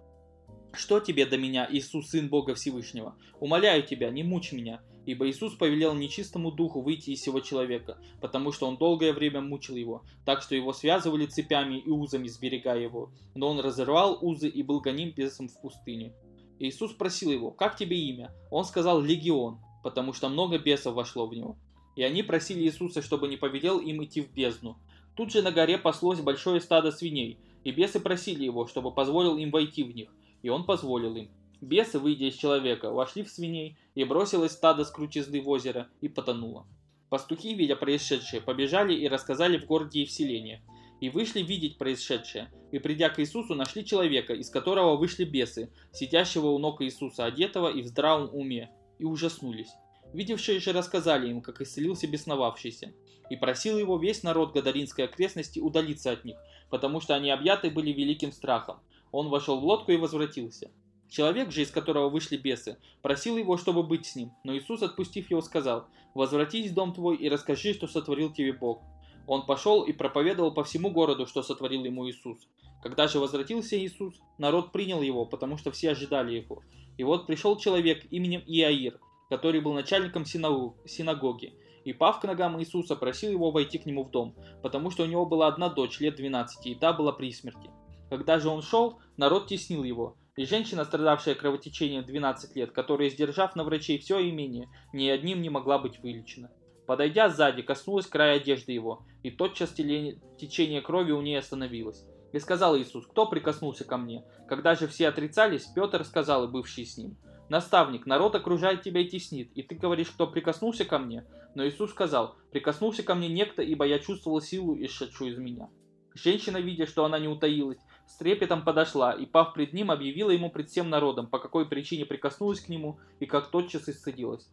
«Что 0.72 0.98
тебе 0.98 1.27
до 1.27 1.37
меня, 1.37 1.68
Иисус, 1.70 2.09
Сын 2.09 2.31
Бога 2.31 2.55
Всевышнего? 2.55 3.14
Умоляю 3.40 3.83
тебя, 3.83 4.09
не 4.09 4.22
мучь 4.22 4.53
меня». 4.53 4.81
Ибо 5.05 5.29
Иисус 5.29 5.55
повелел 5.55 5.95
нечистому 5.95 6.53
духу 6.53 6.81
выйти 6.81 7.11
из 7.11 7.23
сего 7.23 7.41
человека, 7.41 7.99
потому 8.21 8.53
что 8.53 8.67
он 8.67 8.77
долгое 8.77 9.12
время 9.12 9.41
мучил 9.41 9.75
его, 9.75 10.05
так 10.25 10.43
что 10.43 10.55
его 10.55 10.73
связывали 10.73 11.27
цепями 11.27 11.79
и 11.79 11.91
узами, 11.91 12.29
сберегая 12.29 12.81
его. 12.81 13.11
Но 13.35 13.49
он 13.51 13.61
разорвал 13.61 14.19
узы 14.21 14.49
и 14.49 14.62
был 14.62 14.81
гоним 14.81 15.11
бесом 15.11 15.49
в 15.49 15.61
пустыне. 15.61 16.12
Иисус 16.61 16.93
спросил 16.93 17.33
его, 17.33 17.51
как 17.51 17.77
тебе 17.77 17.99
имя? 17.99 18.33
Он 18.51 18.65
сказал 18.65 19.01
Легион, 19.01 19.59
потому 19.83 20.12
что 20.12 20.29
много 20.29 20.59
бесов 20.59 20.95
вошло 20.95 21.27
в 21.27 21.35
него. 21.35 21.57
И 21.97 22.03
они 22.03 22.23
просили 22.23 22.62
Иисуса, 22.62 23.03
чтобы 23.03 23.29
не 23.29 23.37
повелел 23.37 23.81
им 23.81 24.05
идти 24.05 24.21
в 24.21 24.33
бездну. 24.33 24.79
Тут 25.17 25.33
же 25.33 25.42
на 25.42 25.50
горе 25.50 25.77
паслось 25.77 26.21
большое 26.21 26.61
стадо 26.61 26.92
свиней, 26.92 27.38
и 27.65 27.73
бесы 27.73 28.00
просили 28.00 28.44
его, 28.44 28.67
чтобы 28.67 28.94
позволил 28.94 29.37
им 29.37 29.50
войти 29.50 29.83
в 29.83 29.94
них, 29.94 30.15
и 30.42 30.48
он 30.48 30.65
позволил 30.65 31.15
им. 31.17 31.31
Бесы, 31.63 31.98
выйдя 31.98 32.27
из 32.27 32.35
человека, 32.35 32.90
вошли 32.90 33.23
в 33.23 33.31
свиней, 33.31 33.79
и 33.94 34.04
бросилось 34.04 34.52
стадо 34.52 34.85
с 34.85 34.90
крутизны 34.90 35.40
в 35.40 35.48
озеро, 35.48 35.88
и 36.02 36.08
потонуло. 36.08 36.67
Пастухи, 37.08 37.54
видя 37.54 37.77
происшедшее, 37.77 38.42
побежали 38.42 38.92
и 38.94 39.08
рассказали 39.08 39.56
в 39.56 39.65
городе 39.65 40.02
и 40.02 40.04
в 40.04 40.10
селениях 40.10 40.60
и 41.02 41.08
вышли 41.08 41.40
видеть 41.42 41.79
происшедшее, 41.79 42.48
и 42.71 42.79
придя 42.79 43.10
к 43.10 43.19
Иисусу, 43.19 43.56
нашли 43.56 43.85
человека, 43.85 44.35
из 44.35 44.50
которого 44.50 44.96
вышли 44.96 45.25
бесы, 45.25 45.73
сидящего 45.92 46.46
у 46.46 46.58
ног 46.60 46.81
Иисуса, 46.81 47.25
одетого 47.25 47.69
и 47.69 47.83
в 47.83 47.88
здравом 47.88 48.33
уме, 48.33 48.71
и 49.00 49.04
ужаснулись. 49.04 49.73
Видевшие 50.13 50.60
же 50.60 50.73
рассказали 50.73 51.29
им, 51.29 51.40
как 51.40 51.60
исцелился 51.60 52.06
бесновавшийся, 52.06 52.92
и 53.31 53.35
просил 53.35 53.79
его 53.79 53.98
весь 53.98 54.23
народ 54.23 54.52
Гадаринской 54.52 55.06
окрестности 55.06 55.58
удалиться 55.58 56.13
от 56.13 56.25
них, 56.25 56.37
потому 56.71 57.00
что 57.00 57.17
они 57.17 57.31
объяты 57.31 57.69
были 57.71 57.90
великим 57.90 58.31
страхом. 58.31 58.79
Он 59.10 59.29
вошел 59.29 59.58
в 59.58 59.65
лодку 59.65 59.90
и 59.90 59.96
возвратился. 59.96 60.71
Человек 61.13 61.50
же, 61.50 61.60
из 61.60 61.71
которого 61.71 62.08
вышли 62.08 62.38
бесы, 62.38 62.79
просил 63.02 63.37
его, 63.37 63.58
чтобы 63.58 63.83
быть 63.83 64.06
с 64.06 64.17
ним, 64.17 64.33
но 64.44 64.56
Иисус, 64.56 64.81
отпустив 64.81 65.31
его, 65.31 65.42
сказал, 65.42 65.87
«Возвратись 66.15 66.71
в 66.71 66.75
дом 66.75 66.94
твой 66.94 67.17
и 67.17 67.29
расскажи, 67.29 67.75
что 67.75 67.87
сотворил 67.87 68.33
тебе 68.33 68.54
Бог». 68.54 68.81
Он 69.27 69.44
пошел 69.44 69.83
и 69.83 69.92
проповедовал 69.92 70.54
по 70.54 70.65
всему 70.65 70.90
городу, 70.90 71.27
что 71.27 71.42
сотворил 71.42 71.85
ему 71.85 72.08
Иисус. 72.08 72.38
Когда 72.83 73.08
же 73.08 73.19
возвратился 73.19 73.79
Иисус, 73.79 74.15
народ 74.38 74.73
принял 74.73 75.02
его, 75.02 75.27
потому 75.27 75.58
что 75.58 75.71
все 75.71 75.90
ожидали 75.90 76.37
его. 76.37 76.63
И 76.96 77.04
вот 77.04 77.27
пришел 77.27 77.58
человек 77.58 78.06
именем 78.10 78.42
Иаир, 78.46 78.98
который 79.29 79.60
был 79.60 79.75
начальником 79.75 80.25
синагоги, 80.25 81.52
и, 81.85 81.92
пав 81.92 82.21
к 82.21 82.25
ногам 82.25 82.58
Иисуса, 82.58 82.96
просил 82.96 83.33
его 83.33 83.50
войти 83.50 83.77
к 83.77 83.85
нему 83.85 84.04
в 84.04 84.10
дом, 84.10 84.35
потому 84.63 84.90
что 84.90 85.02
у 85.02 85.06
него 85.06 85.27
была 85.27 85.48
одна 85.48 85.69
дочь 85.69 86.00
лет 86.00 86.17
12, 86.17 86.69
и 86.69 86.75
та 86.75 86.94
была 86.94 87.13
при 87.13 87.31
смерти. 87.33 87.69
Когда 88.08 88.38
же 88.38 88.48
он 88.48 88.63
шел, 88.63 88.98
народ 89.19 89.46
теснил 89.46 89.85
его, 89.85 90.17
женщина, 90.37 90.85
страдавшая 90.85 91.35
кровотечением 91.35 92.04
12 92.04 92.56
лет, 92.56 92.72
которая, 92.72 93.10
сдержав 93.10 93.54
на 93.54 93.64
врачей 93.64 93.98
все 93.98 94.20
имение, 94.28 94.68
ни 94.92 95.08
одним 95.08 95.42
не 95.42 95.50
могла 95.50 95.78
быть 95.78 95.98
вылечена. 95.98 96.50
Подойдя 96.87 97.28
сзади, 97.28 97.62
коснулась 97.62 98.06
края 98.06 98.37
одежды 98.37 98.72
его, 98.72 99.04
и 99.22 99.30
тотчас 99.30 99.70
течение 99.70 100.80
крови 100.80 101.12
у 101.12 101.20
ней 101.20 101.38
остановилось. 101.38 102.04
И 102.33 102.38
сказал 102.38 102.78
Иисус, 102.78 103.06
кто 103.06 103.26
прикоснулся 103.26 103.85
ко 103.85 103.98
мне? 103.98 104.24
Когда 104.48 104.74
же 104.74 104.88
все 104.88 105.08
отрицались, 105.08 105.66
Петр 105.66 106.04
сказал 106.04 106.44
и 106.44 106.50
бывший 106.50 106.87
с 106.87 106.96
ним, 106.96 107.16
Наставник, 107.52 108.06
народ 108.06 108.35
окружает 108.35 108.80
тебя 108.80 109.02
и 109.02 109.08
теснит, 109.08 109.52
и 109.54 109.62
ты 109.62 109.74
говоришь, 109.74 110.10
кто 110.10 110.26
прикоснулся 110.26 110.87
ко 110.87 110.98
мне? 110.98 111.26
Но 111.54 111.68
Иисус 111.68 111.90
сказал, 111.90 112.37
прикоснулся 112.50 113.02
ко 113.02 113.14
мне 113.14 113.28
некто, 113.28 113.60
ибо 113.60 113.85
я 113.85 113.98
чувствовал 113.98 114.40
силу, 114.40 114.74
исшедшую 114.83 115.33
из 115.33 115.38
меня. 115.38 115.68
Женщина, 116.14 116.56
видя, 116.56 116.87
что 116.87 117.04
она 117.04 117.18
не 117.18 117.28
утаилась, 117.28 117.78
с 118.13 118.17
трепетом 118.17 118.63
подошла 118.63 119.13
и, 119.13 119.25
пав 119.25 119.54
пред 119.54 119.73
ним, 119.73 119.90
объявила 119.90 120.31
ему 120.31 120.50
пред 120.50 120.69
всем 120.69 120.90
народом, 120.90 121.27
по 121.27 121.38
какой 121.38 121.67
причине 121.67 122.04
прикоснулась 122.04 122.60
к 122.60 122.69
нему 122.69 122.98
и 123.21 123.27
как 123.27 123.50
тотчас 123.50 123.88
исцедилась. 123.88 124.46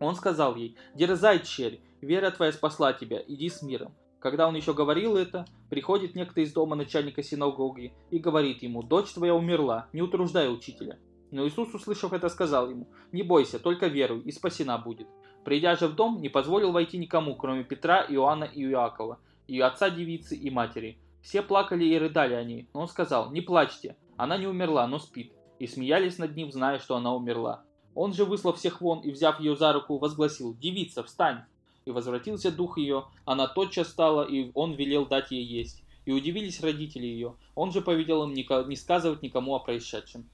Он 0.00 0.16
сказал 0.16 0.56
ей, 0.56 0.76
«Дерзай, 0.96 1.38
черь, 1.44 1.80
вера 2.00 2.32
твоя 2.32 2.50
спасла 2.50 2.92
тебя, 2.92 3.22
иди 3.28 3.48
с 3.48 3.62
миром». 3.62 3.94
Когда 4.18 4.48
он 4.48 4.56
еще 4.56 4.74
говорил 4.74 5.16
это, 5.16 5.46
приходит 5.70 6.16
некто 6.16 6.40
из 6.40 6.52
дома 6.52 6.74
начальника 6.74 7.22
синагоги 7.22 7.94
и 8.10 8.18
говорит 8.18 8.62
ему, 8.64 8.82
«Дочь 8.82 9.12
твоя 9.12 9.36
умерла, 9.36 9.86
не 9.92 10.02
утруждай 10.02 10.52
учителя». 10.52 10.98
Но 11.30 11.46
Иисус, 11.46 11.72
услышав 11.72 12.12
это, 12.12 12.28
сказал 12.28 12.70
ему, 12.70 12.88
«Не 13.12 13.22
бойся, 13.22 13.60
только 13.60 13.86
веруй, 13.86 14.22
и 14.22 14.32
спасена 14.32 14.78
будет». 14.78 15.06
Придя 15.44 15.76
же 15.76 15.86
в 15.86 15.94
дом, 15.94 16.20
не 16.20 16.28
позволил 16.28 16.72
войти 16.72 16.98
никому, 16.98 17.36
кроме 17.36 17.62
Петра, 17.62 18.04
Иоанна 18.08 18.44
и 18.44 18.64
Иакова, 18.64 19.20
и 19.46 19.60
отца 19.60 19.90
девицы 19.90 20.36
и 20.36 20.50
матери. 20.50 20.98
Все 21.22 21.42
плакали 21.42 21.84
и 21.84 21.98
рыдали 21.98 22.34
о 22.34 22.44
ней, 22.44 22.68
но 22.72 22.80
он 22.80 22.88
сказал, 22.88 23.30
«Не 23.30 23.40
плачьте, 23.40 23.96
она 24.16 24.38
не 24.38 24.46
умерла, 24.46 24.86
но 24.86 24.98
спит». 24.98 25.32
И 25.58 25.66
смеялись 25.66 26.18
над 26.18 26.34
ним, 26.34 26.50
зная, 26.50 26.78
что 26.78 26.96
она 26.96 27.14
умерла. 27.14 27.64
Он 27.94 28.14
же, 28.14 28.24
выслав 28.24 28.56
всех 28.56 28.80
вон 28.80 29.00
и 29.00 29.10
взяв 29.10 29.40
ее 29.40 29.56
за 29.56 29.72
руку, 29.72 29.98
возгласил, 29.98 30.54
«Девица, 30.54 31.02
встань!» 31.02 31.44
И 31.84 31.90
возвратился 31.90 32.50
дух 32.50 32.78
ее, 32.78 33.04
она 33.24 33.46
тотчас 33.46 33.88
стала, 33.88 34.22
и 34.22 34.50
он 34.54 34.72
велел 34.74 35.06
дать 35.06 35.30
ей 35.30 35.44
есть. 35.44 35.82
И 36.06 36.12
удивились 36.12 36.62
родители 36.62 37.06
ее. 37.06 37.34
Он 37.54 37.72
же 37.72 37.82
повелел 37.82 38.24
им 38.24 38.32
не 38.32 38.76
сказывать 38.76 39.22
никому 39.22 39.54
о 39.54 39.60
происшедшем. 39.60 40.28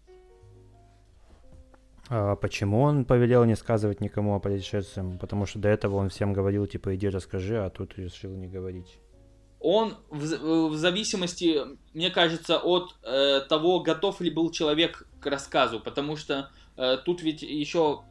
А 2.08 2.36
почему 2.36 2.82
он 2.82 3.04
повелел 3.04 3.44
не 3.44 3.56
сказывать 3.56 4.00
никому 4.00 4.34
о 4.34 4.38
происшедшем? 4.38 5.18
Потому 5.18 5.44
что 5.44 5.58
до 5.58 5.68
этого 5.68 5.96
он 5.96 6.08
всем 6.08 6.32
говорил, 6.32 6.66
типа, 6.66 6.94
иди 6.94 7.08
расскажи, 7.08 7.58
а 7.58 7.68
тут 7.68 7.98
решил 7.98 8.30
не 8.36 8.46
говорить. 8.46 9.00
Он 9.68 9.96
в, 10.10 10.68
в 10.68 10.76
зависимости, 10.76 11.60
мне 11.92 12.10
кажется, 12.10 12.58
от 12.58 12.94
э, 13.02 13.40
того, 13.48 13.80
готов 13.80 14.20
ли 14.20 14.30
был 14.30 14.52
человек 14.52 15.08
к 15.20 15.26
рассказу, 15.26 15.80
потому 15.80 16.14
что 16.14 16.52
э, 16.76 16.98
тут 17.04 17.20
ведь 17.20 17.42
еще 17.42 18.04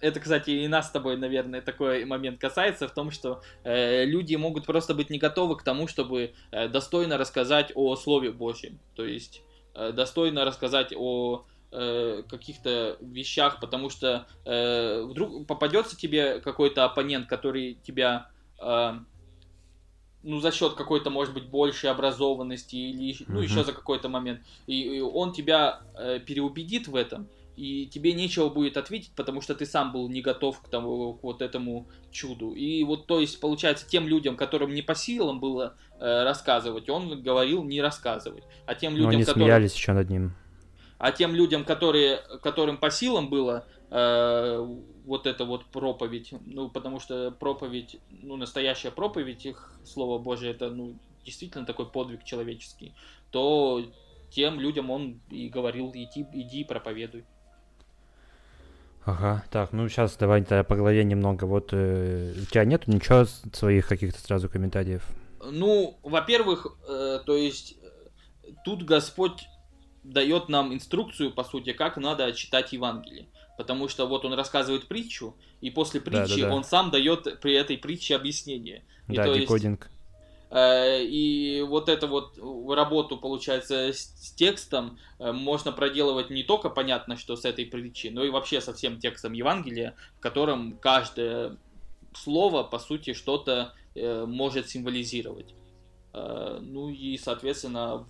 это, 0.00 0.20
кстати, 0.20 0.50
и 0.50 0.68
нас 0.68 0.86
с 0.86 0.90
тобой, 0.92 1.16
наверное, 1.16 1.62
такой 1.62 2.04
момент 2.04 2.40
касается 2.40 2.86
в 2.86 2.94
том, 2.94 3.10
что 3.10 3.42
э, 3.64 4.04
люди 4.04 4.36
могут 4.36 4.66
просто 4.66 4.94
быть 4.94 5.10
не 5.10 5.18
готовы 5.18 5.56
к 5.56 5.64
тому, 5.64 5.88
чтобы 5.88 6.32
э, 6.52 6.68
достойно 6.68 7.18
рассказать 7.18 7.72
о 7.74 7.96
Слове 7.96 8.30
Божьем, 8.30 8.78
то 8.94 9.04
есть 9.04 9.42
э, 9.74 9.90
достойно 9.90 10.44
рассказать 10.44 10.92
о 10.96 11.44
э, 11.72 12.22
каких-то 12.28 12.98
вещах, 13.00 13.58
потому 13.58 13.90
что 13.90 14.28
э, 14.44 15.02
вдруг 15.02 15.48
попадется 15.48 15.96
тебе 15.96 16.38
какой-то 16.38 16.84
оппонент, 16.84 17.28
который 17.28 17.78
тебя, 17.82 18.30
э, 18.60 18.92
ну, 20.22 20.40
за 20.40 20.52
счет 20.52 20.74
какой-то, 20.74 21.10
может 21.10 21.34
быть, 21.34 21.48
большей 21.48 21.90
образованности 21.90 22.76
или, 22.76 23.16
ну, 23.26 23.40
mm-hmm. 23.40 23.44
еще 23.44 23.64
за 23.64 23.72
какой-то 23.72 24.08
момент, 24.08 24.40
и, 24.66 24.96
и 24.96 25.00
он 25.00 25.32
тебя 25.32 25.80
э, 25.98 26.20
переубедит 26.20 26.88
в 26.88 26.96
этом, 26.96 27.28
и 27.56 27.86
тебе 27.86 28.12
нечего 28.12 28.48
будет 28.48 28.76
ответить, 28.76 29.12
потому 29.14 29.40
что 29.40 29.54
ты 29.54 29.66
сам 29.66 29.92
был 29.92 30.08
не 30.08 30.22
готов 30.22 30.60
к, 30.60 30.68
тому, 30.68 31.14
к 31.14 31.22
вот 31.22 31.42
этому 31.42 31.88
чуду. 32.10 32.52
И 32.52 32.82
вот, 32.84 33.06
то 33.06 33.20
есть, 33.20 33.38
получается, 33.40 33.86
тем 33.88 34.08
людям, 34.08 34.36
которым 34.36 34.74
не 34.74 34.82
по 34.82 34.94
силам 34.94 35.40
было 35.40 35.74
э, 35.98 36.22
рассказывать, 36.22 36.88
он 36.88 37.22
говорил 37.22 37.62
не 37.64 37.82
рассказывать. 37.82 38.44
А 38.66 38.74
тем 38.74 38.94
людям, 38.94 39.10
Но 39.10 39.16
они 39.16 39.24
которым... 39.24 39.42
смеялись 39.42 39.74
еще 39.74 39.92
над 39.92 40.08
ним. 40.08 40.32
А 40.98 41.12
тем 41.12 41.34
людям, 41.34 41.64
которые, 41.64 42.22
которым 42.42 42.76
по 42.76 42.90
силам 42.90 43.28
было 43.30 43.66
э, 43.90 44.76
вот 45.04 45.26
эта 45.26 45.44
вот 45.44 45.66
проповедь, 45.66 46.32
ну, 46.46 46.68
потому 46.68 47.00
что 47.00 47.30
проповедь, 47.30 48.00
ну, 48.10 48.36
настоящая 48.36 48.90
проповедь, 48.90 49.46
их 49.46 49.72
Слово 49.84 50.18
Божие, 50.18 50.52
это, 50.52 50.70
ну, 50.70 50.94
действительно 51.24 51.66
такой 51.66 51.86
подвиг 51.86 52.24
человеческий, 52.24 52.94
то 53.30 53.84
тем 54.30 54.60
людям 54.60 54.90
он 54.90 55.20
и 55.30 55.48
говорил, 55.48 55.90
иди, 55.94 56.26
иди 56.32 56.64
проповедуй. 56.64 57.24
Ага, 59.04 59.44
так, 59.50 59.72
ну 59.72 59.88
сейчас 59.88 60.16
давай 60.16 60.42
тогда 60.42 60.62
по 60.62 60.76
голове 60.76 61.04
немного. 61.04 61.44
Вот 61.44 61.70
э, 61.72 62.34
у 62.36 62.44
тебя 62.44 62.64
нет 62.64 62.86
ничего 62.86 63.24
своих 63.52 63.88
каких-то 63.88 64.20
сразу 64.20 64.48
комментариев? 64.48 65.02
Ну, 65.42 65.98
во-первых, 66.02 66.66
э, 66.86 67.20
то 67.24 67.34
есть 67.34 67.76
э, 67.82 68.50
тут 68.64 68.84
Господь 68.84 69.48
дает 70.04 70.48
нам 70.48 70.72
инструкцию, 70.74 71.32
по 71.32 71.44
сути, 71.44 71.72
как 71.72 71.96
надо 71.96 72.32
читать 72.32 72.72
Евангелие. 72.72 73.26
Потому 73.60 73.88
что 73.88 74.06
вот 74.06 74.24
он 74.24 74.32
рассказывает 74.32 74.88
притчу, 74.88 75.36
и 75.60 75.68
после 75.68 76.00
притчи 76.00 76.36
да, 76.36 76.44
да, 76.44 76.48
да. 76.48 76.54
он 76.54 76.64
сам 76.64 76.90
дает 76.90 77.40
при 77.42 77.52
этой 77.52 77.76
притче 77.76 78.16
объяснение. 78.16 78.84
И 79.06 79.14
да, 79.14 79.30
декодинг. 79.30 79.82
Есть, 79.82 80.50
э, 80.50 81.04
и 81.04 81.60
вот 81.60 81.90
эту 81.90 82.08
вот 82.08 82.38
работу, 82.74 83.18
получается, 83.18 83.92
с, 83.92 84.32
текстом 84.34 84.98
э, 85.18 85.30
можно 85.32 85.72
проделывать 85.72 86.30
не 86.30 86.42
только 86.42 86.70
понятно, 86.70 87.18
что 87.18 87.36
с 87.36 87.44
этой 87.44 87.66
притчи, 87.66 88.06
но 88.06 88.24
и 88.24 88.30
вообще 88.30 88.62
со 88.62 88.72
всем 88.72 88.98
текстом 88.98 89.34
Евангелия, 89.34 89.94
в 90.16 90.20
котором 90.20 90.78
каждое 90.78 91.58
слово, 92.14 92.62
по 92.62 92.78
сути, 92.78 93.12
что-то 93.12 93.74
э, 93.94 94.24
может 94.24 94.70
символизировать. 94.70 95.54
Э, 96.14 96.60
ну 96.62 96.88
и, 96.88 97.18
соответственно, 97.18 98.06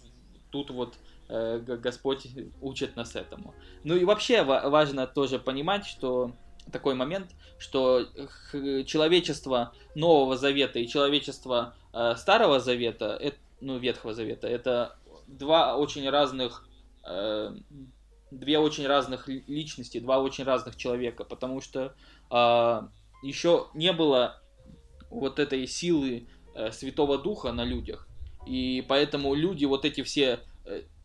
тут 0.51 0.71
вот 0.71 0.97
Э, 1.31 1.61
Господь 1.61 2.27
учит 2.61 2.97
нас 2.97 3.15
этому. 3.15 3.55
Ну 3.85 3.95
и 3.95 4.05
вообще 4.05 4.43
важно 4.43 5.07
тоже 5.07 5.39
понимать, 5.39 5.87
что 5.87 6.33
такой 6.73 6.97
момент, 6.97 7.31
что 7.57 8.05
человечество 8.85 9.73
Нового 9.95 10.37
Завета 10.37 10.81
и 10.81 10.89
человечество 10.89 11.77
э, 11.93 12.17
Старого 12.17 12.59
Завета, 12.59 13.21
ну, 13.61 13.79
Ветхого 13.79 14.13
Завета, 14.13 14.49
это 14.49 14.99
два 15.29 15.77
очень 15.77 16.11
разных, 16.11 16.67
э, 17.09 17.55
две 18.33 18.59
очень 18.59 18.89
разных 18.89 19.29
личности, 19.29 20.01
два 20.01 20.19
очень 20.19 20.43
разных 20.43 20.77
человека, 20.77 21.25
потому 21.25 21.61
что 21.61 21.95
еще 23.23 23.67
не 23.75 23.93
было 23.93 24.41
вот 25.11 25.41
этой 25.41 25.67
силы 25.67 26.29
Святого 26.71 27.19
Духа 27.19 27.51
на 27.51 27.65
людях, 27.65 28.07
и 28.47 28.85
поэтому 28.89 29.35
люди 29.35 29.65
вот 29.65 29.85
эти 29.85 30.03
все 30.03 30.41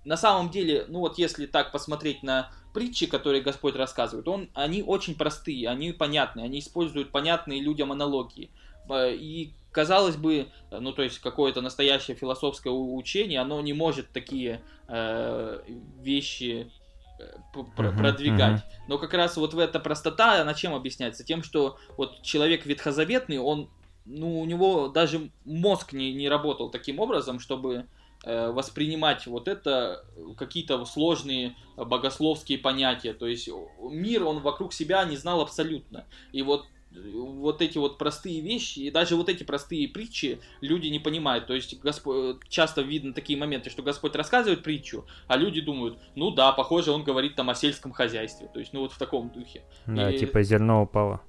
на 0.05 0.17
самом 0.17 0.51
деле, 0.51 0.86
ну 0.88 0.99
вот 0.99 1.17
если 1.17 1.47
так 1.47 1.71
посмотреть 1.71 2.23
на 2.23 2.51
притчи, 2.73 3.07
которые 3.07 3.41
Господь 3.41 3.75
рассказывает, 3.75 4.27
он, 4.27 4.49
они 4.53 4.83
очень 4.83 5.15
простые, 5.15 5.67
они 5.67 5.91
понятные, 5.91 6.45
они 6.45 6.59
используют 6.59 7.11
понятные 7.11 7.59
людям 7.59 7.91
аналогии. 7.91 8.51
Э, 8.88 9.13
и 9.13 9.53
казалось 9.71 10.15
бы, 10.15 10.47
ну 10.71 10.93
то 10.93 11.01
есть 11.01 11.19
какое-то 11.19 11.61
настоящее 11.61 12.15
философское 12.15 12.69
учение, 12.69 13.39
оно 13.39 13.59
не 13.61 13.73
может 13.73 14.11
такие 14.11 14.61
э, 14.88 15.61
вещи 16.01 16.71
э, 17.19 17.38
продвигать. 17.75 18.59
Uh-huh, 18.59 18.67
uh-huh. 18.67 18.86
Но 18.88 18.97
как 18.99 19.13
раз 19.15 19.38
вот 19.38 19.55
в 19.55 19.59
эта 19.59 19.79
простота, 19.79 20.41
она 20.41 20.53
чем 20.53 20.75
объясняется? 20.75 21.23
Тем, 21.23 21.41
что 21.41 21.77
вот 21.97 22.21
человек 22.21 22.65
ветхозаветный, 22.65 23.39
он, 23.39 23.71
ну, 24.05 24.39
у 24.39 24.45
него 24.45 24.87
даже 24.87 25.29
мозг 25.45 25.93
не, 25.93 26.13
не 26.13 26.29
работал 26.29 26.69
таким 26.69 26.99
образом, 26.99 27.39
чтобы 27.39 27.85
Э, 28.27 28.49
воспринимать 28.51 29.27
вот 29.27 29.47
это 29.47 30.03
какие-то 30.35 30.83
сложные 30.85 31.55
богословские 31.77 32.57
понятия. 32.57 33.13
То 33.13 33.27
есть 33.27 33.47
мир 33.79 34.23
он 34.23 34.39
вокруг 34.39 34.73
себя 34.73 35.03
не 35.05 35.15
знал 35.15 35.41
абсолютно. 35.41 36.05
И 36.31 36.41
вот 36.41 36.65
вот 36.91 37.61
эти 37.61 37.77
вот 37.77 37.99
простые 37.99 38.41
вещи, 38.41 38.79
и 38.79 38.89
даже 38.89 39.15
вот 39.15 39.29
эти 39.29 39.43
простые 39.43 39.87
притчи 39.89 40.39
люди 40.61 40.87
не 40.87 40.97
понимают. 40.97 41.45
То 41.45 41.53
есть 41.53 41.79
Господь, 41.81 42.37
часто 42.49 42.81
видно 42.81 43.13
такие 43.13 43.37
моменты, 43.37 43.69
что 43.69 43.83
Господь 43.83 44.15
рассказывает 44.15 44.63
притчу, 44.63 45.05
а 45.27 45.37
люди 45.37 45.61
думают, 45.61 45.99
ну 46.15 46.31
да, 46.31 46.51
похоже, 46.53 46.91
он 46.91 47.03
говорит 47.03 47.35
там 47.35 47.51
о 47.51 47.53
сельском 47.53 47.91
хозяйстве. 47.91 48.49
То 48.51 48.59
есть, 48.59 48.73
ну 48.73 48.79
вот 48.79 48.93
в 48.93 48.97
таком 48.97 49.29
духе. 49.29 49.61
Да, 49.85 50.09
И- 50.09 50.17
типа 50.17 50.41
зерно 50.41 50.83
упало. 50.83 51.21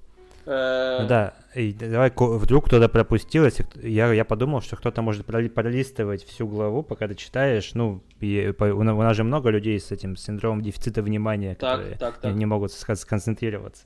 Э, 0.49 1.05
Да, 1.07 1.33
и 1.55 1.73
давай, 1.73 2.11
вдруг 2.15 2.67
кто-то 2.67 2.87
пропустил, 2.89 3.43
если 3.45 3.63
кто- 3.63 3.81
я, 3.81 4.11
я 4.13 4.23
подумал, 4.23 4.61
что 4.61 4.75
кто-то 4.77 5.01
может 5.01 5.25
проли- 5.27 5.49
пролистывать 5.49 6.23
всю 6.23 6.47
главу, 6.47 6.83
пока 6.83 7.07
ты 7.07 7.15
читаешь, 7.15 7.73
ну, 7.73 8.01
и 8.21 8.53
по- 8.57 8.63
у, 8.65 8.83
на- 8.83 8.95
у 8.95 9.01
нас 9.01 9.17
же 9.17 9.23
много 9.23 9.49
людей 9.49 9.77
с 9.79 9.91
этим 9.91 10.15
синдромом 10.15 10.61
дефицита 10.61 11.01
внимания, 11.01 11.55
которые 11.55 11.97
Так, 11.97 12.13
так, 12.15 12.23
не, 12.23 12.29
так. 12.29 12.35
не 12.39 12.45
могут 12.45 12.71
сконцентрироваться. 12.71 13.85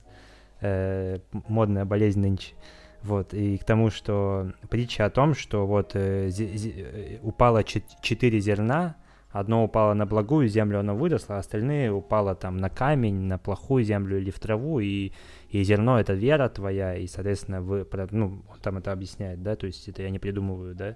Э, 0.61 1.19
модная 1.47 1.85
болезнь 1.85 2.19
нынче. 2.21 2.53
Вот, 3.01 3.33
и 3.33 3.57
к 3.57 3.63
тому, 3.63 3.89
что 3.89 4.51
притча 4.69 5.05
о 5.05 5.09
том, 5.09 5.33
что 5.33 5.65
вот 5.65 5.91
э, 5.95 6.27
зе- 6.27 7.15
э, 7.15 7.17
упало 7.23 7.63
чет- 7.63 7.99
четыре 8.03 8.39
зерна, 8.39 8.95
одно 9.31 9.63
упало 9.63 9.95
на 9.95 10.05
благую 10.05 10.47
землю, 10.47 10.79
оно 10.79 10.95
выросло, 10.95 11.37
а 11.37 11.39
остальные 11.39 11.91
упало 11.91 12.35
там 12.35 12.57
на 12.57 12.69
камень, 12.69 13.21
на 13.21 13.39
плохую 13.39 13.83
землю 13.83 14.19
или 14.19 14.29
в 14.29 14.39
траву, 14.39 14.79
и, 14.81 15.13
и 15.51 15.63
зерно 15.63 15.99
это 15.99 16.13
вера 16.13 16.49
твоя, 16.49 16.95
и, 16.95 17.07
соответственно, 17.07 17.61
вы, 17.61 17.85
ну, 18.11 18.43
он 18.49 18.59
там 18.61 18.77
это 18.77 18.91
объясняет, 18.91 19.43
да, 19.43 19.55
то 19.55 19.67
есть 19.67 19.87
это 19.89 20.01
я 20.03 20.09
не 20.09 20.19
придумываю, 20.19 20.75
да? 20.75 20.95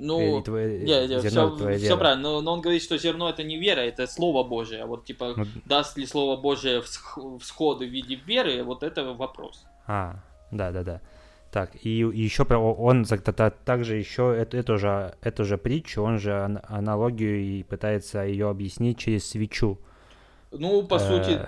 Ну, 0.00 0.38
И 0.38 0.42
твое- 0.44 0.78
не, 0.80 1.08
не, 1.08 1.20
зерно 1.20 1.28
все, 1.28 1.46
это 1.48 1.56
твоя 1.56 1.76
все 1.78 1.86
вера. 1.88 1.96
правильно, 1.96 2.22
но, 2.22 2.40
но 2.40 2.52
он 2.52 2.60
говорит, 2.60 2.82
что 2.82 2.98
зерно 2.98 3.28
это 3.30 3.42
не 3.42 3.58
вера, 3.58 3.80
это 3.80 4.06
Слово 4.06 4.44
Божие. 4.44 4.82
А 4.82 4.86
вот 4.86 5.04
типа, 5.04 5.34
Ну, 5.36 5.44
даст 5.64 5.96
ли 5.98 6.06
Слово 6.06 6.40
Божие 6.40 6.82
всх- 6.82 7.18
всходы 7.40 7.86
в 7.86 7.90
виде 7.90 8.14
веры, 8.14 8.62
вот 8.62 8.82
это 8.84 9.12
вопрос. 9.14 9.64
А, 9.86 10.20
да, 10.52 10.70
да, 10.70 10.84
да. 10.84 11.00
Так, 11.50 11.70
и, 11.82 11.90
еще 11.98 12.44
про 12.44 12.58
он 12.58 13.04
также 13.64 13.96
еще 13.96 14.36
эту, 14.38 14.56
эту 14.58 14.78
же 14.78 15.14
эту 15.22 15.44
же 15.44 15.56
притчу, 15.58 16.02
он 16.02 16.18
же 16.18 16.32
ан- 16.32 16.60
аналогию 16.68 17.40
и 17.40 17.62
пытается 17.64 18.22
ее 18.22 18.50
объяснить 18.50 18.98
через 18.98 19.28
свечу. 19.28 19.78
Ну, 20.50 20.82
по 20.86 20.94
Э. 20.94 20.98
сути, 20.98 21.40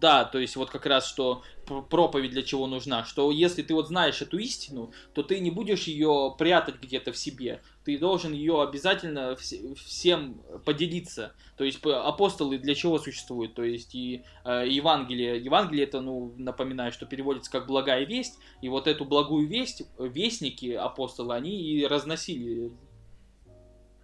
да, 0.00 0.24
то 0.24 0.38
есть 0.38 0.56
вот 0.56 0.68
как 0.70 0.84
раз, 0.84 1.08
что 1.08 1.42
проповедь 1.88 2.32
для 2.32 2.42
чего 2.42 2.66
нужна, 2.66 3.02
что 3.04 3.30
если 3.30 3.62
ты 3.62 3.72
вот 3.72 3.88
знаешь 3.88 4.20
эту 4.20 4.36
истину, 4.36 4.92
то 5.14 5.22
ты 5.22 5.40
не 5.40 5.50
будешь 5.50 5.84
ее 5.84 6.34
прятать 6.38 6.74
где-то 6.78 7.12
в 7.12 7.16
себе, 7.16 7.62
ты 7.84 7.96
должен 7.98 8.34
ее 8.34 8.62
обязательно 8.62 9.32
вс- 9.32 9.74
всем 9.76 10.42
поделиться. 10.66 11.34
То 11.56 11.64
есть 11.64 11.80
апостолы 11.84 12.58
для 12.58 12.74
чего 12.74 12.98
существуют? 12.98 13.54
То 13.54 13.62
есть 13.64 13.94
и 13.94 14.24
э, 14.44 14.64
Евангелие, 14.68 15.38
Евангелие 15.42 15.84
это, 15.84 16.02
ну, 16.02 16.34
напоминаю, 16.36 16.92
что 16.92 17.06
переводится 17.06 17.50
как 17.50 17.66
благая 17.66 18.04
весть, 18.04 18.38
и 18.60 18.68
вот 18.68 18.86
эту 18.86 19.06
благую 19.06 19.48
весть 19.48 19.84
вестники 19.98 20.72
апостолы, 20.72 21.34
они 21.34 21.62
и 21.62 21.86
разносили 21.86 22.72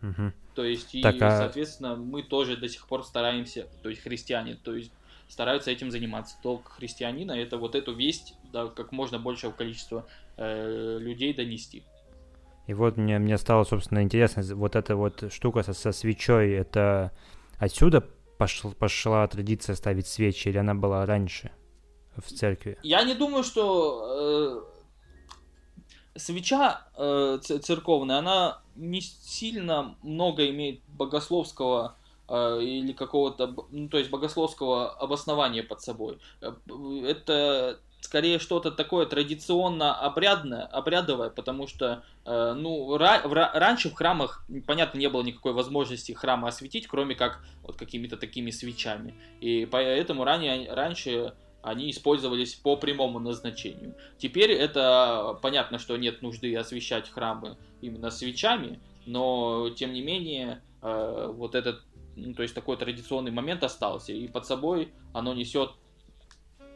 Мгм. 0.00 0.32
то 0.54 0.64
есть, 0.64 0.94
и, 0.94 1.02
Так, 1.02 1.16
а- 1.20 1.38
соответственно, 1.38 1.96
мы 1.96 2.22
тоже 2.22 2.56
до 2.56 2.68
сих 2.68 2.86
пор 2.86 3.04
стараемся, 3.04 3.68
то 3.82 3.88
есть 3.88 4.02
христиане, 4.02 4.56
то 4.62 4.74
есть 4.74 4.92
стараются 5.28 5.70
этим 5.70 5.90
заниматься. 5.90 6.36
Долг 6.42 6.68
христианина 6.72 7.32
это 7.32 7.56
вот 7.56 7.74
эту 7.74 7.94
весть, 7.94 8.34
да, 8.52 8.66
как 8.68 8.92
можно 8.92 9.18
большего 9.18 9.52
количества 9.52 10.06
э, 10.36 10.98
людей 11.00 11.32
донести. 11.34 11.84
И 12.66 12.74
вот 12.74 12.96
мне, 12.96 13.18
мне 13.18 13.36
стало, 13.38 13.64
собственно, 13.64 14.02
интересно, 14.02 14.42
вот 14.54 14.76
эта 14.76 14.96
вот 14.96 15.32
штука 15.32 15.62
со, 15.62 15.72
со 15.72 15.92
свечой, 15.92 16.50
это 16.52 17.12
отсюда 17.58 18.00
пошла, 18.38 18.70
пошла 18.72 19.26
традиция 19.28 19.74
ставить 19.76 20.06
свечи, 20.06 20.48
или 20.48 20.58
она 20.58 20.74
была 20.74 21.04
раньше 21.04 21.50
в 22.16 22.30
церкви? 22.30 22.78
Я 22.82 23.04
не 23.04 23.14
думаю, 23.14 23.44
что 23.44 24.64
э, 24.76 24.79
свеча 26.16 26.86
э, 26.96 27.38
церковная, 27.42 28.18
она 28.18 28.60
не 28.76 29.00
сильно 29.00 29.96
много 30.02 30.48
имеет 30.50 30.80
богословского 30.88 31.96
э, 32.28 32.60
или 32.62 32.92
какого-то, 32.92 33.54
ну, 33.70 33.88
то 33.88 33.98
есть 33.98 34.10
богословского 34.10 34.90
обоснования 34.90 35.62
под 35.62 35.80
собой. 35.82 36.18
Э, 36.40 36.52
Это 37.06 37.80
скорее 38.00 38.38
что-то 38.38 38.70
такое 38.70 39.04
традиционно 39.06 39.94
обрядное, 39.94 40.64
обрядовое, 40.64 41.28
потому 41.30 41.66
что, 41.66 42.02
э, 42.24 42.54
ну, 42.54 42.96
ра- 42.96 43.26
в 43.28 43.32
ра- 43.32 43.50
раньше 43.52 43.90
в 43.90 43.94
храмах, 43.94 44.46
понятно, 44.66 44.98
не 44.98 45.08
было 45.08 45.22
никакой 45.22 45.52
возможности 45.52 46.12
храма 46.12 46.48
осветить, 46.48 46.86
кроме 46.86 47.14
как 47.14 47.44
вот 47.62 47.76
какими-то 47.76 48.16
такими 48.16 48.50
свечами. 48.50 49.14
И 49.40 49.66
поэтому 49.66 50.24
ранее, 50.24 50.72
раньше 50.72 51.34
они 51.62 51.90
использовались 51.90 52.54
по 52.54 52.76
прямому 52.76 53.18
назначению. 53.18 53.94
Теперь 54.18 54.52
это 54.52 55.38
понятно, 55.42 55.78
что 55.78 55.96
нет 55.96 56.22
нужды 56.22 56.54
освещать 56.56 57.10
храмы 57.10 57.56
именно 57.80 58.10
свечами, 58.10 58.80
но 59.06 59.70
тем 59.70 59.92
не 59.92 60.02
менее 60.02 60.62
э, 60.82 61.32
вот 61.34 61.54
этот, 61.54 61.82
ну, 62.16 62.34
то 62.34 62.42
есть 62.42 62.54
такой 62.54 62.76
традиционный 62.76 63.30
момент 63.30 63.62
остался, 63.64 64.12
и 64.12 64.28
под 64.28 64.46
собой 64.46 64.92
оно 65.12 65.34
несет 65.34 65.70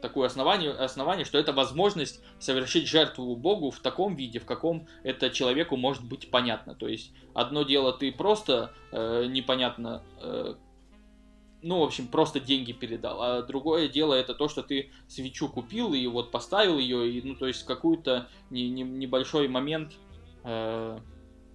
такое 0.01 0.27
основание, 0.27 0.71
основание, 0.71 1.25
что 1.25 1.37
это 1.37 1.51
возможность 1.51 2.21
совершить 2.39 2.87
жертву 2.87 3.35
Богу 3.35 3.71
в 3.71 3.79
таком 3.79 4.15
виде, 4.15 4.39
в 4.39 4.45
каком 4.45 4.87
это 5.03 5.29
человеку 5.29 5.77
может 5.77 6.03
быть 6.03 6.29
понятно. 6.29 6.75
То 6.75 6.87
есть 6.87 7.11
одно 7.33 7.63
дело 7.63 7.91
ты 7.91 8.11
просто 8.11 8.71
э, 8.91 9.25
непонятно 9.27 10.03
э, 10.21 10.55
ну, 11.67 11.79
в 11.79 11.83
общем, 11.83 12.07
просто 12.07 12.39
деньги 12.39 12.73
передал. 12.73 13.21
А 13.21 13.41
другое 13.41 13.87
дело 13.89 14.13
это 14.13 14.35
то, 14.35 14.47
что 14.47 14.61
ты 14.61 14.91
свечу 15.07 15.49
купил 15.49 15.93
и 15.93 16.05
вот 16.07 16.31
поставил 16.31 16.77
ее, 16.77 17.09
и, 17.11 17.21
ну, 17.27 17.35
то 17.35 17.47
есть 17.47 17.65
какой-то 17.65 18.27
не- 18.51 18.69
не- 18.69 18.83
небольшой 18.83 19.47
момент 19.47 19.93
э, 20.43 20.99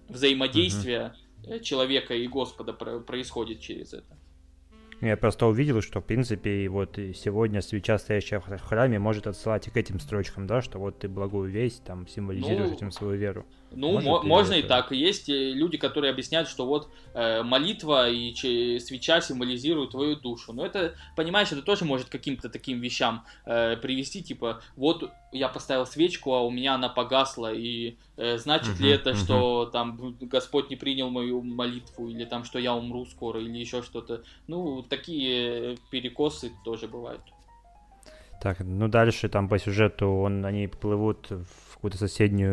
взаимодействия 0.09 1.15
э, 1.47 1.59
человека 1.59 2.13
и 2.13 2.27
Господа 2.27 2.73
про- 2.73 2.99
происходит 2.99 3.61
через 3.61 3.93
это. 3.93 4.17
Я 4.99 5.17
просто 5.17 5.47
увидел, 5.47 5.81
что, 5.81 5.99
в 5.99 6.05
принципе, 6.05 6.63
и 6.63 6.67
вот 6.67 6.95
сегодня 7.15 7.61
свеча, 7.61 7.97
стоящая 7.97 8.39
в 8.39 8.47
хра- 8.47 8.59
храме, 8.59 8.99
может 8.99 9.25
отсылать 9.25 9.67
и 9.67 9.71
к 9.71 9.77
этим 9.77 9.99
строчкам, 9.99 10.45
да, 10.45 10.61
что 10.61 10.77
вот 10.77 10.99
ты 10.99 11.07
благую 11.09 11.49
весть, 11.49 11.83
там, 11.85 12.07
символизируешь 12.07 12.69
Ну, 12.69 12.75
этим 12.75 12.91
свою 12.91 13.17
веру. 13.17 13.45
Ну, 13.73 13.93
Может 13.93 14.09
мо- 14.09 14.21
ли 14.21 14.27
можно 14.27 14.53
и 14.55 14.61
так. 14.63 14.91
Есть 14.91 15.29
э, 15.29 15.51
люди, 15.53 15.77
которые 15.77 16.11
объясняют, 16.11 16.49
что 16.49 16.65
вот 16.65 16.89
э, 17.13 17.41
молитва 17.41 18.09
и 18.09 18.33
че- 18.33 18.79
свеча 18.79 19.21
символизируют 19.21 19.91
твою 19.91 20.17
душу. 20.17 20.51
Но 20.51 20.65
это, 20.65 20.93
понимаешь, 21.15 21.51
это 21.53 21.61
тоже 21.61 21.85
может 21.85 22.09
каким-то 22.09 22.49
таким 22.49 22.81
вещам 22.81 23.23
э, 23.45 23.77
привести, 23.77 24.21
типа, 24.21 24.61
вот 24.75 25.09
я 25.31 25.47
поставил 25.47 25.85
свечку, 25.85 26.33
а 26.33 26.41
у 26.41 26.51
меня 26.51 26.75
она 26.75 26.89
погасла, 26.89 27.53
и 27.53 27.95
э, 28.17 28.37
значит 28.37 28.77
ли 28.79 28.89
Мгм, 28.89 28.99
это, 28.99 29.09
мгм. 29.11 29.19
что 29.19 29.69
там 29.71 30.17
Господь 30.19 30.69
не 30.69 30.75
принял 30.75 31.09
мою 31.09 31.41
молитву, 31.41 32.09
или 32.09 32.25
там, 32.25 32.43
что 32.43 32.59
я 32.59 32.73
умру 32.75 33.05
скоро, 33.05 33.39
или 33.39 33.57
еще 33.57 33.81
что-то. 33.83 34.23
Ну, 34.47 34.83
такие 34.83 35.77
перекосы 35.89 36.51
тоже 36.65 36.87
бывают. 36.89 37.21
Так, 38.41 38.57
ну 38.59 38.87
дальше 38.87 39.29
там 39.29 39.47
по 39.47 39.59
сюжету 39.59 40.07
он, 40.07 40.43
они 40.45 40.67
плывут 40.67 41.27
в 41.29 41.70
какой-то 41.81 41.97
соседний 41.97 42.45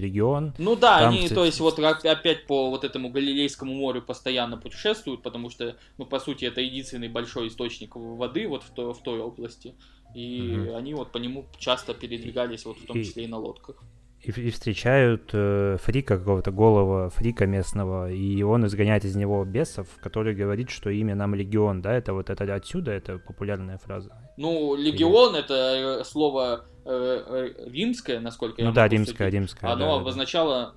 регион. 0.00 0.54
Ну 0.56 0.74
да, 0.74 1.00
Там, 1.00 1.10
они, 1.14 1.28
то 1.28 1.44
есть, 1.44 1.60
вот 1.60 1.78
опять 1.78 2.46
по 2.46 2.70
вот 2.70 2.82
этому 2.82 3.10
Галилейскому 3.10 3.74
морю 3.74 4.00
постоянно 4.00 4.56
путешествуют, 4.56 5.22
потому 5.22 5.50
что, 5.50 5.76
ну, 5.98 6.06
по 6.06 6.18
сути, 6.18 6.46
это 6.46 6.62
единственный 6.62 7.08
большой 7.08 7.48
источник 7.48 7.94
воды 7.94 8.48
вот 8.48 8.62
в, 8.62 8.70
то- 8.70 8.94
в 8.94 9.02
той 9.02 9.20
области. 9.20 9.74
И 10.14 10.40
Мгм. 10.40 10.76
они 10.76 10.94
вот 10.94 11.12
по 11.12 11.18
нему 11.18 11.44
часто 11.58 11.92
передвигались, 11.92 12.64
вот 12.64 12.78
в 12.78 12.86
том 12.86 12.98
И- 12.98 13.04
числе 13.04 13.24
и 13.24 13.26
на 13.26 13.36
лодках. 13.36 13.76
И, 14.22 14.30
и 14.30 14.50
встречают 14.50 15.30
э, 15.32 15.78
фрика 15.82 16.18
какого-то 16.18 16.50
голого 16.50 17.08
фрика 17.08 17.46
местного, 17.46 18.10
и 18.12 18.42
он 18.42 18.66
изгоняет 18.66 19.04
из 19.06 19.16
него 19.16 19.44
бесов, 19.44 19.86
который 20.02 20.34
говорит, 20.34 20.68
что 20.68 20.90
имя 20.90 21.14
нам 21.14 21.34
легион, 21.34 21.80
да, 21.80 21.94
это 21.94 22.12
вот 22.12 22.28
это 22.28 22.54
отсюда, 22.54 22.90
это 22.92 23.18
популярная 23.18 23.78
фраза. 23.78 24.10
Ну, 24.36 24.74
легион 24.74 25.36
это 25.36 26.00
э, 26.00 26.04
слово 26.04 26.66
э, 26.84 27.24
э, 27.26 27.70
римское, 27.70 28.20
насколько 28.20 28.60
я 28.60 28.68
ну 28.68 28.74
да, 28.74 28.88
римская, 28.88 29.28
судить. 29.28 29.34
римская. 29.34 29.72
Оно 29.72 29.96
да, 29.96 30.00
обозначало 30.02 30.74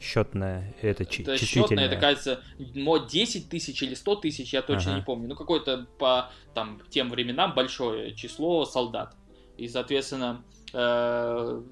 Счетная, 0.00 0.74
это, 0.82 1.06
чи- 1.06 1.22
Это 1.22 1.38
счетное, 1.38 1.86
это, 1.86 1.96
кажется, 1.96 2.40
мо 2.74 2.98
10 2.98 3.48
тысяч 3.48 3.82
или 3.82 3.94
100 3.94 4.16
тысяч, 4.16 4.52
я 4.52 4.60
точно 4.60 4.92
Ага. 4.92 5.00
не 5.00 5.04
помню. 5.04 5.28
Ну, 5.28 5.34
какое-то 5.34 5.86
по 5.98 6.30
там, 6.52 6.80
тем 6.90 7.08
временам 7.10 7.54
большое 7.54 8.14
число 8.14 8.66
солдат. 8.66 9.16
И, 9.56 9.66
соответственно, 9.66 10.44
э, 10.74 11.62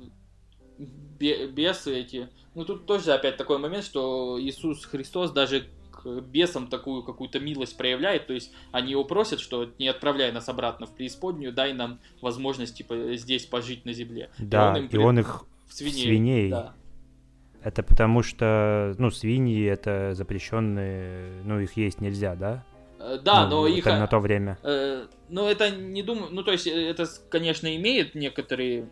бесы 1.19 2.01
эти... 2.01 2.29
Ну, 2.55 2.65
тут 2.65 2.87
тоже 2.87 3.13
опять 3.13 3.37
такой 3.37 3.59
момент, 3.59 3.85
что 3.85 4.39
Иисус 4.41 4.85
Христос 4.85 5.31
даже 5.31 5.67
к 5.91 6.21
бесам 6.21 6.67
такую 6.67 7.03
какую-то 7.03 7.39
милость 7.39 7.77
проявляет, 7.77 8.27
то 8.27 8.33
есть 8.33 8.53
они 8.73 8.91
его 8.93 9.05
просят, 9.05 9.41
что 9.41 9.71
не 9.79 9.89
отправляй 9.89 10.33
нас 10.33 10.49
обратно 10.49 10.87
в 10.87 10.95
преисподнюю, 10.95 11.53
дай 11.53 11.73
нам 11.73 12.01
возможность, 12.21 12.77
типа, 12.77 13.15
здесь 13.15 13.47
пожить 13.47 13.85
на 13.85 13.93
земле. 13.93 14.31
Да, 14.39 14.77
им 14.77 14.87
и 14.87 14.97
он 14.97 15.21
их 15.21 15.45
в 15.69 15.73
свиней. 15.73 16.05
свиней. 16.05 16.51
Да. 16.51 16.75
Это 17.63 17.83
потому 17.83 18.23
что, 18.23 18.95
ну, 18.99 19.11
свиньи 19.11 19.65
это 19.65 20.15
запрещенные, 20.15 21.43
ну, 21.45 21.61
их 21.61 21.77
есть 21.77 22.01
нельзя, 22.01 22.35
да? 22.35 22.65
Э, 22.99 23.19
Да, 23.23 23.47
Ну, 23.47 23.63
но 23.63 23.67
их... 23.67 23.85
на 23.85 24.07
то 24.07 24.19
время. 24.19 24.59
Э, 24.63 25.07
ну, 25.29 25.47
это 25.47 25.71
не 25.71 26.03
думаю, 26.03 26.29
ну, 26.33 26.43
то 26.43 26.53
есть, 26.53 26.67
э, 26.67 26.71
это, 26.71 27.07
конечно, 27.29 27.75
имеет 27.77 28.15
некоторые 28.15 28.89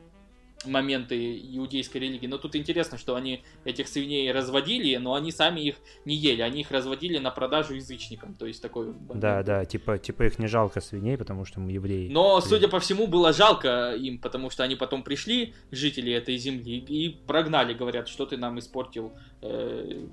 моменты 0.65 1.39
иудейской 1.39 2.01
религии. 2.01 2.27
Но 2.27 2.39
тут 2.39 2.55
интересно, 2.57 2.99
что 2.99 3.15
они 3.15 3.43
этих 3.65 3.89
свиней 3.89 4.31
разводили, 4.33 4.97
но 4.97 5.15
они 5.15 5.33
сами 5.33 5.61
их 5.61 5.77
не 6.05 6.15
ели, 6.15 6.43
они 6.43 6.61
их 6.61 6.71
разводили 6.71 7.19
на 7.19 7.31
продажу 7.31 7.75
язычникам, 7.75 8.35
то 8.35 8.47
есть 8.47 8.61
такой... 8.63 8.95
Да, 9.15 9.43
да, 9.43 9.65
типа, 9.65 9.99
типа 9.99 10.25
их 10.25 10.39
не 10.39 10.47
жалко 10.47 10.81
свиней, 10.81 11.17
потому 11.17 11.45
что 11.45 11.61
мы 11.61 11.73
евреи. 11.73 12.09
Но, 12.11 12.41
судя 12.41 12.69
по 12.69 12.81
всему, 12.81 13.07
было 13.07 13.33
жалко 13.33 13.95
им, 13.95 14.19
потому 14.19 14.51
что 14.51 14.63
они 14.63 14.77
потом 14.77 15.03
пришли, 15.03 15.55
жители 15.71 16.13
этой 16.13 16.37
земли, 16.37 16.79
и 16.79 17.09
прогнали, 17.27 17.75
говорят, 17.75 18.09
что 18.09 18.27
ты 18.27 18.37
нам 18.37 18.59
испортил... 18.59 19.13
Э... 19.43 20.07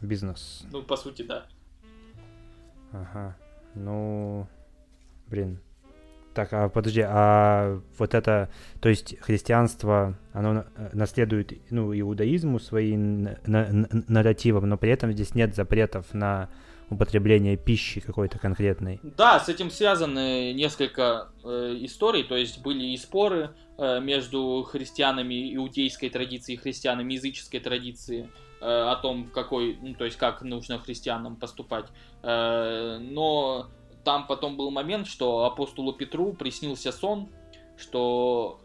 Бизнес. 0.00 0.64
Ну, 0.70 0.82
по 0.82 0.96
сути, 0.96 1.22
да. 1.22 1.46
Ага, 2.92 3.36
ну, 3.74 4.46
блин, 5.28 5.60
так, 6.34 6.52
а 6.52 6.68
подожди, 6.68 7.02
а 7.06 7.80
вот 7.98 8.14
это, 8.14 8.50
то 8.80 8.88
есть 8.88 9.18
христианство, 9.20 10.18
оно 10.32 10.64
наследует, 10.92 11.52
ну, 11.70 11.98
иудаизму 11.98 12.58
своим 12.58 13.28
нарративом, 13.46 14.68
но 14.68 14.76
при 14.76 14.90
этом 14.90 15.12
здесь 15.12 15.34
нет 15.34 15.54
запретов 15.54 16.12
на 16.12 16.50
употребление 16.90 17.56
пищи 17.56 18.00
какой-то 18.00 18.38
конкретной. 18.38 19.00
Да, 19.02 19.40
с 19.40 19.48
этим 19.48 19.70
связаны 19.70 20.52
несколько 20.52 21.28
э, 21.42 21.76
историй, 21.80 22.24
то 22.24 22.36
есть 22.36 22.62
были 22.62 22.84
и 22.86 22.96
споры 22.96 23.50
э, 23.78 24.00
между 24.00 24.66
христианами 24.68 25.54
иудейской 25.54 26.10
традиции 26.10 26.54
и 26.54 26.56
христианами 26.56 27.14
языческой 27.14 27.60
традиции 27.60 28.28
э, 28.60 28.64
о 28.64 28.96
том, 28.96 29.30
какой, 29.32 29.78
ну, 29.80 29.94
то 29.94 30.04
есть 30.04 30.18
как 30.18 30.42
нужно 30.42 30.78
христианам 30.78 31.36
поступать. 31.36 31.86
Э, 32.22 32.98
но 33.00 33.70
там 34.04 34.26
потом 34.26 34.56
был 34.56 34.70
момент, 34.70 35.06
что 35.06 35.44
апостолу 35.44 35.92
Петру 35.92 36.32
приснился 36.34 36.92
сон, 36.92 37.30
что 37.76 38.63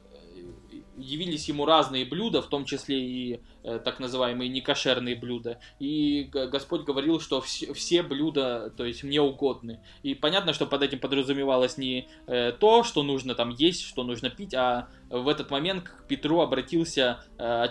явились 1.00 1.48
ему 1.48 1.66
разные 1.66 2.06
блюда, 2.06 2.42
в 2.42 2.48
том 2.48 2.66
числе 2.66 3.00
и 3.00 3.40
э, 3.64 3.80
так 3.80 4.00
называемые 4.00 4.50
некошерные 4.50 5.16
блюда. 5.16 5.60
И 5.80 6.30
Господь 6.32 6.84
говорил, 6.84 7.20
что 7.20 7.42
все, 7.42 7.74
все 7.74 8.04
блюда, 8.04 8.72
то 8.76 8.86
есть 8.86 9.04
мне 9.04 9.22
угодны. 9.22 9.80
И 10.04 10.14
понятно, 10.14 10.54
что 10.54 10.66
под 10.66 10.84
этим 10.84 11.00
подразумевалось 11.00 11.78
не 11.78 12.10
э, 12.28 12.52
то, 12.52 12.84
что 12.84 13.04
нужно 13.04 13.36
там 13.36 13.50
есть, 13.50 13.82
что 13.82 14.04
нужно 14.04 14.30
пить, 14.30 14.54
а 14.54 14.90
в 15.10 15.28
этот 15.28 15.50
момент 15.50 15.84
к 15.84 16.08
Петру 16.08 16.42
обратился 16.42 17.24
э, 17.38 17.68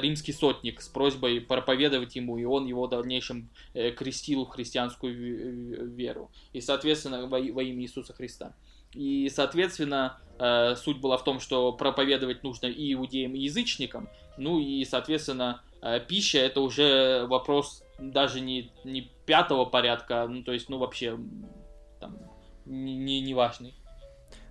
римский 0.00 0.32
сотник 0.32 0.80
с 0.80 0.88
просьбой 0.88 1.40
проповедовать 1.40 2.16
ему, 2.16 2.36
и 2.36 2.44
он 2.44 2.66
его 2.66 2.86
в 2.86 2.90
дальнейшем 2.90 3.50
э, 3.74 3.92
крестил 3.92 4.44
в 4.44 4.50
христианскую 4.50 5.94
веру. 5.94 6.30
И, 6.52 6.60
соответственно, 6.60 7.26
во, 7.26 7.38
во 7.38 7.62
имя 7.62 7.82
Иисуса 7.82 8.12
Христа. 8.12 8.54
И, 8.94 9.30
соответственно, 9.30 10.20
суть 10.38 11.00
была 11.00 11.16
в 11.18 11.24
том, 11.24 11.40
что 11.40 11.72
проповедовать 11.72 12.42
нужно 12.42 12.66
и 12.66 12.94
иудеям, 12.94 13.34
и 13.34 13.40
язычникам. 13.40 14.08
Ну 14.36 14.58
и, 14.58 14.84
соответственно, 14.84 15.62
э, 15.82 16.00
пища 16.00 16.38
это 16.38 16.60
уже 16.60 17.26
вопрос 17.26 17.84
даже 17.98 18.40
не, 18.40 18.72
не 18.84 19.10
пятого 19.26 19.64
порядка, 19.64 20.26
ну 20.28 20.42
то 20.42 20.52
есть, 20.52 20.68
ну 20.68 20.78
вообще, 20.78 21.18
там, 22.00 22.18
не, 22.64 23.20
не 23.20 23.34
важный. 23.34 23.74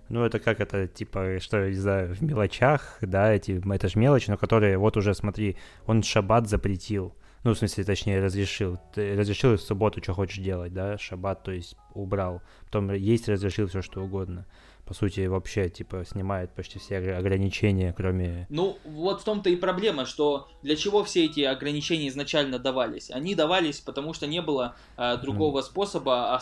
Ну, 0.08 0.24
это 0.24 0.40
как 0.40 0.60
это, 0.60 0.86
типа, 0.86 1.38
что, 1.40 1.68
не 1.70 1.76
знаю, 1.76 2.14
в 2.14 2.20
мелочах, 2.22 2.98
да, 3.00 3.32
эти, 3.32 3.62
это 3.72 3.88
же 3.88 3.98
мелочи, 3.98 4.28
но 4.28 4.36
которые, 4.36 4.76
вот 4.76 4.96
уже, 4.96 5.14
смотри, 5.14 5.56
он 5.86 6.02
шаббат 6.02 6.48
запретил, 6.48 7.14
ну, 7.44 7.54
в 7.54 7.58
смысле, 7.58 7.84
точнее, 7.84 8.20
разрешил. 8.20 8.78
Ты 8.94 9.16
разрешил 9.16 9.56
в 9.56 9.60
субботу, 9.60 10.00
что 10.02 10.14
хочешь 10.14 10.38
делать, 10.38 10.72
да, 10.72 10.96
шаббат, 10.96 11.42
то 11.42 11.50
есть 11.50 11.76
убрал. 11.92 12.40
Потом 12.66 12.92
есть 12.92 13.28
разрешил 13.28 13.66
все, 13.66 13.82
что 13.82 14.02
угодно. 14.02 14.46
По 14.84 14.94
сути, 14.94 15.26
вообще, 15.26 15.68
типа, 15.68 16.04
снимает 16.04 16.52
почти 16.54 16.78
все 16.78 16.98
ограничения, 17.14 17.94
кроме... 17.96 18.46
Ну, 18.50 18.78
вот 18.84 19.20
в 19.20 19.24
том-то 19.24 19.48
и 19.48 19.56
проблема, 19.56 20.06
что 20.06 20.48
для 20.62 20.74
чего 20.74 21.04
все 21.04 21.24
эти 21.26 21.40
ограничения 21.40 22.08
изначально 22.08 22.58
давались? 22.58 23.10
Они 23.10 23.34
давались, 23.34 23.80
потому 23.80 24.12
что 24.12 24.26
не 24.26 24.42
было 24.42 24.74
э, 24.96 25.16
другого 25.18 25.60
mm. 25.60 25.62
способа 25.62 26.40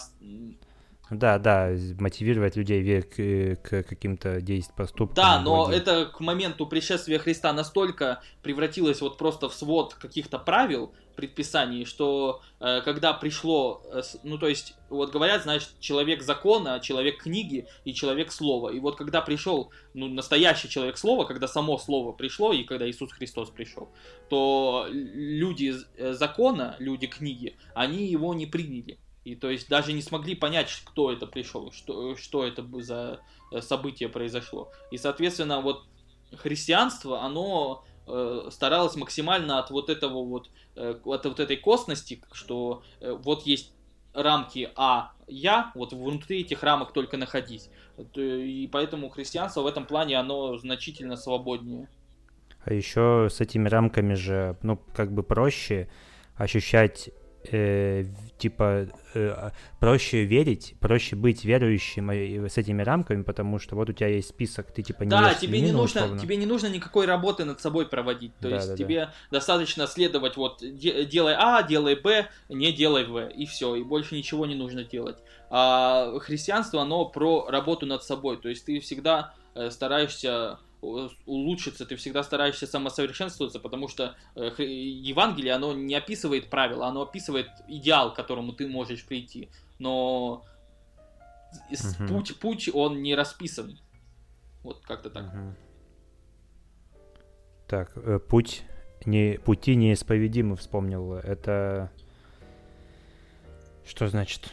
да, 1.11 1.39
да, 1.39 1.71
мотивировать 1.99 2.55
людей 2.57 3.03
к, 3.03 3.57
к 3.63 3.83
каким-то 3.83 4.41
действиям, 4.41 4.77
поступкам. 4.77 5.17
Да, 5.17 5.41
но 5.41 5.65
вроде. 5.65 5.79
это 5.79 6.07
к 6.07 6.21
моменту 6.21 6.67
пришествия 6.67 7.19
Христа 7.19 7.53
настолько 7.53 8.23
превратилось 8.43 9.01
вот 9.01 9.19
просто 9.19 9.49
в 9.49 9.55
свод 9.55 9.95
каких-то 9.95 10.39
правил, 10.39 10.95
предписаний, 11.21 11.85
что 11.85 12.41
э, 12.61 12.81
когда 12.83 13.13
пришло, 13.13 13.83
э, 13.93 14.01
ну 14.23 14.39
то 14.39 14.49
есть, 14.49 14.75
вот 14.89 15.13
говорят, 15.13 15.43
знаешь, 15.43 15.69
человек 15.79 16.23
закона, 16.23 16.81
человек 16.81 17.23
книги 17.23 17.67
и 17.85 17.93
человек 17.93 18.33
слова. 18.33 18.71
И 18.71 18.81
вот 18.81 18.97
когда 18.97 19.21
пришел, 19.21 19.71
ну, 19.93 20.09
настоящий 20.09 20.71
человек 20.71 20.97
слова, 20.97 21.25
когда 21.25 21.47
само 21.47 21.77
слово 21.77 22.13
пришло, 22.13 22.55
и 22.55 22.65
когда 22.65 22.89
Иисус 22.89 23.13
Христос 23.13 23.51
пришел, 23.51 23.91
то 24.31 24.87
люди 24.91 25.75
э, 25.99 26.15
закона, 26.15 26.77
люди 26.79 27.07
книги, 27.07 27.57
они 27.75 28.07
его 28.07 28.33
не 28.33 28.47
приняли. 28.47 28.99
И 29.25 29.37
то 29.37 29.51
есть 29.51 29.69
даже 29.69 29.93
не 29.93 30.01
смогли 30.01 30.35
понять, 30.35 30.71
кто 30.87 31.13
это 31.13 31.27
пришел, 31.27 31.71
что, 31.73 32.17
что 32.17 32.47
это 32.47 32.67
за 32.83 33.21
э, 33.53 33.61
событие 33.61 34.09
произошло. 34.09 34.73
И, 34.91 34.97
соответственно, 34.97 35.61
вот 35.61 35.85
христианство, 36.37 37.21
оно 37.23 37.85
э, 38.11 38.51
старалось 38.51 38.97
максимально 38.97 39.59
от 39.59 39.71
вот 39.71 39.91
этого 39.91 40.25
вот, 40.25 40.51
э, 40.77 40.95
от 41.05 41.25
вот 41.25 41.41
этой 41.41 41.57
косности, 41.57 42.23
что 42.33 42.83
э, 43.01 43.13
вот 43.13 43.43
есть 43.43 43.73
рамки 44.13 44.71
А, 44.77 45.13
я, 45.27 45.71
вот 45.75 45.93
внутри 45.93 46.41
этих 46.41 46.63
рамок 46.63 46.93
только 46.93 47.17
находись. 47.17 47.71
И 48.15 48.69
поэтому 48.73 49.09
христианство 49.09 49.63
в 49.63 49.67
этом 49.67 49.87
плане, 49.87 50.19
оно 50.19 50.57
значительно 50.59 51.17
свободнее. 51.17 51.89
А 52.65 52.73
еще 52.73 53.29
с 53.31 53.41
этими 53.41 53.69
рамками 53.69 54.15
же, 54.15 54.57
ну, 54.63 54.81
как 54.95 55.13
бы 55.13 55.23
проще 55.23 55.89
ощущать 56.35 57.11
э, 57.45 58.05
типа 58.39 58.89
э, 59.15 59.51
проще 59.79 60.25
верить, 60.25 60.75
проще 60.81 61.17
быть 61.17 61.45
верующим 61.45 62.11
с 62.11 62.59
этими 62.59 62.83
рамками, 62.83 63.23
потому 63.23 63.59
что 63.59 63.77
вот 63.77 63.91
у 63.91 63.93
тебя 63.93 64.09
есть 64.09 64.29
список, 64.29 64.73
ты 64.73 64.83
типа 64.83 65.05
не 65.05 65.11
Да, 65.11 65.35
тебе 65.35 65.61
не 65.61 65.73
нужно, 65.73 66.03
условно. 66.03 66.21
тебе 66.21 66.37
не 66.37 66.47
нужно 66.47 66.69
никакой 66.69 67.07
работы 67.07 67.45
над 67.45 67.61
собой 67.61 67.87
проводить, 67.87 68.33
то 68.41 68.49
да, 68.49 68.57
есть 68.57 68.69
да, 68.69 68.77
тебе 68.77 69.07
да. 69.07 69.15
достаточно 69.31 69.87
следовать 69.87 70.37
вот 70.37 70.63
делай 70.63 71.35
А, 71.37 71.63
делай 71.63 71.95
Б, 71.95 72.29
не 72.49 72.73
делай 72.73 73.05
В 73.05 73.29
и 73.29 73.47
все, 73.47 73.75
и 73.75 73.83
больше 73.83 74.15
ничего 74.15 74.47
не 74.47 74.55
нужно 74.55 74.85
делать. 74.85 75.19
А 75.51 76.19
христианство 76.21 76.83
оно 76.83 77.07
про 77.07 77.47
работу 77.49 77.87
над 77.87 78.05
собой, 78.05 78.37
то 78.37 78.49
есть 78.49 78.65
ты 78.65 78.81
всегда 78.81 79.35
э, 79.55 79.71
стараешься 79.71 80.59
улучшиться, 80.81 81.85
ты 81.85 81.97
всегда 81.97 82.23
стараешься 82.23 82.67
самосовершенствоваться, 82.67 83.61
потому 83.61 83.89
что 83.89 84.17
э, 84.35 84.51
Евангелие, 84.59 85.53
оно 85.53 85.75
не 85.75 85.95
описывает 85.95 86.49
правила, 86.49 86.87
оно 86.87 87.03
описывает 87.03 87.49
идеал, 87.69 88.13
к 88.13 88.17
которому 88.17 88.53
ты 88.53 88.67
можешь 88.67 89.05
прийти. 89.05 89.51
Но 89.79 90.45
угу. 91.71 92.09
путь, 92.09 92.39
путь, 92.39 92.71
он 92.73 93.03
не 93.03 93.15
расписан. 93.15 93.79
Вот 94.63 94.81
как-то 94.81 95.11
так. 95.11 95.25
Угу. 95.27 95.55
Так, 97.69 97.93
э, 97.97 98.19
путь 98.19 98.63
не 99.05 99.39
пути 99.39 99.77
неисповедимы 99.77 100.57
вспомнил. 100.57 101.15
Это 101.15 101.91
что 103.85 104.09
значит? 104.09 104.51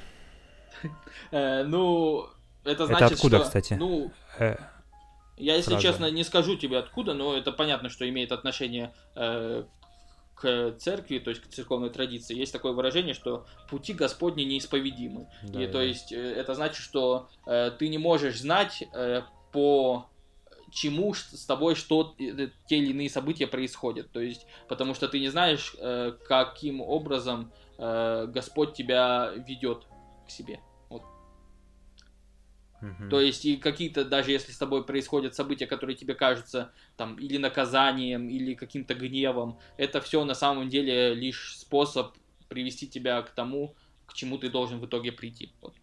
Э, 1.31 1.63
ну, 1.63 2.27
это 2.63 2.85
значит, 2.85 3.05
это 3.05 3.15
откуда, 3.15 3.39
кстати? 3.39 3.73
Ну, 3.73 4.11
я, 5.37 5.55
если 5.55 5.71
Сразу. 5.71 5.83
честно, 5.83 6.11
не 6.11 6.23
скажу 6.23 6.55
тебе 6.55 6.77
откуда, 6.77 7.13
но 7.13 7.35
это 7.35 7.51
понятно, 7.51 7.89
что 7.89 8.07
имеет 8.09 8.31
отношение 8.31 8.93
э, 9.15 9.63
к 10.35 10.75
церкви, 10.79 11.19
то 11.19 11.29
есть 11.29 11.41
к 11.41 11.47
церковной 11.47 11.89
традиции. 11.89 12.35
Есть 12.35 12.53
такое 12.53 12.73
выражение, 12.73 13.13
что 13.13 13.45
пути 13.69 13.93
Господни 13.93 14.43
неисповедимы. 14.43 15.27
Да, 15.43 15.61
И 15.61 15.67
да. 15.67 15.73
то 15.73 15.81
есть 15.81 16.11
э, 16.11 16.17
это 16.17 16.53
значит, 16.55 16.77
что 16.77 17.29
э, 17.45 17.71
ты 17.77 17.87
не 17.87 17.97
можешь 17.97 18.39
знать 18.39 18.83
э, 18.93 19.21
по 19.51 20.07
чему 20.71 21.13
с 21.13 21.45
тобой 21.45 21.75
что 21.75 22.15
э, 22.19 22.49
те 22.67 22.77
или 22.77 22.91
иные 22.91 23.09
события 23.09 23.47
происходят. 23.47 24.11
То 24.11 24.19
есть, 24.19 24.45
потому 24.67 24.93
что 24.93 25.07
ты 25.07 25.19
не 25.19 25.29
знаешь, 25.29 25.75
э, 25.79 26.13
каким 26.27 26.81
образом 26.81 27.51
э, 27.77 28.27
Господь 28.27 28.73
тебя 28.73 29.31
ведет 29.47 29.85
к 30.27 30.31
себе. 30.31 30.59
Угу. 32.81 33.09
То 33.09 33.19
есть 33.21 33.45
и 33.45 33.57
какие-то, 33.57 34.05
даже 34.05 34.31
если 34.31 34.51
с 34.51 34.57
тобой 34.57 34.85
происходят 34.85 35.35
события, 35.35 35.65
которые 35.65 35.95
тебе 35.95 36.13
кажутся 36.13 36.71
там 36.95 37.15
или 37.15 37.37
наказанием, 37.37 38.29
или 38.29 38.53
каким-то 38.53 38.93
гневом, 38.93 39.59
это 39.77 39.99
все 40.01 40.23
на 40.23 40.35
самом 40.35 40.69
деле 40.69 41.13
лишь 41.13 41.57
способ 41.57 42.15
привести 42.49 42.87
тебя 42.87 43.21
к 43.21 43.31
тому, 43.31 43.75
к 44.05 44.13
чему 44.13 44.37
ты 44.37 44.49
должен 44.49 44.79
в 44.79 44.85
итоге 44.85 45.11
прийти. 45.11 45.51
Вот. 45.61 45.73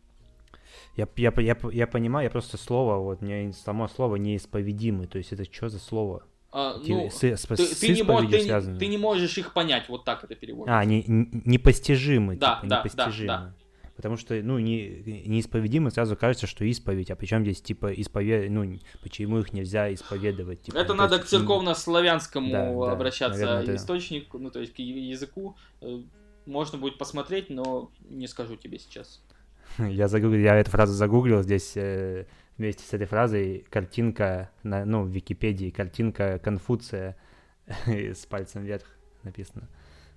Я, 0.96 1.08
я, 1.16 1.32
я, 1.38 1.56
я 1.72 1.86
понимаю, 1.86 2.24
я 2.24 2.30
просто 2.30 2.56
слово, 2.56 2.98
вот 2.98 3.20
мне 3.20 3.52
само 3.52 3.88
слово 3.88 4.16
неисповедимый, 4.16 5.06
то 5.06 5.18
есть 5.18 5.32
это 5.32 5.44
что 5.44 5.68
за 5.68 5.78
слово? 5.78 6.24
А, 6.52 6.80
ну, 6.86 7.10
с, 7.10 7.24
с, 7.24 7.42
ты, 7.42 7.56
с 7.56 7.80
ты, 7.80 7.88
не 7.88 8.04
мож, 8.04 8.26
ты, 8.30 8.78
ты 8.78 8.86
не 8.86 8.96
можешь 8.96 9.36
их 9.38 9.52
понять, 9.52 9.88
вот 9.88 10.04
так 10.04 10.22
это 10.22 10.36
переводится. 10.36 10.78
А, 10.78 10.84
не, 10.84 11.04
непостижимый, 11.06 12.36
да, 12.36 12.56
типа, 12.56 12.66
да, 12.68 12.78
непостижимый. 12.78 13.26
Да, 13.26 13.38
да. 13.38 13.63
Потому 13.96 14.16
что, 14.16 14.34
ну, 14.42 14.58
не, 14.58 15.24
неисповедимы 15.26 15.90
сразу 15.90 16.16
кажется, 16.16 16.46
что 16.46 16.64
исповедь, 16.64 17.10
а 17.10 17.16
причем 17.16 17.42
здесь, 17.42 17.62
типа, 17.62 17.92
исповед... 17.92 18.50
ну, 18.50 18.78
почему 19.02 19.38
их 19.38 19.52
нельзя 19.52 19.92
исповедовать? 19.94 20.62
Типа, 20.62 20.78
это 20.78 20.94
надо 20.94 21.16
есть, 21.16 21.26
к 21.26 21.30
церковно-славянскому 21.30 22.50
да, 22.50 22.92
обращаться 22.92 23.40
да, 23.40 23.54
наверное, 23.54 23.76
источнику, 23.76 24.38
ну, 24.38 24.50
то 24.50 24.60
есть 24.60 24.74
к 24.74 24.78
языку. 24.80 25.56
Э, 25.80 26.02
можно 26.44 26.76
будет 26.76 26.98
посмотреть, 26.98 27.50
но 27.50 27.92
не 28.08 28.26
скажу 28.26 28.56
тебе 28.56 28.78
сейчас. 28.80 29.22
Я, 29.78 30.08
загуглил, 30.08 30.40
я 30.40 30.56
эту 30.56 30.70
фразу 30.70 30.92
загуглил, 30.92 31.42
здесь 31.42 31.76
э, 31.76 32.26
вместе 32.58 32.84
с 32.84 32.92
этой 32.92 33.06
фразой 33.06 33.64
картинка, 33.70 34.50
на, 34.62 34.84
ну, 34.84 35.04
в 35.04 35.08
Википедии, 35.08 35.70
картинка 35.70 36.38
Конфуция 36.38 37.16
с 37.86 38.26
пальцем 38.26 38.64
вверх 38.64 38.84
написано. 39.22 39.68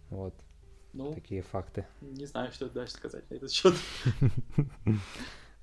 Вот. 0.10 0.34
Ну, 0.94 1.14
Такие 1.14 1.42
факты. 1.42 1.86
Не 2.02 2.26
знаю, 2.26 2.52
что 2.52 2.70
дальше 2.70 2.94
сказать 2.94 3.30
на 3.30 3.36
этот 3.36 3.52
счет. 3.52 3.76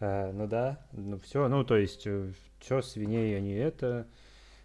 А, 0.01 0.33
ну 0.35 0.47
да, 0.47 0.87
ну 0.93 1.19
все, 1.19 1.49
ну 1.49 1.65
то 1.65 1.77
есть 1.77 2.07
э, 2.07 2.33
все, 2.61 2.83
свиней 2.83 3.37
они 3.37 3.53
это. 3.53 4.07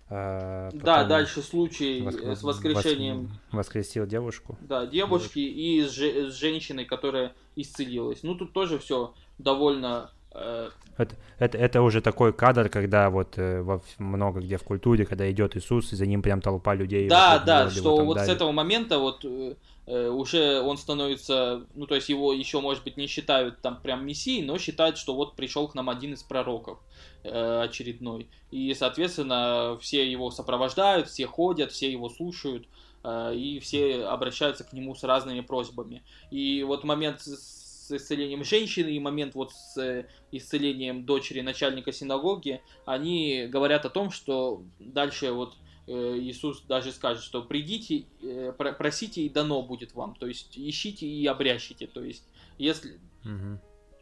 А, 0.10 0.70
да, 0.74 1.04
дальше 1.06 1.42
случай 1.42 2.08
с 2.36 2.44
воскрешением. 2.44 3.32
Воскресил 3.52 4.06
девушку. 4.06 4.58
Да, 4.62 4.86
девушки 4.86 5.40
и 5.40 5.84
с, 5.84 5.98
с 5.98 6.34
женщиной, 6.34 6.86
которая 6.86 7.34
исцелилась. 7.56 8.24
Ну 8.24 8.36
тут 8.36 8.54
тоже 8.54 8.80
все 8.80 9.14
довольно 9.38 10.12
Э, 10.32 10.70
это, 10.98 11.16
это, 11.40 11.58
это 11.58 11.82
уже 11.82 12.02
такой 12.02 12.34
кадр, 12.34 12.70
когда 12.70 13.10
вот 13.10 13.38
э, 13.38 13.62
во, 13.62 13.82
много 13.98 14.42
где 14.42 14.58
в 14.58 14.64
культуре, 14.64 15.06
когда 15.06 15.30
идет 15.32 15.56
Иисус, 15.56 15.94
и 15.94 15.96
за 15.96 16.06
ним 16.06 16.22
прям 16.22 16.42
толпа 16.42 16.76
людей. 16.76 17.08
Да, 17.08 17.40
да, 17.40 17.70
что 17.70 18.04
вот 18.04 18.16
давит. 18.16 18.30
с 18.30 18.34
этого 18.34 18.52
момента 18.52 19.00
вот 19.00 19.24
э, 19.24 19.28
э, 19.28 19.56
уже 19.90 20.62
он 20.62 20.78
становится, 20.78 21.66
ну 21.74 21.88
то 21.88 21.96
есть 21.96 22.10
его 22.10 22.32
еще, 22.32 22.62
может 22.62 22.84
быть, 22.84 22.98
не 22.98 23.08
считают 23.08 23.62
там 23.62 23.82
прям 23.82 24.06
мессией, 24.06 24.46
но 24.46 24.58
считают, 24.60 24.98
что 24.98 25.16
вот 25.16 25.36
пришел 25.36 25.68
к 25.68 25.74
нам 25.74 25.90
один 25.90 26.14
из 26.14 26.22
пророков 26.22 26.80
э, 27.24 27.62
очередной. 27.64 28.28
И, 28.52 28.74
соответственно, 28.74 29.78
все 29.82 30.10
его 30.10 30.30
сопровождают, 30.32 31.08
все 31.08 31.26
ходят, 31.26 31.72
все 31.72 31.92
его 31.92 32.10
слушают, 32.10 32.68
э, 33.04 33.36
и 33.36 33.60
все 33.60 34.06
обращаются 34.06 34.64
к 34.64 34.74
нему 34.74 34.94
с 34.94 35.04
разными 35.04 35.42
просьбами. 35.42 36.04
И 36.30 36.64
вот 36.64 36.84
момент 36.84 37.22
с 37.22 37.92
исцелением 37.92 38.44
женщины 38.44 38.90
и 38.90 39.00
момент 39.00 39.34
вот 39.34 39.52
с 39.52 39.78
э, 39.78 40.06
исцелением 40.32 41.06
дочери 41.06 41.42
начальника 41.42 41.92
синагоги, 41.92 42.62
они 42.86 43.48
говорят 43.48 43.86
о 43.86 43.90
том, 43.90 44.12
что 44.12 44.62
дальше 44.80 45.32
вот 45.32 45.54
э, 45.54 45.69
Иисус 45.92 46.62
даже 46.62 46.92
скажет, 46.92 47.24
что 47.24 47.42
придите, 47.42 48.06
э, 48.22 48.54
просите 48.54 49.22
и 49.22 49.30
дано 49.30 49.62
будет 49.62 49.94
вам, 49.94 50.16
то 50.16 50.28
есть 50.28 50.58
ищите 50.58 51.08
и 51.08 51.26
обрящите, 51.26 51.88
то 51.88 52.04
есть 52.04 52.24
если, 52.58 53.00
угу. 53.24 53.60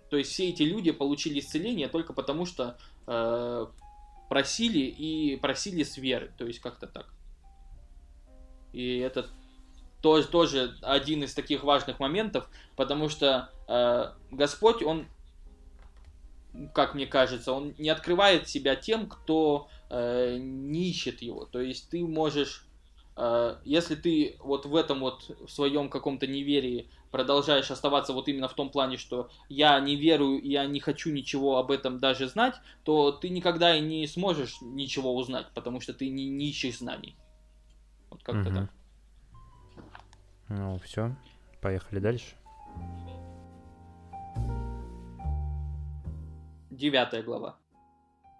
то 0.09 0.17
есть 0.17 0.31
все 0.31 0.49
эти 0.49 0.63
люди 0.63 0.91
получили 0.91 1.39
исцеление 1.39 1.87
только 1.87 2.13
потому 2.13 2.45
что 2.45 2.77
э, 3.05 3.67
просили 4.29 4.79
и 4.79 5.37
просили 5.37 5.83
с 5.83 5.97
веры, 5.97 6.33
то 6.37 6.45
есть 6.45 6.59
как-то 6.59 6.87
так. 6.87 7.07
И 8.73 8.97
это 8.97 9.27
тоже, 10.01 10.27
тоже 10.27 10.77
один 10.81 11.23
из 11.23 11.33
таких 11.33 11.63
важных 11.63 11.99
моментов, 11.99 12.49
потому 12.75 13.09
что 13.09 13.49
э, 13.67 14.11
Господь, 14.31 14.83
Он, 14.83 15.07
как 16.73 16.95
мне 16.95 17.05
кажется, 17.05 17.53
Он 17.53 17.73
не 17.77 17.89
открывает 17.89 18.47
себя 18.47 18.75
тем, 18.75 19.07
кто 19.07 19.67
э, 19.89 20.37
не 20.39 20.89
ищет 20.89 21.21
Его. 21.21 21.45
То 21.45 21.59
есть 21.59 21.89
ты 21.89 22.05
можешь, 22.05 22.65
э, 23.15 23.57
если 23.63 23.95
ты 23.95 24.37
вот 24.39 24.65
в 24.65 24.75
этом 24.75 24.99
вот, 25.01 25.29
в 25.45 25.51
своем 25.51 25.89
каком-то 25.89 26.27
неверии 26.27 26.89
продолжаешь 27.11 27.71
оставаться 27.71 28.13
вот 28.13 28.27
именно 28.27 28.47
в 28.47 28.53
том 28.53 28.69
плане, 28.69 28.97
что 28.97 29.29
я 29.49 29.79
не 29.79 29.95
верую, 29.95 30.43
я 30.43 30.65
не 30.65 30.79
хочу 30.79 31.11
ничего 31.11 31.57
об 31.57 31.71
этом 31.71 31.99
даже 31.99 32.27
знать, 32.27 32.55
то 32.83 33.11
ты 33.11 33.29
никогда 33.29 33.75
и 33.75 33.81
не 33.81 34.07
сможешь 34.07 34.57
ничего 34.61 35.15
узнать, 35.15 35.47
потому 35.53 35.79
что 35.79 35.93
ты 35.93 36.09
не, 36.09 36.29
не 36.29 36.49
ищешь 36.49 36.79
знаний. 36.79 37.15
Вот 38.09 38.23
как-то 38.23 38.49
угу. 38.49 38.55
так. 38.59 38.69
Ну, 40.49 40.79
все. 40.79 41.15
Поехали 41.61 41.99
дальше. 41.99 42.35
Девятая 46.77 47.23
глава. 47.23 47.57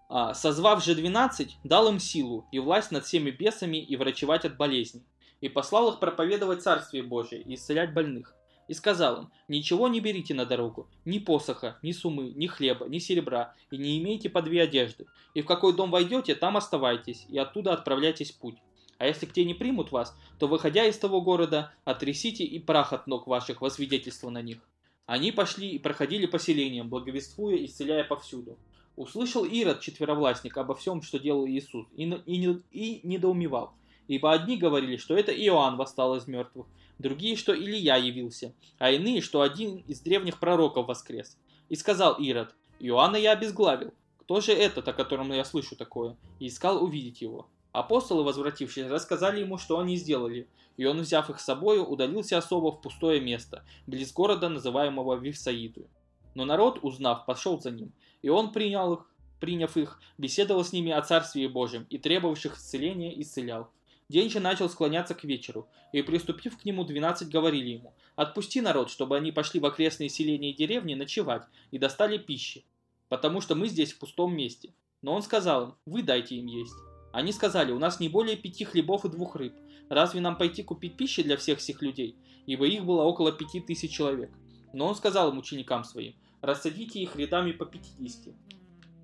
А, 0.09 0.35
созвав 0.35 0.85
же 0.85 0.93
двенадцать, 0.93 1.57
дал 1.63 1.89
им 1.89 1.99
силу 1.99 2.45
и 2.51 2.59
власть 2.59 2.91
над 2.91 3.03
всеми 3.03 3.31
бесами 3.31 3.77
и 3.77 3.95
врачевать 3.95 4.45
от 4.45 4.57
болезней. 4.57 5.01
И 5.41 5.49
послал 5.49 5.91
их 5.91 5.99
проповедовать 5.99 6.61
Царствие 6.61 7.01
Божие 7.01 7.41
и 7.41 7.55
исцелять 7.55 7.95
больных. 7.95 8.35
И 8.67 8.75
сказал 8.75 9.21
им, 9.21 9.31
ничего 9.47 9.88
не 9.88 10.01
берите 10.01 10.35
на 10.35 10.45
дорогу, 10.45 10.88
ни 11.03 11.17
посоха, 11.17 11.79
ни 11.81 11.91
сумы, 11.91 12.31
ни 12.35 12.45
хлеба, 12.45 12.85
ни 12.88 12.99
серебра, 12.99 13.55
и 13.71 13.77
не 13.77 13.97
имейте 13.97 14.29
по 14.29 14.43
две 14.43 14.61
одежды. 14.61 15.07
И 15.33 15.41
в 15.41 15.47
какой 15.47 15.75
дом 15.75 15.89
войдете, 15.89 16.35
там 16.35 16.57
оставайтесь, 16.57 17.25
и 17.29 17.39
оттуда 17.39 17.73
отправляйтесь 17.73 18.31
в 18.31 18.38
путь. 18.38 18.57
А 18.99 19.07
если 19.07 19.25
где 19.25 19.45
не 19.45 19.55
примут 19.55 19.91
вас, 19.91 20.15
то, 20.38 20.47
выходя 20.47 20.85
из 20.85 20.99
того 20.99 21.21
города, 21.21 21.73
отрясите 21.85 22.43
и 22.43 22.59
прах 22.59 22.93
от 22.93 23.07
ног 23.07 23.25
ваших 23.25 23.61
во 23.61 23.71
свидетельство 23.71 24.29
на 24.29 24.43
них. 24.43 24.59
Они 25.08 25.32
пошли 25.32 25.70
и 25.70 25.80
проходили 25.80 26.26
поселением, 26.26 26.89
благовествуя 26.89 27.55
и 27.55 27.66
исцеляя 27.66 28.03
повсюду. 28.03 28.58
Услышал 28.97 29.45
Ирод, 29.45 29.80
четверовластник, 29.80 30.58
обо 30.58 30.76
всем, 30.76 31.01
что 31.01 31.18
делал 31.18 31.47
Иисус, 31.47 31.88
и, 31.95 32.03
и, 32.03 32.62
и 32.72 33.08
недоумевал. 33.08 33.74
Ибо 34.10 34.34
одни 34.34 34.58
говорили, 34.58 34.97
что 34.97 35.16
это 35.16 35.32
Иоанн 35.32 35.78
восстал 35.78 36.18
из 36.18 36.28
мертвых, 36.28 36.68
другие, 36.99 37.38
что 37.38 37.55
Илья 37.55 37.95
явился, 37.95 38.53
а 38.80 38.91
иные, 38.91 39.22
что 39.22 39.41
один 39.41 39.78
из 39.88 40.01
древних 40.01 40.41
пророков 40.41 40.88
воскрес. 40.88 41.38
И 41.70 41.76
сказал 41.76 42.16
Ирод, 42.16 42.53
Иоанна 42.82 43.16
я 43.16 43.32
обезглавил. 43.32 43.93
Кто 44.18 44.41
же 44.41 44.51
этот, 44.51 44.89
о 44.89 44.93
котором 44.93 45.32
я 45.32 45.45
слышу 45.45 45.78
такое? 45.78 46.18
И 46.39 46.47
искал 46.47 46.84
увидеть 46.84 47.22
его. 47.22 47.47
Апостолы, 47.78 48.23
возвратившись, 48.23 48.88
рассказали 48.88 49.41
ему, 49.41 49.59
что 49.59 49.78
они 49.78 49.97
сделали, 49.97 50.47
и 50.78 50.86
он, 50.86 51.01
взяв 51.01 51.30
их 51.30 51.39
с 51.39 51.45
собою, 51.45 51.86
удалился 51.86 52.36
особо 52.36 52.71
в 52.71 52.82
пустое 52.82 53.21
место, 53.21 53.63
близ 53.86 54.11
города, 54.11 54.49
называемого 54.49 55.13
Вифсаиду. 55.13 55.88
Но 56.34 56.43
народ, 56.43 56.80
узнав, 56.82 57.28
пошел 57.28 57.61
за 57.61 57.69
ним, 57.69 57.91
и 58.23 58.30
он 58.30 58.51
принял 58.51 58.95
их, 58.95 59.05
приняв 59.39 59.78
их, 59.78 59.99
беседовал 60.17 60.65
с 60.65 60.73
ними 60.73 60.91
о 60.91 61.03
Царстве 61.03 61.47
Божьем 61.47 61.86
и 61.91 61.99
требовавших 61.99 62.57
исцеления 62.57 63.21
исцелял. 63.21 63.69
День 64.09 64.32
же 64.32 64.39
начал 64.39 64.69
склоняться 64.71 65.13
к 65.13 65.23
вечеру, 65.23 65.67
и, 65.93 66.01
приступив 66.01 66.57
к 66.57 66.65
нему, 66.65 66.84
двенадцать 66.84 67.30
говорили 67.30 67.73
ему, 67.73 67.93
«Отпусти 68.15 68.59
народ, 68.59 68.89
чтобы 68.89 69.17
они 69.17 69.32
пошли 69.32 69.59
в 69.59 69.67
окрестные 69.67 70.09
селения 70.09 70.49
и 70.49 70.57
деревни 70.57 70.95
ночевать 70.95 71.43
и 71.69 71.78
достали 71.78 72.17
пищи, 72.17 72.65
потому 73.07 73.39
что 73.39 73.53
мы 73.53 73.67
здесь 73.67 73.93
в 73.93 73.99
пустом 73.99 74.36
месте». 74.36 74.73
Но 75.03 75.13
он 75.13 75.21
сказал 75.21 75.63
им, 75.63 75.75
«Вы 75.86 76.01
дайте 76.01 76.38
им 76.38 76.47
есть». 76.47 76.73
Они 77.12 77.32
сказали, 77.32 77.72
у 77.72 77.80
нас 77.80 77.99
не 77.99 78.10
более 78.10 78.38
пяти 78.38 78.66
хлебов 78.66 79.05
и 79.05 79.10
двух 79.10 79.36
рыб. 79.36 79.53
Разве 79.89 80.22
нам 80.22 80.38
пойти 80.38 80.64
купить 80.64 80.97
пищи 80.97 81.24
для 81.24 81.38
всех 81.38 81.60
всех 81.60 81.82
людей? 81.82 82.16
Ибо 82.45 82.68
их 82.68 82.86
было 82.86 83.03
около 83.03 83.32
пяти 83.32 83.60
тысяч 83.60 83.91
человек. 83.91 84.32
Но 84.74 84.88
он 84.88 84.95
сказал 84.95 85.32
им 85.32 85.38
ученикам 85.38 85.84
своим, 85.84 86.14
рассадите 86.41 86.99
их 86.99 87.16
рядами 87.16 87.51
по 87.51 87.66
пятидесяти. 87.66 88.36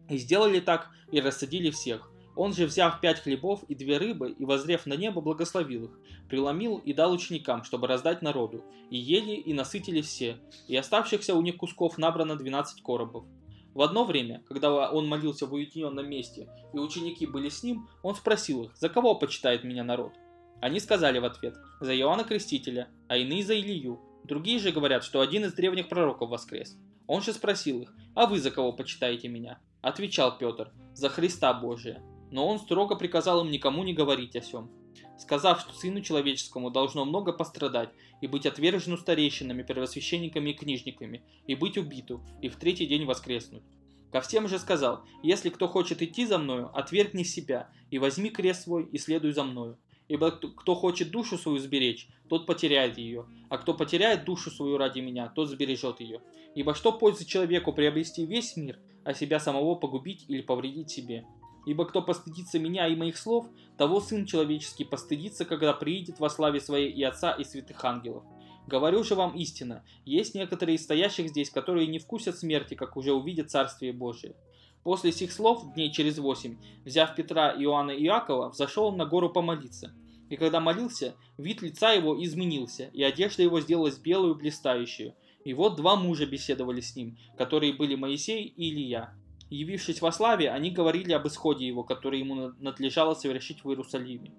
И 0.10 0.18
сделали 0.18 0.60
так, 0.60 0.90
и 1.12 1.22
рассадили 1.22 1.70
всех. 1.70 2.10
Он 2.36 2.54
же, 2.54 2.66
взяв 2.66 3.00
пять 3.00 3.22
хлебов 3.22 3.64
и 3.68 3.76
две 3.76 3.98
рыбы, 3.98 4.32
и 4.32 4.44
возрев 4.44 4.86
на 4.86 4.96
небо, 4.96 5.22
благословил 5.22 5.86
их, 5.86 6.00
преломил 6.28 6.78
и 6.80 6.92
дал 6.92 7.12
ученикам, 7.12 7.64
чтобы 7.64 7.88
раздать 7.88 8.22
народу. 8.22 8.64
И 8.90 8.98
ели, 8.98 9.36
и 9.36 9.54
насытили 9.54 10.02
все, 10.02 10.38
и 10.68 10.76
оставшихся 10.76 11.36
у 11.36 11.42
них 11.42 11.58
кусков 11.58 11.98
набрано 11.98 12.36
двенадцать 12.36 12.82
коробов. 12.82 13.26
В 13.74 13.82
одно 13.82 14.06
время, 14.06 14.44
когда 14.48 14.92
он 14.92 15.08
молился 15.08 15.46
в 15.46 15.54
уединенном 15.54 16.08
месте, 16.08 16.48
и 16.74 16.78
ученики 16.78 17.26
были 17.26 17.50
с 17.50 17.64
ним, 17.64 17.88
он 18.04 18.16
спросил 18.16 18.66
их, 18.66 18.78
за 18.78 18.90
кого 18.90 19.16
почитает 19.16 19.64
меня 19.64 19.84
народ? 19.84 20.14
Они 20.62 20.80
сказали 20.80 21.20
в 21.20 21.26
ответ, 21.26 21.56
за 21.82 21.96
Иоанна 21.96 22.24
Крестителя, 22.24 22.88
а 23.08 23.18
иные 23.18 23.44
за 23.44 23.60
Илью. 23.60 24.00
Другие 24.24 24.60
же 24.60 24.72
говорят, 24.72 25.04
что 25.04 25.22
один 25.22 25.46
из 25.46 25.54
древних 25.54 25.90
пророков 25.90 26.30
воскрес. 26.30 26.78
Он 27.08 27.22
же 27.22 27.34
спросил 27.34 27.82
их, 27.82 27.94
а 28.16 28.28
вы 28.28 28.40
за 28.40 28.52
кого 28.52 28.72
почитаете 28.72 29.28
меня? 29.28 29.60
Отвечал 29.82 30.38
Петр, 30.38 30.72
за 30.94 31.10
Христа 31.10 31.54
Божия. 31.54 32.02
Но 32.32 32.48
он 32.48 32.60
строго 32.60 32.96
приказал 32.96 33.44
им 33.44 33.52
никому 33.52 33.84
не 33.84 33.94
говорить 33.94 34.36
о 34.36 34.42
сем 34.42 34.72
сказав, 35.18 35.62
что 35.62 35.74
сыну 35.74 36.02
человеческому 36.02 36.70
должно 36.70 37.06
много 37.06 37.34
пострадать, 37.34 37.90
и 38.22 38.28
быть 38.28 38.46
отвержену 38.46 38.98
старейшинами, 38.98 39.64
первосвященниками 39.64 40.52
и 40.52 40.54
книжниками, 40.54 41.24
и 41.48 41.56
быть 41.56 41.78
убиту, 41.78 42.24
и 42.42 42.50
в 42.50 42.56
третий 42.56 42.86
день 42.86 43.06
воскреснуть. 43.06 43.64
Ко 44.12 44.22
всем 44.22 44.48
же 44.48 44.60
сказал, 44.60 45.04
если 45.24 45.50
кто 45.50 45.68
хочет 45.68 46.02
идти 46.02 46.26
за 46.26 46.38
мною, 46.38 46.70
отвергни 46.78 47.24
себя, 47.24 47.70
и 47.90 47.98
возьми 47.98 48.30
крест 48.30 48.64
свой, 48.64 48.86
и 48.86 48.98
следуй 48.98 49.32
за 49.32 49.44
мною. 49.44 49.78
Ибо 50.08 50.32
кто 50.32 50.76
хочет 50.76 51.12
душу 51.12 51.38
свою 51.38 51.58
сберечь, 51.58 52.08
тот 52.30 52.46
потеряет 52.46 52.98
ее, 52.98 53.26
а 53.50 53.58
кто 53.58 53.74
потеряет 53.74 54.26
душу 54.26 54.52
свою 54.52 54.78
ради 54.78 55.00
меня, 55.00 55.30
тот 55.30 55.50
сбережет 55.50 56.00
ее. 56.00 56.22
Ибо 56.56 56.76
что 56.76 56.92
пользы 56.92 57.26
человеку 57.26 57.74
приобрести 57.74 58.26
весь 58.26 58.56
мир, 58.56 58.80
а 59.04 59.14
себя 59.14 59.40
самого 59.40 59.76
погубить 59.76 60.26
или 60.28 60.42
повредить 60.42 60.92
себе? 60.92 61.26
Ибо 61.66 61.86
кто 61.86 62.02
постыдится 62.02 62.60
меня 62.60 62.88
и 62.88 62.96
моих 62.96 63.18
слов, 63.18 63.48
того 63.78 64.02
Сын 64.02 64.26
Человеческий 64.26 64.84
постыдится, 64.84 65.46
когда 65.46 65.74
приидет 65.74 66.20
во 66.20 66.30
славе 66.30 66.60
Своей 66.60 66.92
и 66.92 67.04
Отца 67.04 67.32
и 67.32 67.44
святых 67.44 67.84
ангелов. 67.86 68.24
Говорю 68.68 69.04
же 69.04 69.16
вам 69.16 69.36
истинно, 69.36 69.84
есть 70.06 70.36
некоторые 70.36 70.76
из 70.76 70.84
стоящих 70.84 71.30
здесь, 71.30 71.50
которые 71.50 71.88
не 71.88 72.00
вкусят 72.00 72.38
смерти, 72.38 72.76
как 72.76 72.96
уже 72.96 73.14
увидят 73.14 73.52
Царствие 73.52 73.94
Божие. 73.94 74.36
После 74.84 75.12
сих 75.12 75.32
слов, 75.32 75.74
дней 75.74 75.92
через 75.92 76.18
восемь, 76.18 76.58
взяв 76.84 77.16
Петра, 77.16 77.54
Иоанна 77.58 77.92
и 77.92 78.06
Иакова, 78.06 78.50
взошел 78.50 78.86
он 78.86 78.98
на 78.98 79.06
гору 79.06 79.30
помолиться. 79.30 79.94
И 80.30 80.36
когда 80.36 80.60
молился, 80.60 81.16
вид 81.38 81.62
лица 81.62 81.92
его 81.92 82.22
изменился, 82.24 82.90
и 82.94 83.04
одежда 83.04 83.44
его 83.44 83.62
сделалась 83.62 83.98
белую 83.98 84.36
блистающую. 84.36 85.14
И 85.46 85.54
вот 85.54 85.76
два 85.76 85.96
мужа 85.96 86.26
беседовали 86.26 86.82
с 86.82 86.96
ним, 86.96 87.18
которые 87.38 87.74
были 87.74 87.96
Моисей 87.96 88.46
и 88.46 88.70
Илья. 88.72 89.14
Явившись 89.54 90.02
во 90.02 90.12
славе, 90.12 90.50
они 90.50 90.72
говорили 90.72 91.14
об 91.14 91.28
исходе 91.28 91.68
его, 91.68 91.84
который 91.84 92.18
ему 92.18 92.54
надлежало 92.58 93.14
совершить 93.14 93.64
в 93.64 93.70
Иерусалиме. 93.70 94.34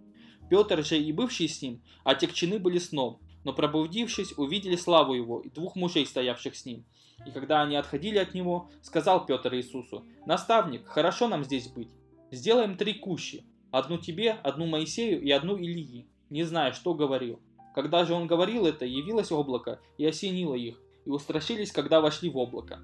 Петр 0.51 0.85
же 0.85 0.99
и 0.99 1.13
бывший 1.13 1.49
с 1.49 1.63
ним 1.63 1.85
отягчены 2.03 2.59
были 2.59 2.79
сном, 2.79 3.21
но 3.45 3.53
пробудившись, 3.53 4.37
увидели 4.37 4.75
славу 4.75 5.15
его 5.15 5.39
и 5.39 5.51
двух 5.51 5.77
мужей, 5.77 6.05
стоявших 6.05 6.57
с 6.57 6.67
ним. 6.67 6.85
И 7.25 7.31
когда 7.31 7.63
они 7.63 7.77
отходили 7.77 8.19
от 8.19 8.35
него, 8.35 8.73
сказал 8.83 9.25
Петр 9.25 9.55
Иисусу, 9.55 10.05
«Наставник, 10.27 10.85
хорошо 10.85 11.29
нам 11.29 11.45
здесь 11.45 11.69
быть. 11.69 11.93
Сделаем 12.33 12.77
три 12.77 12.95
кущи, 12.95 13.45
одну 13.71 13.99
тебе, 13.99 14.33
одну 14.33 14.67
Моисею 14.67 15.23
и 15.23 15.31
одну 15.31 15.57
Ильи, 15.57 16.09
не 16.29 16.43
зная, 16.43 16.73
что 16.73 16.93
говорил». 16.93 17.41
Когда 17.73 18.05
же 18.05 18.15
он 18.15 18.27
говорил 18.27 18.67
это, 18.67 18.85
явилось 18.85 19.31
облако 19.31 19.81
и 19.97 20.05
осенило 20.05 20.57
их, 20.57 20.83
и 21.05 21.11
устрашились, 21.11 21.71
когда 21.71 22.01
вошли 22.01 22.31
в 22.31 22.37
облако. 22.37 22.81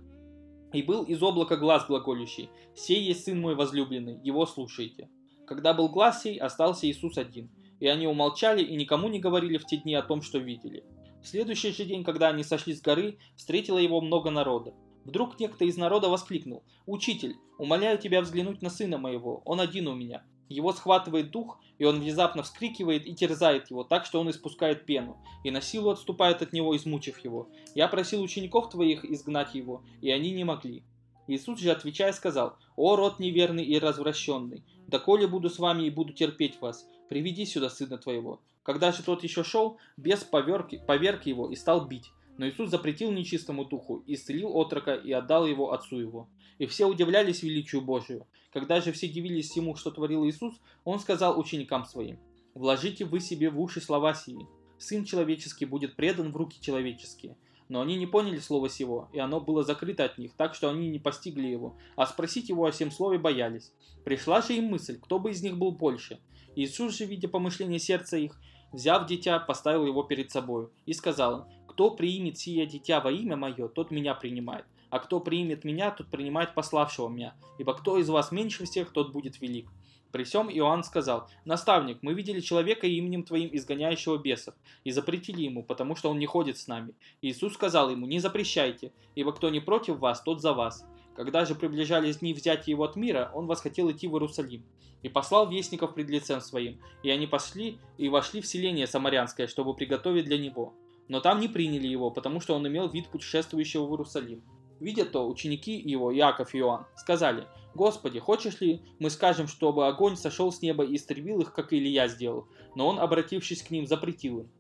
И 0.73 0.83
был 0.83 1.03
из 1.05 1.23
облака 1.23 1.57
глаз 1.57 1.87
глаголющий, 1.87 2.49
«Сей 2.75 3.03
есть 3.03 3.25
сын 3.25 3.41
мой 3.41 3.55
возлюбленный, 3.55 4.21
его 4.23 4.47
слушайте». 4.47 5.09
Когда 5.47 5.75
был 5.75 5.89
глаз 5.89 6.23
сей, 6.23 6.39
остался 6.39 6.87
Иисус 6.87 7.19
один. 7.19 7.51
И 7.81 7.89
они 7.89 8.07
умолчали 8.07 8.63
и 8.63 8.77
никому 8.77 9.09
не 9.09 9.19
говорили 9.19 9.59
в 9.59 9.67
те 9.67 9.79
дни 9.79 9.95
о 9.95 10.03
том, 10.03 10.23
что 10.23 10.39
видели. 10.39 10.85
В 11.23 11.27
следующий 11.27 11.73
же 11.73 11.85
день, 11.85 12.05
когда 12.05 12.29
они 12.29 12.45
сошли 12.45 12.73
с 12.73 12.81
горы, 12.81 13.19
встретило 13.37 13.79
его 13.79 14.01
много 14.01 14.31
народа. 14.31 14.75
Вдруг 15.05 15.41
некто 15.41 15.65
из 15.65 15.77
народа 15.77 16.09
воскликнул, 16.09 16.63
«Учитель, 16.87 17.37
умоляю 17.59 17.99
тебя 17.99 18.21
взглянуть 18.21 18.63
на 18.63 18.71
сына 18.71 18.99
моего, 18.99 19.43
он 19.45 19.61
один 19.61 19.89
у 19.89 19.95
меня». 19.95 20.25
Его 20.51 20.73
схватывает 20.73 21.31
дух, 21.31 21.61
и 21.79 21.85
он 21.85 22.01
внезапно 22.01 22.43
вскрикивает 22.43 23.07
и 23.07 23.15
терзает 23.15 23.71
его, 23.71 23.85
так 23.85 24.05
что 24.05 24.21
он 24.21 24.29
испускает 24.29 24.85
пену, 24.85 25.17
и 25.45 25.51
на 25.53 25.63
силу 25.63 25.91
отступает 25.91 26.43
от 26.43 26.53
него, 26.53 26.77
измучив 26.77 27.19
его. 27.21 27.49
Я 27.77 27.87
просил 27.87 28.21
учеников 28.21 28.69
твоих 28.69 29.05
изгнать 29.05 29.55
его, 29.55 29.83
и 30.03 30.11
они 30.11 30.33
не 30.33 30.43
могли. 30.43 30.83
Иисус 31.29 31.61
же, 31.61 31.71
отвечая, 31.71 32.13
сказал, 32.13 32.57
«О, 32.75 32.97
род 32.97 33.21
неверный 33.21 33.65
и 33.65 33.79
развращенный, 33.79 34.65
доколе 34.89 35.29
буду 35.29 35.49
с 35.49 35.61
вами 35.61 35.85
и 35.85 35.91
буду 35.91 36.13
терпеть 36.13 36.61
вас, 36.61 36.85
приведи 37.09 37.47
сюда 37.47 37.71
сына 37.71 37.97
твоего». 37.97 38.41
Когда 38.65 38.93
же 38.93 39.03
тот 39.03 39.23
еще 39.23 39.43
шел, 39.43 39.79
бес 39.97 40.23
поверг, 40.25 40.71
поверг 40.87 41.27
его 41.27 41.49
и 41.49 41.55
стал 41.55 41.87
бить. 41.87 42.11
Но 42.41 42.49
Иисус 42.49 42.71
запретил 42.71 43.13
нечистому 43.13 43.67
духу, 43.67 44.03
исцелил 44.07 44.57
отрока 44.57 44.95
и 44.95 45.13
отдал 45.13 45.47
его 45.47 45.75
отцу 45.75 46.01
его. 46.01 46.31
И 46.57 46.65
все 46.65 46.87
удивлялись 46.87 47.43
величию 47.43 47.83
Божию. 47.83 48.27
Когда 48.51 48.81
же 48.81 48.93
все 48.93 49.09
дивились 49.09 49.55
ему, 49.57 49.77
что 49.77 49.91
творил 49.91 50.25
Иисус, 50.25 50.59
он 50.85 51.01
сказал 51.01 51.39
ученикам 51.39 51.85
своим, 51.85 52.19
«Вложите 52.55 53.05
вы 53.05 53.21
себе 53.21 53.51
в 53.51 53.61
уши 53.61 53.83
слова 53.83 54.15
сии. 54.15 54.47
Сын 54.79 55.05
человеческий 55.05 55.67
будет 55.67 55.97
предан 55.97 56.33
в 56.33 56.37
руки 56.39 56.59
человеческие». 56.63 57.37
Но 57.69 57.83
они 57.83 57.97
не 57.97 58.07
поняли 58.07 58.39
слова 58.39 58.71
сего, 58.71 59.11
и 59.13 59.19
оно 59.19 59.39
было 59.39 59.63
закрыто 59.63 60.05
от 60.05 60.17
них, 60.17 60.33
так 60.35 60.55
что 60.55 60.71
они 60.71 60.89
не 60.89 60.99
постигли 60.99 61.47
его, 61.47 61.77
а 61.95 62.07
спросить 62.07 62.49
его 62.49 62.65
о 62.65 62.71
всем 62.71 62.91
слове 62.91 63.19
боялись. 63.19 63.71
Пришла 64.03 64.41
же 64.41 64.55
им 64.55 64.65
мысль, 64.65 64.99
кто 64.99 65.19
бы 65.19 65.33
из 65.33 65.43
них 65.43 65.59
был 65.59 65.73
больше. 65.73 66.19
Иисус 66.57 66.97
же, 66.97 67.05
видя 67.05 67.29
помышление 67.29 67.79
сердца 67.79 68.17
их, 68.17 68.41
взяв 68.73 69.07
дитя, 69.07 69.39
поставил 69.39 69.87
его 69.87 70.03
перед 70.05 70.31
собою 70.31 70.73
и 70.87 70.95
сказал 70.95 71.47
«Кто 71.81 71.93
примет 71.93 72.37
сие 72.37 72.67
дитя 72.67 73.01
во 73.01 73.11
имя 73.11 73.37
мое, 73.37 73.67
тот 73.67 73.91
меня 73.91 74.15
принимает, 74.15 74.67
а 74.91 74.99
кто 74.99 75.19
примет 75.19 75.65
меня, 75.65 75.91
тот 75.91 76.09
принимает 76.09 76.53
пославшего 76.53 77.09
меня, 77.09 77.35
ибо 77.57 77.73
кто 77.73 77.97
из 77.97 78.11
вас 78.11 78.33
меньше 78.33 78.67
всех, 78.67 78.91
тот 78.91 79.13
будет 79.13 79.41
велик». 79.41 79.71
При 80.13 80.25
всем 80.25 80.51
Иоанн 80.51 80.85
сказал, 80.85 81.31
«Наставник, 81.47 82.03
мы 82.03 82.13
видели 82.13 82.41
человека 82.41 82.87
именем 82.87 83.23
Твоим 83.23 83.49
изгоняющего 83.51 84.19
бесов, 84.19 84.55
и 84.85 84.91
запретили 84.91 85.41
ему, 85.41 85.63
потому 85.63 85.97
что 85.97 86.11
он 86.11 86.19
не 86.19 86.27
ходит 86.27 86.59
с 86.59 86.69
нами». 86.69 86.93
Иисус 87.23 87.55
сказал 87.55 87.89
ему, 87.89 88.07
«Не 88.07 88.21
запрещайте, 88.21 88.93
ибо 89.15 89.33
кто 89.33 89.49
не 89.49 89.61
против 89.61 90.01
вас, 90.01 90.21
тот 90.21 90.43
за 90.43 90.53
вас». 90.53 90.85
Когда 91.17 91.47
же 91.47 91.55
приближались 91.55 92.19
дни 92.19 92.35
взятия 92.35 92.75
его 92.75 92.85
от 92.85 92.95
мира, 92.95 93.31
он 93.35 93.47
восхотел 93.47 93.91
идти 93.91 94.07
в 94.07 94.13
Иерусалим, 94.13 94.67
и 95.03 95.09
послал 95.09 95.49
вестников 95.49 95.95
пред 95.95 96.11
лицем 96.11 96.43
своим, 96.43 96.79
и 97.03 97.09
они 97.09 97.27
пошли 97.27 97.79
и 97.97 98.11
вошли 98.11 98.43
в 98.43 98.47
селение 98.47 98.87
Самарянское, 98.87 99.47
чтобы 99.47 99.73
приготовить 99.73 100.27
для 100.27 100.37
него. 100.37 100.75
Но 101.11 101.19
там 101.19 101.41
не 101.41 101.49
приняли 101.49 101.89
его, 101.89 102.13
потому 102.13 102.39
что 102.39 102.55
он 102.55 102.69
имел 102.69 102.89
вид 102.89 103.09
путешествующего 103.09 103.85
в 103.85 103.91
Иерусалим. 103.91 104.45
Видя 104.79 105.05
то, 105.05 105.29
ученики 105.29 105.73
его, 105.73 106.15
Иаков 106.15 106.55
и 106.55 106.59
Иоанн, 106.59 106.87
сказали, 106.95 107.49
«Господи, 107.75 108.21
хочешь 108.21 108.61
ли, 108.61 108.81
мы 109.01 109.11
скажем, 109.11 109.49
чтобы 109.49 109.89
огонь 109.89 110.15
сошел 110.15 110.53
с 110.53 110.63
неба 110.63 110.85
и 110.85 110.95
истребил 110.95 111.41
их, 111.41 111.53
как 111.53 111.73
Илья 111.73 112.07
сделал?» 112.07 112.47
Но 112.77 112.87
он, 112.87 113.01
обратившись 113.01 113.65
к 113.65 113.71
ним, 113.73 113.89
запретил 113.89 114.43
им. 114.43 114.51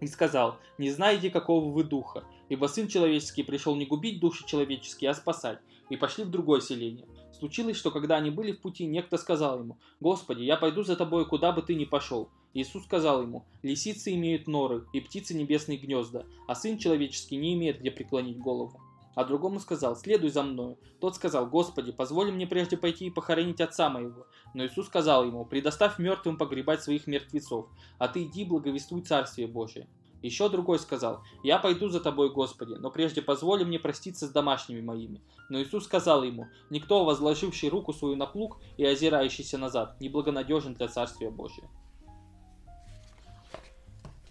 И 0.00 0.08
сказал, 0.08 0.58
«Не 0.76 0.90
знаете, 0.90 1.30
какого 1.30 1.70
вы 1.70 1.84
духа, 1.84 2.24
ибо 2.48 2.66
Сын 2.66 2.88
Человеческий 2.88 3.44
пришел 3.44 3.76
не 3.76 3.86
губить 3.86 4.18
души 4.18 4.44
человеческие, 4.44 5.10
а 5.10 5.14
спасать». 5.14 5.60
И 5.88 5.96
пошли 5.96 6.24
в 6.24 6.30
другое 6.30 6.60
селение. 6.60 7.06
Случилось, 7.38 7.76
что 7.76 7.92
когда 7.92 8.16
они 8.16 8.30
были 8.30 8.50
в 8.50 8.60
пути, 8.60 8.86
некто 8.86 9.18
сказал 9.18 9.60
ему, 9.60 9.78
«Господи, 10.00 10.42
я 10.42 10.56
пойду 10.56 10.82
за 10.82 10.96
тобой, 10.96 11.26
куда 11.26 11.52
бы 11.52 11.62
ты 11.62 11.76
ни 11.76 11.84
пошел». 11.84 12.28
Иисус 12.60 12.84
сказал 12.84 13.22
ему, 13.22 13.44
«Лисицы 13.62 14.14
имеют 14.14 14.48
норы, 14.48 14.86
и 14.94 15.00
птицы 15.00 15.34
небесные 15.34 15.76
гнезда, 15.76 16.24
а 16.48 16.54
Сын 16.54 16.78
Человеческий 16.78 17.36
не 17.36 17.54
имеет 17.54 17.80
где 17.80 17.90
преклонить 17.90 18.38
голову» 18.38 18.80
а 19.16 19.24
другому 19.24 19.60
сказал, 19.60 19.96
следуй 19.96 20.28
за 20.28 20.42
мною. 20.42 20.76
Тот 21.00 21.16
сказал, 21.16 21.46
Господи, 21.46 21.90
позволь 21.90 22.30
мне 22.30 22.46
прежде 22.46 22.76
пойти 22.76 23.06
и 23.06 23.10
похоронить 23.10 23.62
отца 23.62 23.88
моего. 23.88 24.26
Но 24.52 24.66
Иисус 24.66 24.88
сказал 24.88 25.24
ему, 25.24 25.46
предоставь 25.46 25.98
мертвым 25.98 26.36
погребать 26.36 26.82
своих 26.82 27.06
мертвецов, 27.06 27.66
а 27.96 28.08
ты 28.08 28.24
иди 28.24 28.44
благовествуй 28.44 29.00
Царствие 29.00 29.48
Божие. 29.48 29.88
Еще 30.20 30.50
другой 30.50 30.78
сказал, 30.78 31.22
«Я 31.42 31.58
пойду 31.58 31.88
за 31.88 32.00
тобой, 32.00 32.30
Господи, 32.30 32.74
но 32.74 32.90
прежде 32.90 33.22
позволь 33.22 33.64
мне 33.64 33.78
проститься 33.78 34.26
с 34.26 34.30
домашними 34.30 34.82
моими». 34.82 35.22
Но 35.48 35.62
Иисус 35.62 35.84
сказал 35.84 36.22
ему, 36.22 36.48
«Никто, 36.68 37.06
возложивший 37.06 37.70
руку 37.70 37.94
свою 37.94 38.16
на 38.16 38.26
плуг 38.26 38.60
и 38.76 38.84
озирающийся 38.84 39.56
назад, 39.56 39.98
неблагонадежен 39.98 40.74
для 40.74 40.88
Царствия 40.88 41.30
Божия». 41.30 41.70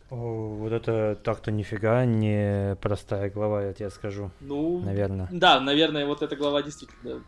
О, 0.09 0.15
вот 0.15 0.71
это 0.71 1.17
так-то 1.23 1.51
нифига 1.51 2.05
не 2.05 2.75
простая 2.81 3.29
глава, 3.29 3.63
я 3.63 3.73
тебе 3.73 3.89
скажу. 3.89 4.31
Ну, 4.39 4.79
наверное. 4.79 5.27
Да, 5.31 5.59
наверное, 5.59 6.05
вот 6.05 6.21
эта 6.21 6.35
глава 6.35 6.61
действительно 6.61 7.23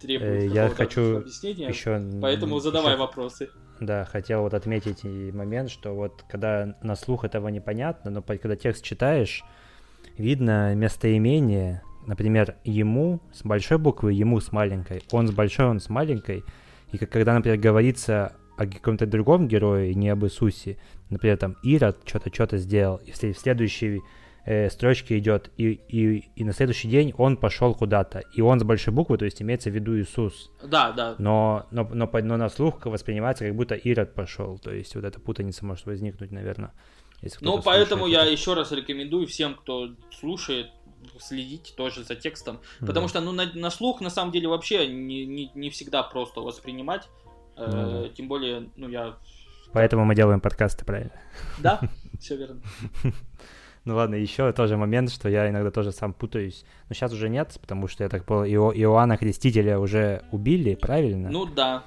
требует 0.00 0.44
э, 0.44 0.46
я 0.46 0.68
хочу 0.70 1.18
объяснения. 1.18 1.68
Еще, 1.68 2.02
поэтому 2.20 2.58
задавай 2.58 2.92
еще, 2.92 3.00
вопросы. 3.00 3.50
Да, 3.80 4.04
хотел 4.06 4.42
вот 4.42 4.54
отметить 4.54 5.04
момент, 5.04 5.70
что 5.70 5.94
вот 5.94 6.24
когда 6.28 6.74
на 6.82 6.96
слух 6.96 7.24
этого 7.24 7.48
непонятно, 7.48 8.10
но 8.10 8.22
когда 8.22 8.56
текст 8.56 8.82
читаешь, 8.82 9.44
видно 10.16 10.74
местоимение, 10.74 11.82
например, 12.06 12.56
ему 12.64 13.20
с 13.32 13.42
большой 13.42 13.78
буквы, 13.78 14.12
ему 14.14 14.40
с 14.40 14.52
маленькой, 14.52 15.02
он 15.10 15.28
с 15.28 15.32
большой, 15.32 15.66
он 15.66 15.80
с 15.80 15.88
маленькой, 15.90 16.44
и 16.92 16.98
когда, 16.98 17.34
например, 17.34 17.58
говорится 17.58 18.36
о 18.62 18.66
каком-то 18.66 19.06
другом 19.06 19.48
герое, 19.48 19.94
не 19.94 20.08
об 20.08 20.24
Иисусе, 20.24 20.78
например, 21.10 21.36
там 21.36 21.56
Ирод 21.62 21.98
что-то 22.04 22.32
что-то 22.32 22.58
сделал, 22.58 22.96
и 22.96 23.12
в 23.12 23.16
следующей 23.16 24.00
э, 24.44 24.70
строчке 24.70 25.18
идет, 25.18 25.50
и, 25.56 25.80
и, 25.88 26.30
и 26.36 26.44
на 26.44 26.52
следующий 26.52 26.88
день 26.88 27.12
он 27.16 27.36
пошел 27.36 27.74
куда-то, 27.74 28.22
и 28.34 28.40
он 28.40 28.60
с 28.60 28.64
большой 28.64 28.94
буквы, 28.94 29.18
то 29.18 29.24
есть 29.24 29.42
имеется 29.42 29.70
в 29.70 29.74
виду 29.74 29.98
Иисус. 29.98 30.50
Да, 30.62 30.92
да. 30.92 31.16
Но, 31.18 31.66
но, 31.70 31.88
но, 31.92 32.08
но 32.12 32.36
на 32.36 32.48
слух 32.48 32.84
воспринимается, 32.86 33.44
как 33.46 33.54
будто 33.54 33.74
Ирод 33.74 34.14
пошел, 34.14 34.58
то 34.58 34.72
есть 34.72 34.94
вот 34.94 35.04
эта 35.04 35.20
путаница 35.20 35.64
может 35.64 35.86
возникнуть, 35.86 36.30
наверное. 36.30 36.72
Ну, 37.40 37.62
поэтому 37.62 38.08
я 38.08 38.24
еще 38.24 38.54
раз 38.54 38.72
рекомендую 38.72 39.28
всем, 39.28 39.54
кто 39.54 39.90
слушает, 40.10 40.66
следить 41.20 41.74
тоже 41.76 42.04
за 42.04 42.14
текстом. 42.14 42.60
Да. 42.80 42.88
Потому 42.88 43.08
что 43.08 43.20
ну, 43.20 43.32
на, 43.32 43.50
на 43.54 43.70
слух 43.70 44.00
на 44.00 44.10
самом 44.10 44.32
деле 44.32 44.48
вообще 44.48 44.86
не, 44.86 45.26
не, 45.26 45.50
не 45.54 45.70
всегда 45.70 46.02
просто 46.02 46.40
воспринимать. 46.40 47.08
Э, 47.56 48.08
тем 48.16 48.28
более, 48.28 48.68
ну 48.76 48.88
я... 48.88 49.16
Поэтому 49.72 50.04
мы 50.04 50.14
делаем 50.14 50.40
подкасты, 50.40 50.84
правильно? 50.84 51.12
Да, 51.58 51.80
все 52.20 52.36
верно. 52.36 52.60
Ну 53.84 53.96
ладно, 53.96 54.14
еще 54.14 54.52
тоже 54.52 54.76
момент, 54.76 55.10
что 55.10 55.28
я 55.28 55.48
иногда 55.48 55.70
тоже 55.70 55.90
сам 55.92 56.12
путаюсь. 56.12 56.64
Но 56.88 56.94
сейчас 56.94 57.12
уже 57.12 57.28
нет, 57.28 57.56
потому 57.60 57.88
что 57.88 58.04
я 58.04 58.08
так 58.08 58.24
понял, 58.24 58.44
Ио- 58.44 58.72
Иоанна 58.72 59.16
Крестителя 59.16 59.78
уже 59.80 60.22
убили, 60.30 60.74
правильно? 60.76 61.30
Ну 61.30 61.46
да. 61.46 61.82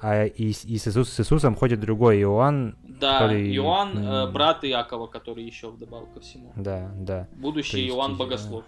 А 0.00 0.26
и, 0.26 0.50
и 0.50 0.52
с, 0.52 0.64
Иисус, 0.66 1.08
с 1.10 1.20
Иисусом 1.20 1.54
ходит 1.56 1.80
другой 1.80 2.20
Иоанн. 2.20 2.76
Да, 2.82 3.20
который... 3.20 3.56
Иоанн, 3.56 3.98
э, 3.98 4.30
брат 4.30 4.64
Иакова, 4.64 5.06
который 5.06 5.44
еще 5.44 5.70
вдобавок 5.70 6.12
ко 6.14 6.20
всему. 6.20 6.52
Да, 6.56 6.92
да. 6.94 7.26
Будущий 7.32 7.80
есть, 7.80 7.94
Иоанн 7.96 8.16
Богослов. 8.16 8.64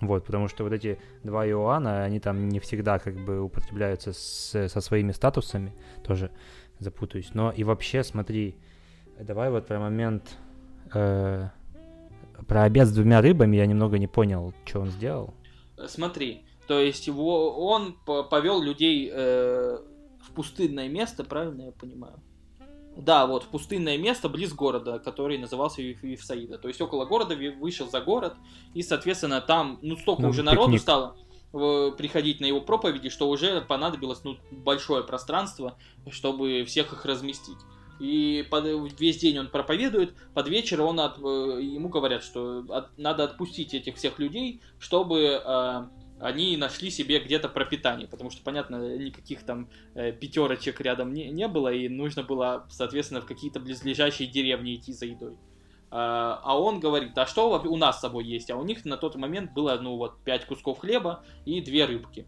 Вот, 0.00 0.24
потому 0.24 0.48
что 0.48 0.64
вот 0.64 0.72
эти 0.72 0.98
два 1.22 1.46
Иоанна, 1.48 2.04
они 2.04 2.20
там 2.20 2.48
не 2.48 2.60
всегда 2.60 2.98
как 2.98 3.16
бы 3.16 3.40
употребляются 3.40 4.12
с, 4.12 4.68
со 4.68 4.80
своими 4.80 5.12
статусами, 5.12 5.74
тоже 6.04 6.30
запутаюсь. 6.78 7.30
Но 7.32 7.50
и 7.50 7.64
вообще, 7.64 8.04
смотри, 8.04 8.56
давай 9.18 9.50
вот 9.50 9.66
про 9.66 9.78
момент 9.78 10.36
э, 10.92 11.48
про 12.46 12.64
обед 12.64 12.86
с 12.88 12.92
двумя 12.92 13.20
рыбами 13.20 13.56
я 13.56 13.66
немного 13.66 13.98
не 13.98 14.06
понял, 14.06 14.52
что 14.64 14.80
он 14.80 14.90
сделал. 14.90 15.34
Смотри, 15.86 16.44
то 16.66 16.78
есть 16.78 17.06
его, 17.06 17.66
он 17.66 17.96
повел 18.04 18.62
людей 18.62 19.10
э, 19.12 19.78
в 20.22 20.30
пустынное 20.32 20.88
место, 20.88 21.24
правильно 21.24 21.62
я 21.62 21.72
понимаю? 21.72 22.20
Да, 22.96 23.26
вот, 23.26 23.44
пустынное 23.44 23.98
место 23.98 24.28
близ 24.28 24.54
города, 24.54 24.98
который 24.98 25.36
назывался 25.36 25.82
Евсаида. 25.82 26.58
То 26.58 26.68
есть 26.68 26.80
около 26.80 27.04
города 27.04 27.36
вышел 27.36 27.88
за 27.88 28.00
город, 28.00 28.34
и, 28.74 28.82
соответственно, 28.82 29.40
там, 29.40 29.78
ну, 29.82 29.96
столько 29.96 30.22
ну, 30.22 30.28
уже 30.28 30.42
пикник. 30.42 30.54
народу 30.54 30.78
стало 30.78 31.16
приходить 31.52 32.40
на 32.40 32.46
его 32.46 32.60
проповеди, 32.60 33.08
что 33.08 33.28
уже 33.28 33.60
понадобилось 33.60 34.24
ну, 34.24 34.36
большое 34.50 35.04
пространство, 35.04 35.78
чтобы 36.10 36.64
всех 36.64 36.92
их 36.92 37.04
разместить. 37.04 37.58
И 37.98 38.46
под, 38.50 38.64
весь 38.98 39.18
день 39.18 39.38
он 39.38 39.48
проповедует, 39.48 40.14
под 40.34 40.48
вечер 40.48 40.82
он 40.82 41.00
от, 41.00 41.18
э, 41.18 41.22
ему 41.62 41.88
говорят, 41.88 42.22
что 42.22 42.62
от, 42.68 42.96
надо 42.98 43.24
отпустить 43.24 43.72
этих 43.72 43.96
всех 43.96 44.18
людей, 44.18 44.60
чтобы 44.78 45.40
э, 45.42 45.86
они 46.20 46.56
нашли 46.56 46.90
себе 46.90 47.18
где-то 47.18 47.48
пропитание, 47.48 48.08
потому 48.08 48.30
что, 48.30 48.42
понятно, 48.42 48.96
никаких 48.96 49.44
там 49.44 49.68
э, 49.94 50.12
пятерочек 50.12 50.80
рядом 50.80 51.12
не, 51.12 51.28
не 51.30 51.48
было, 51.48 51.72
и 51.72 51.88
нужно 51.88 52.22
было, 52.22 52.66
соответственно, 52.70 53.20
в 53.20 53.26
какие-то 53.26 53.60
близлежащие 53.60 54.28
деревни 54.28 54.74
идти 54.74 54.92
за 54.92 55.06
едой. 55.06 55.36
А, 55.90 56.40
а 56.42 56.58
он 56.58 56.80
говорит, 56.80 57.16
а 57.16 57.26
что 57.26 57.60
у 57.60 57.76
нас 57.76 57.98
с 57.98 58.00
собой 58.00 58.24
есть? 58.24 58.50
А 58.50 58.56
у 58.56 58.64
них 58.64 58.84
на 58.84 58.96
тот 58.96 59.16
момент 59.16 59.52
было, 59.52 59.78
ну 59.80 59.96
вот, 59.96 60.22
пять 60.24 60.46
кусков 60.46 60.80
хлеба 60.80 61.24
и 61.44 61.60
две 61.60 61.84
рыбки. 61.84 62.26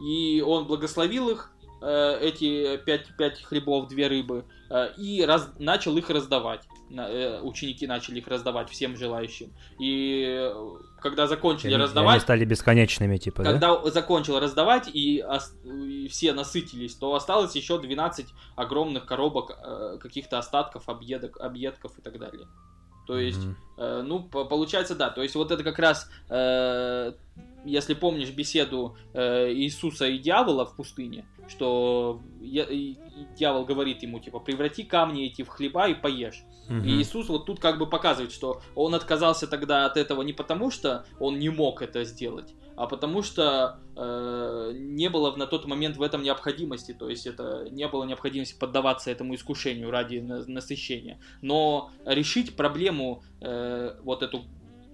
И 0.00 0.40
он 0.40 0.66
благословил 0.66 1.28
их, 1.28 1.54
Э, 1.82 2.18
эти 2.20 2.76
пять, 2.78 3.06
пять 3.16 3.42
хлебов, 3.42 3.88
две 3.88 4.06
рыбы, 4.06 4.44
э, 4.68 4.92
и 4.98 5.24
раз, 5.24 5.50
начал 5.58 5.96
их 5.96 6.10
раздавать. 6.10 6.62
Э, 6.90 7.40
ученики 7.42 7.86
начали 7.86 8.18
их 8.18 8.26
раздавать 8.26 8.68
всем 8.68 8.96
желающим. 8.96 9.52
И 9.78 10.50
когда 11.00 11.26
закончили 11.26 11.74
они, 11.74 11.82
раздавать... 11.82 12.14
Они 12.14 12.20
стали 12.20 12.44
бесконечными, 12.44 13.16
типа, 13.16 13.44
Когда 13.44 13.78
да? 13.78 13.90
закончил 13.90 14.40
раздавать, 14.40 14.88
и, 14.92 15.24
и 15.64 16.08
все 16.08 16.32
насытились, 16.32 16.94
то 16.94 17.14
осталось 17.14 17.54
еще 17.54 17.78
12 17.78 18.26
огромных 18.56 19.06
коробок 19.06 19.56
каких-то 20.00 20.38
остатков, 20.38 20.88
объедок, 20.88 21.40
объедков 21.40 21.98
и 21.98 22.02
так 22.02 22.18
далее. 22.18 22.46
То 23.06 23.18
есть, 23.18 23.40
mm-hmm. 23.40 23.69
Э, 23.80 24.02
ну, 24.02 24.22
получается, 24.22 24.94
да. 24.94 25.10
То 25.10 25.22
есть, 25.22 25.34
вот 25.34 25.50
это 25.50 25.64
как 25.64 25.78
раз, 25.78 26.10
э, 26.28 27.12
если 27.64 27.94
помнишь 27.94 28.30
беседу 28.30 28.96
э, 29.12 29.52
Иисуса 29.52 30.06
и 30.06 30.18
дьявола 30.18 30.66
в 30.66 30.76
пустыне, 30.76 31.24
что 31.48 32.20
я, 32.40 32.66
дьявол 33.36 33.64
говорит 33.64 34.02
ему, 34.02 34.20
типа, 34.20 34.38
преврати 34.38 34.84
камни 34.84 35.26
эти 35.26 35.42
в 35.42 35.48
хлеба 35.48 35.88
и 35.88 35.94
поешь. 35.94 36.44
Mm-hmm. 36.68 36.86
И 36.86 37.02
Иисус 37.02 37.28
вот 37.28 37.46
тут 37.46 37.60
как 37.60 37.78
бы 37.78 37.86
показывает, 37.88 38.32
что 38.32 38.60
он 38.74 38.94
отказался 38.94 39.46
тогда 39.46 39.86
от 39.86 39.96
этого 39.96 40.22
не 40.22 40.32
потому, 40.32 40.70
что 40.70 41.04
он 41.18 41.38
не 41.38 41.48
мог 41.48 41.82
это 41.82 42.04
сделать, 42.04 42.54
а 42.76 42.86
потому 42.86 43.22
что 43.22 43.80
э, 43.96 44.72
не 44.74 45.10
было 45.10 45.34
на 45.34 45.46
тот 45.46 45.66
момент 45.66 45.96
в 45.96 46.02
этом 46.02 46.22
необходимости, 46.22 46.92
то 46.92 47.10
есть 47.10 47.26
это 47.26 47.66
не 47.70 47.88
было 47.88 48.04
необходимости 48.04 48.56
поддаваться 48.58 49.10
этому 49.10 49.34
искушению 49.34 49.90
ради 49.90 50.18
насыщения. 50.18 51.20
Но 51.42 51.90
решить 52.06 52.54
проблему 52.54 53.22
э, 53.40 53.69
вот 54.02 54.22
эту 54.22 54.44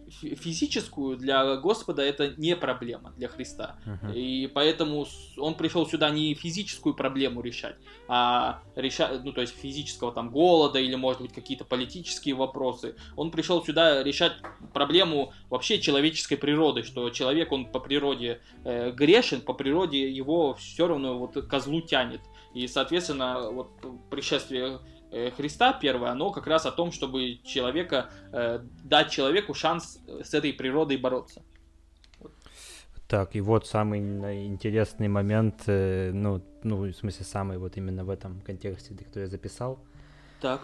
физическую 0.09 1.17
для 1.17 1.57
Господа 1.57 2.03
это 2.03 2.35
не 2.37 2.57
проблема 2.57 3.13
для 3.17 3.29
Христа. 3.29 3.77
Uh-huh. 3.85 4.15
И 4.15 4.47
поэтому 4.47 5.07
он 5.37 5.55
пришел 5.55 5.87
сюда 5.87 6.11
не 6.11 6.35
физическую 6.35 6.95
проблему 6.95 7.41
решать, 7.41 7.77
а 8.09 8.63
решать, 8.77 9.25
ну 9.25 9.33
то 9.33 9.41
есть 9.41 9.55
физического 9.57 10.13
там 10.13 10.31
голода 10.31 10.79
или 10.79 10.95
может 10.95 11.23
быть 11.23 11.33
какие-то 11.33 11.65
политические 11.65 12.35
вопросы. 12.35 12.97
Он 13.17 13.31
пришел 13.31 13.65
сюда 13.65 14.03
решать 14.03 14.35
проблему 14.73 15.33
вообще 15.51 15.81
человеческой 15.81 16.37
природы, 16.37 16.83
что 16.83 17.11
человек 17.11 17.53
он 17.53 17.67
по 17.67 17.81
природе 17.81 18.41
э, 18.65 18.93
грешен, 18.93 19.41
по 19.41 19.55
природе 19.55 20.11
его 20.11 20.55
все 20.55 20.87
равно 20.87 21.19
вот 21.19 21.35
козлу 21.47 21.81
тянет. 21.81 22.21
И 22.55 22.69
соответственно 22.69 23.51
вот 23.51 23.71
пришествие 24.09 24.79
Христа 25.37 25.73
первое, 25.73 26.11
оно 26.11 26.31
как 26.31 26.47
раз 26.47 26.67
о 26.67 26.73
том, 26.73 26.93
чтобы 26.93 27.39
человека, 27.45 28.11
э, 28.33 28.61
дать 28.85 29.11
человеку 29.11 29.55
шанс 29.55 29.99
с 30.07 30.35
этой 30.35 30.53
природой 30.53 30.97
бороться. 30.97 31.43
Так, 33.09 33.37
и 33.37 33.41
вот 33.41 33.67
самый 33.67 34.01
интересный 34.47 35.09
момент, 35.09 35.63
э, 35.67 36.11
ну, 36.13 36.43
ну, 36.65 36.83
в 36.83 36.93
смысле, 36.93 37.25
самый 37.25 37.59
вот 37.59 37.77
именно 37.77 38.05
в 38.05 38.11
этом 38.11 38.41
контексте, 38.41 38.95
который 38.95 39.25
я 39.25 39.29
записал. 39.29 39.79
Так. 40.41 40.61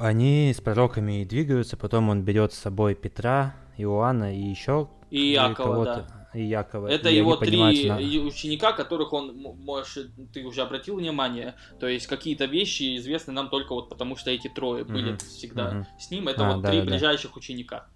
Они 0.00 0.52
с 0.56 0.60
пророками 0.60 1.24
двигаются, 1.24 1.76
потом 1.76 2.08
он 2.08 2.22
берет 2.22 2.52
с 2.52 2.58
собой 2.58 2.94
Петра, 2.94 3.54
Иоанна 3.76 4.34
и 4.34 4.40
еще 4.40 4.88
и 5.10 5.32
Якова, 5.32 5.84
да 5.84 6.25
и 6.36 6.44
Якова. 6.44 6.88
Это 6.88 7.08
и 7.08 7.16
его 7.16 7.36
три 7.36 7.88
на... 7.88 7.96
ученика, 8.26 8.72
которых 8.72 9.12
он, 9.12 9.34
может, 9.36 10.10
ты 10.32 10.44
уже 10.44 10.62
обратил 10.62 10.96
внимание, 10.96 11.54
то 11.80 11.88
есть 11.88 12.06
какие-то 12.06 12.44
вещи 12.44 12.96
известны 12.98 13.32
нам 13.32 13.48
только 13.48 13.72
вот 13.74 13.88
потому, 13.88 14.16
что 14.16 14.30
эти 14.30 14.48
трое 14.48 14.84
mm-hmm. 14.84 14.92
были 14.92 15.16
всегда 15.16 15.72
mm-hmm. 15.72 15.84
с 15.98 16.10
ним. 16.10 16.28
Это 16.28 16.48
а, 16.48 16.52
вот 16.52 16.62
да, 16.62 16.70
три 16.70 16.80
да, 16.80 16.84
ближайших 16.84 17.32
да. 17.32 17.38
ученика. 17.38 17.86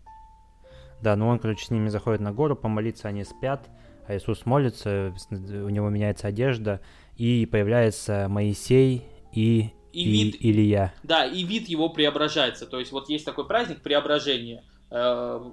Да, 1.03 1.17
ну 1.17 1.29
он, 1.29 1.39
короче, 1.39 1.65
с 1.65 1.71
ними 1.71 1.89
заходит 1.89 2.21
на 2.21 2.33
гору 2.33 2.57
помолиться, 2.57 3.09
они 3.09 3.25
спят, 3.25 3.69
а 4.07 4.17
Иисус 4.17 4.47
молится, 4.47 5.15
у 5.31 5.69
него 5.69 5.89
меняется 5.89 6.27
одежда, 6.27 6.81
и 7.17 7.47
появляется 7.47 8.27
Моисей 8.29 9.05
и, 9.33 9.71
и, 9.93 10.03
и 10.03 10.11
вид, 10.11 10.37
Илья. 10.41 10.95
Да, 11.03 11.27
и 11.27 11.43
вид 11.45 11.69
его 11.69 11.91
преображается. 11.91 12.67
То 12.67 12.79
есть 12.79 12.93
вот 12.93 13.09
есть 13.09 13.25
такой 13.25 13.47
праздник 13.47 13.83
преображения 13.83 14.65
э, 14.91 15.51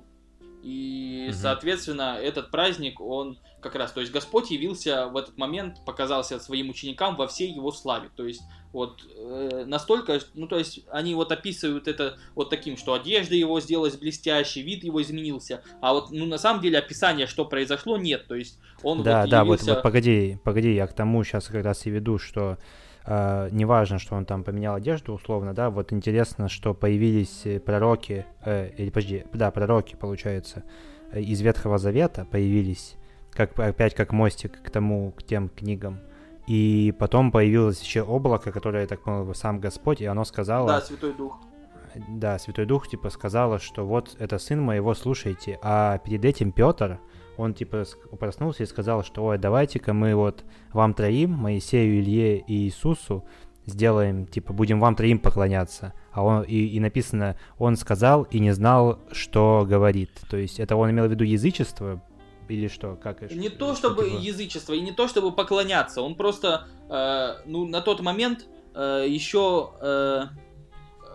и, 0.67 1.27
угу. 1.29 1.33
соответственно, 1.33 2.17
этот 2.21 2.51
праздник, 2.51 2.99
он 2.99 3.39
как 3.61 3.75
раз, 3.75 3.93
то 3.93 4.01
есть 4.01 4.11
Господь 4.11 4.51
явился 4.51 5.07
в 5.07 5.15
этот 5.15 5.37
момент, 5.37 5.77
показался 5.85 6.39
своим 6.39 6.69
ученикам 6.69 7.15
во 7.15 7.25
всей 7.27 7.53
его 7.53 7.71
славе. 7.71 8.09
То 8.17 8.25
есть 8.25 8.41
вот 8.73 9.01
э, 9.17 9.63
настолько, 9.65 10.19
ну 10.33 10.45
то 10.47 10.57
есть 10.57 10.81
они 10.91 11.15
вот 11.15 11.31
описывают 11.31 11.87
это 11.87 12.17
вот 12.35 12.49
таким, 12.49 12.75
что 12.75 12.93
одежда 12.93 13.35
его 13.35 13.61
сделалась 13.61 13.95
блестящей, 13.95 14.61
вид 14.61 14.83
его 14.83 15.01
изменился, 15.01 15.63
а 15.79 15.93
вот 15.93 16.11
ну 16.11 16.25
на 16.25 16.37
самом 16.37 16.61
деле 16.61 16.79
описания, 16.79 17.27
что 17.27 17.45
произошло, 17.45 17.97
нет. 17.97 18.27
То 18.27 18.35
есть 18.35 18.59
он 18.83 19.03
да, 19.03 19.21
вот 19.21 19.29
да, 19.29 19.41
явился... 19.43 19.65
вот, 19.67 19.75
вот 19.75 19.83
погоди, 19.83 20.37
погоди, 20.43 20.75
я 20.75 20.85
к 20.85 20.93
тому 20.93 21.23
сейчас 21.23 21.47
как 21.47 21.63
раз 21.63 21.85
и 21.85 21.89
веду, 21.91 22.17
что 22.17 22.57
Uh, 23.07 23.47
неважно, 23.53 23.99
что 23.99 24.15
он 24.17 24.25
там 24.25 24.43
поменял 24.43 24.75
одежду 24.75 25.13
условно, 25.13 25.53
да, 25.53 25.69
вот 25.69 25.93
интересно, 25.93 26.49
что 26.49 26.73
появились 26.73 27.45
э, 27.45 27.57
пророки, 27.57 28.25
э, 28.43 28.71
или 28.75 28.89
подожди, 28.89 29.23
да, 29.31 29.49
пророки, 29.49 29.95
получается, 29.95 30.65
э, 31.13 31.21
из 31.21 31.39
Ветхого 31.39 31.77
Завета 31.77 32.27
появились, 32.29 32.97
как 33.31 33.57
опять 33.57 33.95
как 33.95 34.11
мостик 34.11 34.61
к 34.61 34.69
тому, 34.69 35.13
к 35.13 35.23
тем 35.23 35.47
книгам. 35.47 36.01
И 36.47 36.93
потом 36.99 37.31
появилось 37.31 37.81
еще 37.81 38.01
облако, 38.01 38.51
которое, 38.51 38.81
я 38.81 38.87
так 38.87 39.03
понял, 39.03 39.33
сам 39.33 39.61
Господь, 39.61 40.01
и 40.01 40.05
оно 40.05 40.25
сказало... 40.25 40.67
Да, 40.67 40.81
Святой 40.81 41.13
Дух. 41.13 41.39
Да, 42.09 42.37
Святой 42.39 42.65
Дух, 42.65 42.89
типа, 42.89 43.09
сказала, 43.09 43.57
что 43.59 43.85
вот 43.85 44.17
это 44.19 44.37
сын 44.37 44.61
моего, 44.61 44.93
слушайте. 44.93 45.59
А 45.61 45.97
перед 45.99 46.25
этим 46.25 46.51
Петр, 46.51 46.99
он 47.37 47.53
типа 47.53 47.85
проснулся 48.19 48.63
и 48.63 48.65
сказал, 48.65 49.03
что 49.03 49.25
ой, 49.25 49.37
давайте-ка 49.37 49.93
мы 49.93 50.15
вот 50.15 50.43
вам 50.73 50.93
троим, 50.93 51.31
Моисею, 51.31 51.99
Илье 51.99 52.39
и 52.39 52.65
Иисусу, 52.65 53.23
сделаем, 53.67 54.25
типа, 54.25 54.53
будем 54.53 54.79
вам 54.79 54.95
троим 54.95 55.19
поклоняться. 55.19 55.93
А 56.11 56.23
он, 56.23 56.43
и, 56.43 56.55
и 56.55 56.79
написано, 56.79 57.37
он 57.59 57.75
сказал 57.75 58.23
и 58.23 58.39
не 58.39 58.51
знал, 58.51 58.99
что 59.11 59.65
говорит. 59.69 60.11
То 60.29 60.37
есть 60.37 60.59
это 60.59 60.75
он 60.75 60.91
имел 60.91 61.05
в 61.05 61.11
виду 61.11 61.23
язычество, 61.23 62.01
или 62.47 62.69
что? 62.69 62.95
Как 62.95 63.29
Не 63.31 63.49
то 63.49 63.75
чтобы 63.75 64.05
типа... 64.05 64.21
язычество, 64.21 64.73
и 64.73 64.81
не 64.81 64.93
то 64.93 65.07
чтобы 65.07 65.33
поклоняться. 65.33 66.01
Он 66.01 66.15
просто, 66.15 66.67
э, 66.89 67.41
ну, 67.45 67.67
на 67.67 67.81
тот 67.81 67.99
момент 67.99 68.47
э, 68.73 69.05
еще, 69.07 69.71
э, 69.81 70.23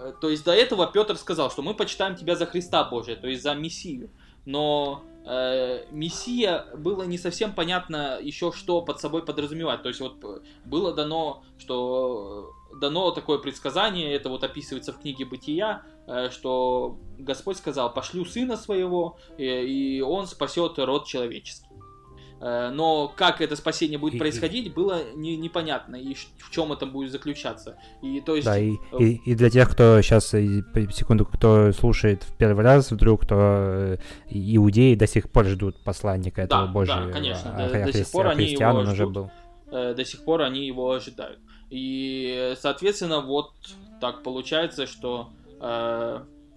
э, 0.02 0.12
то 0.20 0.28
есть 0.28 0.44
до 0.44 0.52
этого 0.52 0.86
Петр 0.86 1.16
сказал, 1.16 1.50
что 1.50 1.62
мы 1.62 1.74
почитаем 1.74 2.16
тебя 2.16 2.36
за 2.36 2.44
Христа 2.44 2.84
Божия, 2.84 3.16
то 3.16 3.26
есть 3.26 3.42
за 3.42 3.54
Мессию. 3.54 4.10
Но 4.44 5.02
э, 5.24 5.84
Мессия 5.90 6.66
было 6.76 7.02
не 7.04 7.18
совсем 7.18 7.54
понятно 7.54 8.18
еще, 8.20 8.52
что 8.52 8.82
под 8.82 9.00
собой 9.00 9.24
подразумевать. 9.24 9.82
То 9.82 9.88
есть 9.88 10.00
вот 10.00 10.22
э, 10.24 10.40
было 10.64 10.92
дано, 10.92 11.44
что 11.58 12.54
э, 12.72 12.78
дано 12.80 13.10
такое 13.10 13.38
предсказание, 13.38 14.12
это 14.14 14.28
вот 14.28 14.44
описывается 14.44 14.92
в 14.92 15.00
книге 15.00 15.24
Бытия, 15.24 15.82
э, 16.06 16.30
что 16.30 16.98
Господь 17.18 17.56
сказал, 17.56 17.92
пошлю 17.92 18.24
сына 18.24 18.56
своего, 18.56 19.18
и, 19.38 19.44
и 19.44 20.00
он 20.00 20.26
спасет 20.26 20.78
род 20.78 21.06
человеческий. 21.06 21.71
Э, 22.42 22.70
но 22.70 23.06
как 23.06 23.40
это 23.40 23.54
спасение 23.54 23.98
будет 23.98 24.18
происходить, 24.18 24.74
было 24.74 25.14
не, 25.14 25.36
непонятно, 25.36 25.94
и 25.94 26.14
в 26.14 26.50
чем 26.50 26.72
это 26.72 26.86
будет 26.86 27.12
заключаться. 27.12 27.76
И, 28.02 28.20
то 28.20 28.34
есть... 28.34 28.46
Да, 28.46 28.58
и, 28.58 28.72
э, 28.72 28.98
и, 28.98 29.20
и 29.24 29.34
для 29.36 29.48
тех, 29.48 29.70
кто 29.70 30.02
сейчас, 30.02 30.30
секунду, 30.30 31.24
кто 31.24 31.70
слушает 31.70 32.24
в 32.24 32.36
первый 32.36 32.64
раз, 32.64 32.90
вдруг, 32.90 33.22
кто 33.22 33.36
э, 33.38 33.96
иудеи 34.28 34.96
до 34.96 35.06
сих 35.06 35.30
пор 35.30 35.46
ждут 35.46 35.76
посланника 35.84 36.42
этого 36.42 36.66
да, 36.66 36.72
Божьего. 36.72 37.06
Да, 37.06 37.12
конечно, 37.12 37.54
а, 37.54 37.68
до, 37.68 37.84
до 37.84 37.92
сих 37.92 38.10
пор 38.10 38.26
они 38.26 38.46
его 38.46 38.82
ждут, 38.82 38.92
уже 38.92 39.06
был. 39.06 39.30
До 39.70 40.04
сих 40.04 40.24
пор 40.24 40.42
они 40.42 40.66
его 40.66 40.90
ожидают. 40.90 41.38
И, 41.70 42.54
соответственно, 42.58 43.20
вот 43.20 43.52
так 44.00 44.24
получается, 44.24 44.88
что 44.88 45.30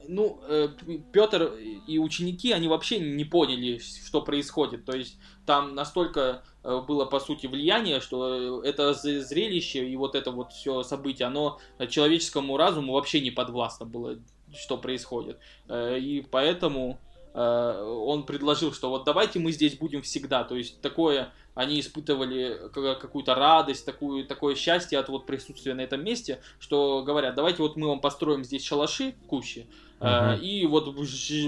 ну, 0.07 0.39
э, 0.47 0.69
Петр 1.11 1.53
и 1.87 1.97
ученики, 1.97 2.51
они 2.51 2.67
вообще 2.67 2.99
не 2.99 3.25
поняли, 3.25 3.77
что 3.79 4.21
происходит. 4.21 4.85
То 4.85 4.95
есть 4.95 5.17
там 5.45 5.75
настолько 5.75 6.43
э, 6.63 6.81
было, 6.87 7.05
по 7.05 7.19
сути, 7.19 7.47
влияние, 7.47 7.99
что 7.99 8.63
это 8.63 8.93
зрелище 8.93 9.87
и 9.87 9.95
вот 9.95 10.15
это 10.15 10.31
вот 10.31 10.51
все 10.53 10.83
событие, 10.83 11.27
оно 11.27 11.59
человеческому 11.89 12.57
разуму 12.57 12.93
вообще 12.93 13.21
не 13.21 13.31
подвластно 13.31 13.85
было, 13.85 14.17
что 14.53 14.77
происходит. 14.77 15.39
Э, 15.67 15.97
и 15.97 16.21
поэтому 16.21 16.99
он 17.37 18.25
предложил, 18.25 18.71
что 18.71 18.89
вот 18.89 19.03
давайте 19.03 19.39
мы 19.39 19.51
здесь 19.51 19.77
будем 19.77 20.01
всегда. 20.03 20.45
То 20.45 20.55
есть 20.55 20.79
такое 20.79 21.33
они 21.55 21.79
испытывали 21.79 22.69
какую-то 22.73 23.33
радость, 23.33 23.85
такую, 23.85 24.27
такое 24.27 24.55
счастье 24.55 24.99
от 24.99 25.07
вот 25.09 25.25
присутствия 25.25 25.73
на 25.73 25.81
этом 25.81 26.03
месте, 26.03 26.41
что 26.59 27.01
говорят, 27.03 27.33
давайте 27.33 27.63
вот 27.63 27.77
мы 27.77 27.87
вам 27.87 28.01
построим 28.01 28.43
здесь 28.43 28.63
шалаши, 28.63 29.15
кущи, 29.27 29.67
Uh-huh. 29.99 30.39
И 30.39 30.65
вот 30.67 30.93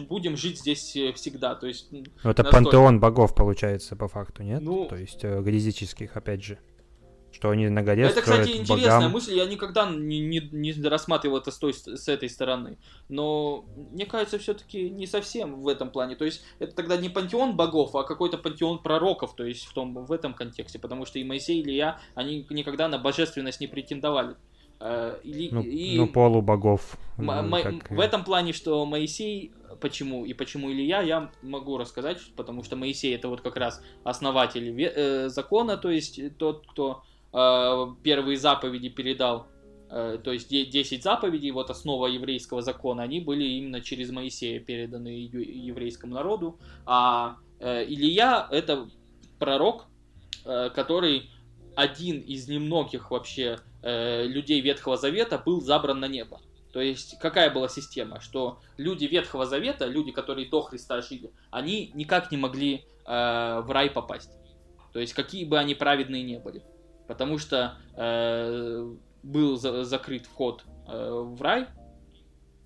будем 0.07 0.37
жить 0.37 0.59
здесь 0.59 0.95
э, 0.95 1.11
всегда. 1.13 1.55
То 1.55 1.67
есть, 1.67 1.89
это 1.91 2.03
настолько... 2.23 2.51
пантеон 2.51 2.99
богов 2.99 3.35
получается 3.35 3.95
по 3.95 4.07
факту, 4.07 4.43
нет? 4.43 4.61
Ну, 4.61 4.87
То 4.87 4.95
есть 4.95 5.23
э, 5.23 5.41
грязических, 5.41 6.15
опять 6.15 6.43
же. 6.43 6.57
Что 7.29 7.49
они 7.49 7.67
на 7.67 7.83
горе 7.83 8.03
Это, 8.03 8.21
кстати, 8.21 8.57
интересная 8.57 8.95
богам... 8.95 9.11
мысль. 9.11 9.35
Я 9.35 9.45
никогда 9.45 9.87
не, 9.87 10.19
не, 10.19 10.39
не 10.51 10.71
рассматривал 10.87 11.37
это 11.37 11.51
с, 11.51 11.57
той, 11.57 11.73
с 11.73 12.07
этой 12.07 12.29
стороны. 12.29 12.77
Но 13.09 13.65
мне 13.91 14.05
кажется, 14.05 14.39
все-таки 14.39 14.89
не 14.89 15.05
совсем 15.05 15.61
в 15.61 15.67
этом 15.67 15.91
плане. 15.91 16.15
То 16.15 16.25
есть 16.25 16.43
это 16.59 16.73
тогда 16.73 16.97
не 16.97 17.09
пантеон 17.09 17.55
богов, 17.55 17.95
а 17.95 18.03
какой-то 18.03 18.37
пантеон 18.37 18.81
пророков, 18.81 19.35
то 19.35 19.43
есть 19.43 19.65
в, 19.65 19.73
том, 19.73 20.05
в 20.05 20.11
этом 20.11 20.33
контексте. 20.33 20.79
Потому 20.79 21.05
что 21.05 21.19
и 21.19 21.23
Моисей, 21.25 21.59
и 21.59 21.63
Илья, 21.63 21.99
они 22.15 22.47
никогда 22.49 22.87
на 22.87 22.97
божественность 22.97 23.59
не 23.59 23.67
претендовали. 23.67 24.35
Э, 24.79 25.17
или, 25.23 25.49
ну, 25.51 25.61
и... 25.61 25.97
ну, 25.97 26.07
полубогов. 26.07 26.97
М- 27.17 27.51
как... 27.51 27.89
В 27.91 27.99
этом 27.99 28.23
плане, 28.23 28.53
что 28.53 28.85
Моисей, 28.85 29.51
почему 29.81 30.25
и 30.25 30.33
почему 30.33 30.71
Илья, 30.71 31.01
я 31.01 31.31
могу 31.41 31.77
рассказать, 31.77 32.19
потому 32.35 32.63
что 32.63 32.75
Моисей 32.75 33.15
это 33.15 33.27
вот 33.27 33.41
как 33.41 33.57
раз 33.57 33.81
основатель 34.03 34.73
э, 34.79 35.29
закона, 35.29 35.77
то 35.77 35.89
есть 35.89 36.37
тот, 36.37 36.65
кто 36.67 37.03
Э, 37.33 37.87
первые 38.03 38.37
заповеди 38.37 38.89
передал, 38.89 39.47
то 39.89 40.33
есть 40.33 40.49
10 40.49 41.01
заповедей, 41.01 41.51
вот 41.51 41.69
основа 41.69 42.07
еврейского 42.07 42.61
закона, 42.61 43.03
они 43.03 43.21
были 43.21 43.45
именно 43.45 43.79
через 43.79 44.11
Моисея 44.11 44.59
переданы 44.59 45.07
еврейскому 45.07 46.13
народу, 46.13 46.59
а 46.85 47.37
Илья 47.61 48.49
это 48.51 48.89
пророк, 49.39 49.85
который 50.43 51.29
один 51.77 52.19
из 52.19 52.49
немногих 52.49 53.11
вообще 53.11 53.59
людей 53.81 54.59
Ветхого 54.59 54.97
Завета 54.97 55.37
был 55.37 55.61
забран 55.61 56.01
на 56.01 56.07
небо. 56.07 56.41
То 56.73 56.81
есть 56.81 57.17
какая 57.19 57.49
была 57.49 57.69
система, 57.69 58.19
что 58.19 58.59
люди 58.75 59.05
Ветхого 59.05 59.45
Завета, 59.45 59.85
люди, 59.85 60.11
которые 60.11 60.49
до 60.49 60.61
Христа 60.61 61.01
жили, 61.01 61.31
они 61.51 61.91
никак 61.93 62.31
не 62.31 62.37
могли 62.37 62.83
в 63.05 63.65
рай 63.69 63.89
попасть. 63.89 64.31
То 64.91 64.99
есть 64.99 65.13
какие 65.13 65.45
бы 65.45 65.57
они 65.57 65.75
праведные 65.75 66.23
не 66.23 66.39
были 66.39 66.63
потому 67.07 67.37
что 67.37 67.77
э, 67.95 68.93
был 69.23 69.57
за, 69.57 69.83
закрыт 69.83 70.25
вход 70.25 70.63
э, 70.87 71.09
в 71.09 71.41
рай. 71.41 71.67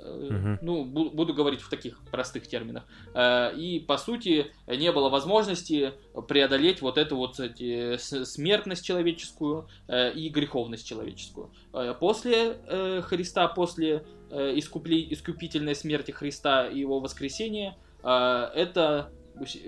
Угу. 0.02 0.58
Ну, 0.62 0.86
бу- 0.86 1.12
буду 1.12 1.34
говорить 1.34 1.62
в 1.62 1.70
таких 1.70 2.00
простых 2.12 2.48
терминах. 2.48 2.86
Э, 3.14 3.54
и, 3.56 3.80
по 3.80 3.98
сути, 3.98 4.52
не 4.68 4.92
было 4.92 5.10
возможности 5.10 5.94
преодолеть 6.28 6.82
вот 6.82 6.98
эту 6.98 7.18
вот 7.18 7.40
эти, 7.40 7.98
смертность 7.98 8.84
человеческую 8.84 9.68
э, 9.88 10.14
и 10.14 10.30
греховность 10.30 10.88
человеческую. 10.88 11.52
Э, 11.74 11.94
после 12.00 12.58
Христа, 13.04 13.48
после 13.48 14.06
искупительной 14.32 15.76
смерти 15.76 16.12
Христа 16.12 16.66
и 16.68 16.80
его 16.80 17.00
воскресения, 17.02 17.76
это 18.02 19.12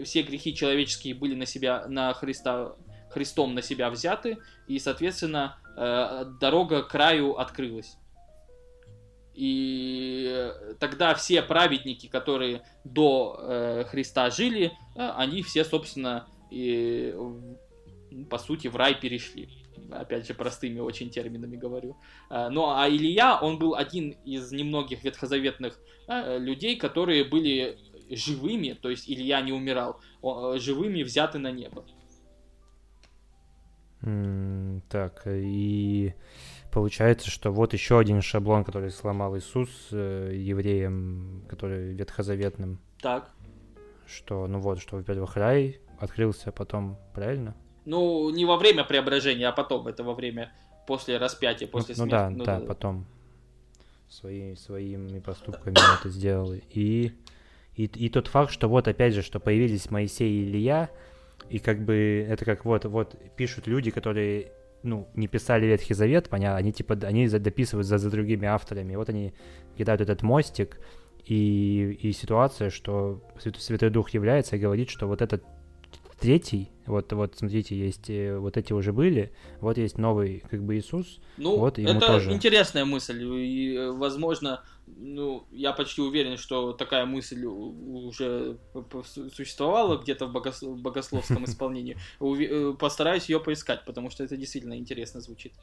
все 0.05 0.21
грехи 0.21 0.55
человеческие 0.55 1.15
были 1.15 1.35
на 1.35 1.45
себя, 1.45 1.85
на 1.87 2.13
Христа 2.13 2.75
Христом 3.09 3.55
на 3.55 3.61
себя 3.61 3.89
взяты, 3.89 4.37
и, 4.67 4.79
соответственно, 4.79 5.57
дорога 6.39 6.83
к 6.83 6.87
краю 6.89 7.37
открылась. 7.37 7.97
И 9.33 10.51
тогда 10.79 11.15
все 11.15 11.41
праведники, 11.41 12.07
которые 12.07 12.63
до 12.83 13.37
э, 13.39 13.83
Христа 13.85 14.29
жили, 14.29 14.71
э, 14.95 15.09
они 15.15 15.41
все, 15.41 15.63
собственно, 15.65 16.27
и, 16.51 17.15
по 18.29 18.37
сути, 18.37 18.67
в 18.67 18.75
рай 18.75 18.93
перешли. 18.99 19.49
Опять 19.91 20.27
же, 20.27 20.33
простыми 20.33 20.79
очень 20.79 21.09
терминами 21.09 21.57
говорю. 21.57 21.97
Ну, 22.29 22.69
а 22.69 22.87
Илья, 22.87 23.37
он 23.39 23.57
был 23.57 23.75
один 23.75 24.11
из 24.23 24.51
немногих 24.51 25.03
ветхозаветных 25.03 25.79
людей, 26.07 26.77
которые 26.77 27.25
были 27.25 27.77
живыми, 28.09 28.77
то 28.79 28.89
есть 28.89 29.09
Илья 29.09 29.41
не 29.41 29.51
умирал, 29.51 29.99
живыми 30.57 31.03
взяты 31.03 31.37
на 31.37 31.51
небо 31.51 31.83
так, 34.89 35.23
и 35.25 36.13
получается, 36.73 37.29
что 37.29 37.51
вот 37.51 37.73
еще 37.73 37.99
один 37.99 38.21
шаблон, 38.21 38.63
который 38.63 38.89
сломал 38.89 39.37
Иисус 39.37 39.69
э, 39.91 40.31
евреям, 40.33 41.43
который 41.47 41.93
ветхозаветным. 41.93 42.79
Так. 42.99 43.29
Что, 44.07 44.47
ну 44.47 44.59
вот, 44.59 44.81
что, 44.81 44.97
во-первых, 44.97 45.37
рай 45.37 45.79
открылся 45.99 46.51
потом, 46.51 46.97
правильно? 47.13 47.55
Ну, 47.85 48.29
не 48.31 48.45
во 48.45 48.57
время 48.57 48.83
преображения, 48.83 49.47
а 49.47 49.51
потом, 49.51 49.87
это 49.87 50.03
во 50.03 50.15
время, 50.15 50.51
после 50.87 51.17
распятия, 51.17 51.67
после 51.67 51.95
ну, 51.95 52.05
смерти. 52.05 52.11
Ну 52.11 52.17
да, 52.17 52.29
ну, 52.29 52.43
да, 52.43 52.59
да, 52.59 52.65
потом. 52.65 53.05
Свои, 54.09 54.55
своими 54.55 55.19
поступками 55.19 55.75
это 55.99 56.09
сделал. 56.09 56.53
И, 56.53 57.13
и, 57.75 57.85
и 57.85 58.09
тот 58.09 58.27
факт, 58.27 58.51
что 58.51 58.67
вот 58.67 58.87
опять 58.87 59.13
же, 59.13 59.21
что 59.21 59.39
появились 59.39 59.89
Моисей 59.91 60.29
и 60.29 60.43
Илья, 60.43 60.89
и 61.49 61.59
как 61.59 61.83
бы 61.83 62.25
это 62.27 62.45
как 62.45 62.65
вот, 62.65 62.85
вот 62.85 63.15
пишут 63.35 63.67
люди, 63.67 63.91
которые 63.91 64.51
ну, 64.83 65.07
не 65.15 65.27
писали 65.27 65.65
Ветхий 65.65 65.93
Завет, 65.93 66.29
понятно, 66.29 66.57
они 66.57 66.71
типа, 66.71 66.95
они 67.03 67.27
дописывают 67.27 67.87
за, 67.87 67.97
за 67.97 68.09
другими 68.09 68.47
авторами. 68.47 68.93
И 68.93 68.95
вот 68.95 69.09
они 69.09 69.33
кидают 69.77 70.01
этот 70.01 70.21
мостик, 70.21 70.79
и, 71.25 71.97
и 72.01 72.11
ситуация, 72.11 72.69
что 72.69 73.23
Святой 73.57 73.89
Дух 73.89 74.09
является 74.09 74.55
и 74.55 74.59
говорит, 74.59 74.89
что 74.89 75.07
вот 75.07 75.21
этот 75.21 75.43
третий, 76.19 76.69
вот, 76.85 77.11
вот 77.13 77.35
смотрите, 77.37 77.77
есть 77.77 78.09
э, 78.09 78.37
вот 78.37 78.57
эти 78.57 78.73
уже 78.73 78.91
были, 78.91 79.31
вот 79.61 79.77
есть 79.77 79.97
новый 79.97 80.43
как 80.49 80.63
бы 80.63 80.77
Иисус. 80.77 81.19
Ну, 81.37 81.57
вот 81.57 81.77
ему 81.77 81.89
это 81.89 82.07
тоже. 82.07 82.31
интересная 82.33 82.85
мысль, 82.85 83.23
и, 83.23 83.75
э, 83.75 83.91
возможно, 83.91 84.63
ну, 84.85 85.47
я 85.51 85.71
почти 85.71 86.01
уверен, 86.01 86.37
что 86.37 86.73
такая 86.73 87.05
мысль 87.05 87.45
уже 87.45 88.57
существовала 89.33 89.97
где-то 89.97 90.27
в, 90.27 90.33
богос... 90.33 90.61
богословском 90.61 91.45
исполнении. 91.45 91.97
Э, 92.19 92.73
постараюсь 92.77 93.29
ее 93.29 93.39
поискать, 93.39 93.85
потому 93.85 94.09
что 94.09 94.23
это 94.23 94.35
действительно 94.35 94.77
интересно 94.77 95.21
звучит. 95.21 95.53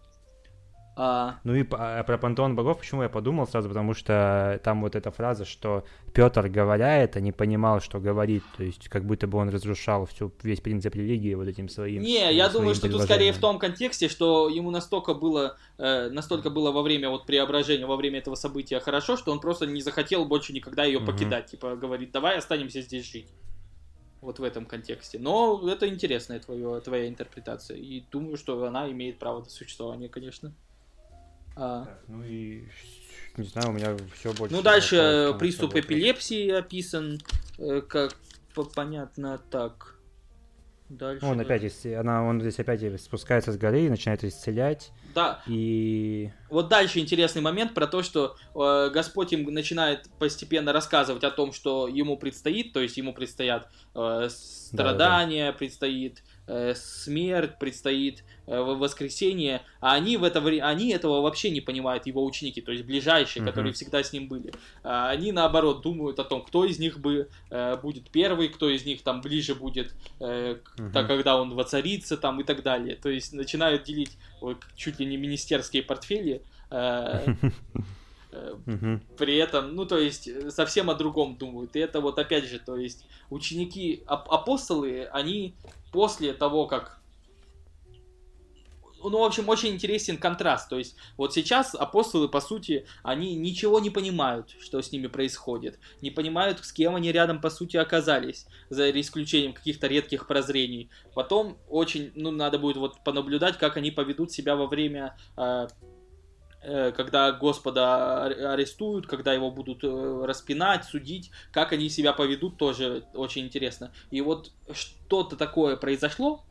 А... 1.03 1.40
Ну 1.44 1.55
и 1.55 1.64
а 1.70 2.03
про 2.03 2.18
пантеон 2.18 2.55
богов, 2.55 2.80
почему 2.80 3.03
я 3.03 3.09
подумал 3.09 3.46
сразу, 3.46 3.70
потому 3.70 3.94
что 3.94 4.61
там 4.62 4.82
вот 4.82 4.94
эта 4.94 5.11
фраза, 5.11 5.46
что 5.46 5.86
Петр, 6.12 6.46
говоря 6.51 6.98
это, 6.98 7.22
не 7.22 7.32
понимал, 7.32 7.80
что 7.80 8.01
говорит, 8.01 8.44
то 8.55 8.64
есть 8.64 8.90
как 8.90 9.07
будто 9.07 9.26
бы 9.26 9.38
он 9.38 9.48
разрушал 9.48 10.05
всю, 10.05 10.30
весь 10.42 10.61
принцип 10.61 10.94
религии 10.94 11.32
вот 11.32 11.48
этим 11.48 11.70
своим 11.70 12.03
Не, 12.03 12.30
я 12.34 12.51
думаю, 12.51 12.74
что 12.74 12.90
тут 12.90 13.01
скорее 13.05 13.32
в 13.32 13.38
том 13.38 13.59
контексте, 13.59 14.11
что 14.11 14.51
ему 14.51 14.70
настолько 14.70 15.14
было, 15.14 15.56
э, 15.78 16.10
настолько 16.10 16.51
было 16.51 16.70
во 16.70 16.82
время 16.82 17.09
вот 17.09 17.24
преображения, 17.24 17.86
во 17.86 17.97
время 17.97 18.18
этого 18.18 18.35
события 18.35 18.78
хорошо, 18.78 19.16
что 19.16 19.32
он 19.32 19.40
просто 19.40 19.64
не 19.64 19.81
захотел 19.81 20.27
больше 20.27 20.52
никогда 20.52 20.85
ее 20.85 21.01
покидать, 21.01 21.44
угу. 21.44 21.51
типа 21.52 21.77
говорит, 21.77 22.10
давай 22.12 22.36
останемся 22.36 22.82
здесь 22.82 23.10
жить. 23.10 23.31
Вот 24.20 24.39
в 24.39 24.44
этом 24.44 24.66
контексте. 24.66 25.18
Но 25.18 25.66
это 25.66 25.89
интересная 25.89 26.40
твоя, 26.40 26.78
твоя 26.81 27.09
интерпретация. 27.09 27.78
И 27.78 28.05
думаю, 28.12 28.36
что 28.36 28.62
она 28.66 28.90
имеет 28.90 29.18
право 29.18 29.39
на 29.39 29.48
существование, 29.48 30.10
конечно. 30.10 30.52
А... 31.62 31.85
Так, 31.85 31.99
ну 32.09 32.24
и 32.24 32.65
не 33.37 33.45
знаю, 33.45 33.69
у 33.69 33.73
меня 33.73 33.95
все 34.15 34.32
больше. 34.32 34.55
Ну 34.55 34.62
дальше 34.62 34.97
э, 34.97 35.35
приступ 35.39 35.77
эпилепсии 35.77 36.49
описан, 36.51 37.19
э, 37.59 37.82
как 37.82 38.16
понятно 38.74 39.39
так. 39.51 39.97
Дальше. 40.89 41.24
Он 41.24 41.39
опять, 41.39 41.87
она, 41.87 42.24
он 42.24 42.41
здесь 42.41 42.59
опять 42.59 43.01
спускается 43.01 43.53
с 43.53 43.57
горы 43.57 43.82
и 43.82 43.89
начинает 43.89 44.24
исцелять. 44.24 44.91
Да. 45.15 45.41
И... 45.47 46.31
Вот 46.49 46.69
дальше 46.69 46.99
интересный 46.99 47.43
момент 47.43 47.74
про 47.74 47.87
то, 47.87 48.03
что 48.03 48.37
э, 48.55 48.91
Господь 48.93 49.32
им 49.32 49.45
начинает 49.55 50.09
постепенно 50.19 50.73
рассказывать 50.73 51.23
о 51.23 51.31
том, 51.31 51.53
что 51.53 51.87
ему 51.87 52.16
предстоит, 52.16 52.73
то 52.73 52.81
есть 52.81 52.97
ему 52.97 53.12
предстоят 53.12 53.69
э, 53.95 54.28
страдания, 54.31 55.47
да, 55.47 55.53
да. 55.53 55.59
предстоит 55.59 56.24
смерть, 56.74 57.59
предстоит 57.59 58.24
э, 58.47 58.59
воскресение, 58.59 59.62
а 59.81 59.94
они, 59.94 60.16
в 60.16 60.24
это, 60.24 60.40
они 60.40 60.90
этого 60.90 61.20
вообще 61.20 61.51
не 61.51 61.60
понимают, 61.60 62.06
его 62.06 62.24
ученики, 62.24 62.60
то 62.60 62.72
есть 62.72 62.85
ближайшие, 62.85 63.43
uh-huh. 63.43 63.47
которые 63.47 63.72
всегда 63.72 64.02
с 64.02 64.12
ним 64.12 64.28
были. 64.28 64.52
А 64.82 65.10
они, 65.10 65.32
наоборот, 65.32 65.82
думают 65.82 66.18
о 66.18 66.24
том, 66.24 66.43
кто 66.43 66.64
из 66.64 66.78
них 66.78 66.98
бы 66.98 67.28
э, 67.51 67.77
будет 67.77 68.10
первый, 68.10 68.48
кто 68.48 68.68
из 68.68 68.85
них 68.85 69.02
там 69.02 69.20
ближе 69.20 69.55
будет, 69.55 69.94
uh-huh. 70.18 70.60
так, 70.93 71.06
когда 71.06 71.40
он 71.40 71.55
воцарится 71.55 72.16
там 72.16 72.40
и 72.40 72.44
так 72.44 72.62
далее. 72.62 72.97
То 72.97 73.09
есть 73.09 73.32
начинают 73.32 73.85
делить 73.85 74.18
чуть 74.74 74.98
ли 74.98 75.06
не 75.06 75.16
министерские 75.16 75.82
портфели. 75.82 76.43
Угу. 78.32 79.01
При 79.18 79.36
этом, 79.39 79.74
ну, 79.74 79.86
то 79.86 79.98
есть, 79.98 80.28
совсем 80.52 80.89
о 80.89 80.94
другом 80.94 81.36
думают. 81.36 81.74
И 81.74 81.81
это 81.81 82.01
вот 82.01 82.16
опять 82.18 82.44
же, 82.44 82.60
то 82.60 82.77
есть, 82.77 83.05
ученики, 83.28 84.05
апостолы, 84.06 85.09
они 85.12 85.56
после 85.93 86.33
того, 86.33 86.67
как 86.67 87.01
ну, 89.03 89.21
в 89.21 89.25
общем, 89.25 89.49
очень 89.49 89.71
интересен 89.71 90.19
контраст. 90.19 90.69
То 90.69 90.79
есть, 90.79 90.97
вот 91.17 91.33
сейчас 91.33 91.75
апостолы, 91.75 92.29
по 92.29 92.41
сути, 92.41 92.87
они 93.03 93.35
ничего 93.35 93.81
не 93.81 93.91
понимают, 93.91 94.55
что 94.61 94.83
с 94.83 94.93
ними 94.93 95.07
происходит. 95.07 95.79
Не 96.03 96.11
понимают, 96.11 96.62
с 96.62 96.73
кем 96.73 96.97
они 96.97 97.11
рядом, 97.11 97.41
по 97.41 97.51
сути, 97.51 97.77
оказались, 97.77 98.47
за 98.69 98.91
исключением 99.01 99.55
каких-то 99.55 99.87
редких 99.87 100.27
прозрений. 100.27 100.91
Потом 101.15 101.59
очень, 101.69 102.12
ну, 102.15 102.31
надо 102.31 102.59
будет 102.59 102.77
вот 102.77 103.03
понаблюдать, 103.05 103.59
как 103.59 103.77
они 103.77 103.91
поведут 103.91 104.33
себя 104.33 104.57
во 104.57 104.67
время 104.67 105.17
э, 105.37 105.69
когда 106.62 107.32
Господа 107.32 108.24
арестуют, 108.24 109.07
когда 109.07 109.32
его 109.32 109.51
будут 109.51 109.82
э, 109.82 110.24
распинать, 110.24 110.85
судить, 110.85 111.31
как 111.53 111.73
они 111.73 111.89
себя 111.89 112.12
поведут, 112.12 112.59
тоже 112.59 113.05
очень 113.15 113.47
интересно. 113.47 113.93
И 114.11 114.20
вот 114.20 114.53
что-то 114.73 115.37
такое 115.37 115.77
произошло, 115.77 116.45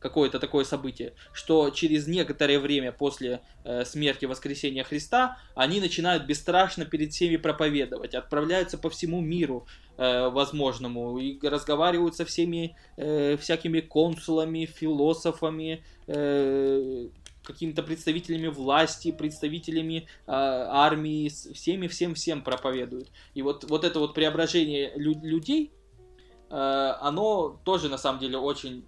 какое-то 0.00 0.40
такое 0.40 0.64
событие, 0.64 1.12
что 1.32 1.70
через 1.70 2.06
некоторое 2.06 2.58
время 2.58 2.90
после 2.90 3.42
э, 3.64 3.84
смерти 3.84 4.24
воскресения 4.24 4.82
Христа 4.82 5.36
они 5.54 5.78
начинают 5.78 6.24
бесстрашно 6.24 6.86
перед 6.86 7.12
всеми 7.12 7.36
проповедовать, 7.36 8.14
отправляются 8.14 8.78
по 8.78 8.88
всему 8.88 9.20
миру 9.20 9.66
э, 9.98 10.28
возможному 10.28 11.18
и 11.18 11.38
разговаривают 11.46 12.16
со 12.16 12.24
всеми 12.24 12.76
э, 12.96 13.36
всякими 13.36 13.80
консулами, 13.80 14.64
философами, 14.64 15.84
э, 16.06 17.08
какими-то 17.52 17.82
представителями 17.82 18.48
власти, 18.48 19.12
представителями 19.12 20.06
э, 20.26 20.32
армии, 20.32 21.28
всеми 21.28 21.86
всем 21.86 22.14
всем 22.14 22.42
проповедуют. 22.42 23.10
И 23.34 23.42
вот 23.42 23.64
вот 23.68 23.84
это 23.84 23.98
вот 23.98 24.14
преображение 24.14 24.92
лю- 24.96 25.22
людей, 25.22 25.72
э, 26.50 26.94
оно 27.00 27.60
тоже 27.64 27.88
на 27.88 27.98
самом 27.98 28.20
деле 28.20 28.38
очень 28.38 28.84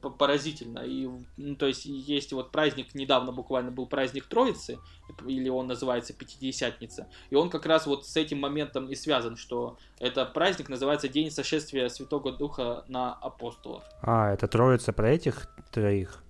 поразительно. 0.00 0.80
И, 0.80 1.08
ну, 1.36 1.56
то 1.56 1.66
есть, 1.66 1.84
есть 1.84 2.32
вот 2.32 2.52
праздник, 2.52 2.94
недавно 2.94 3.32
буквально 3.32 3.70
был 3.70 3.86
праздник 3.86 4.26
Троицы, 4.26 4.78
или 5.26 5.48
он 5.48 5.66
называется 5.66 6.12
Пятидесятница, 6.12 7.08
и 7.30 7.34
он 7.34 7.50
как 7.50 7.66
раз 7.66 7.86
вот 7.86 8.06
с 8.06 8.16
этим 8.16 8.38
моментом 8.38 8.88
и 8.88 8.94
связан, 8.94 9.36
что 9.36 9.76
это 9.98 10.24
праздник 10.24 10.68
называется 10.68 11.08
День 11.08 11.30
сошествия 11.30 11.88
Святого 11.88 12.32
Духа 12.32 12.84
на 12.88 13.12
апостолов. 13.12 13.82
А, 14.02 14.32
это 14.32 14.46
Троица 14.46 14.92
про 14.92 15.10
этих 15.10 15.48
троих? 15.72 16.22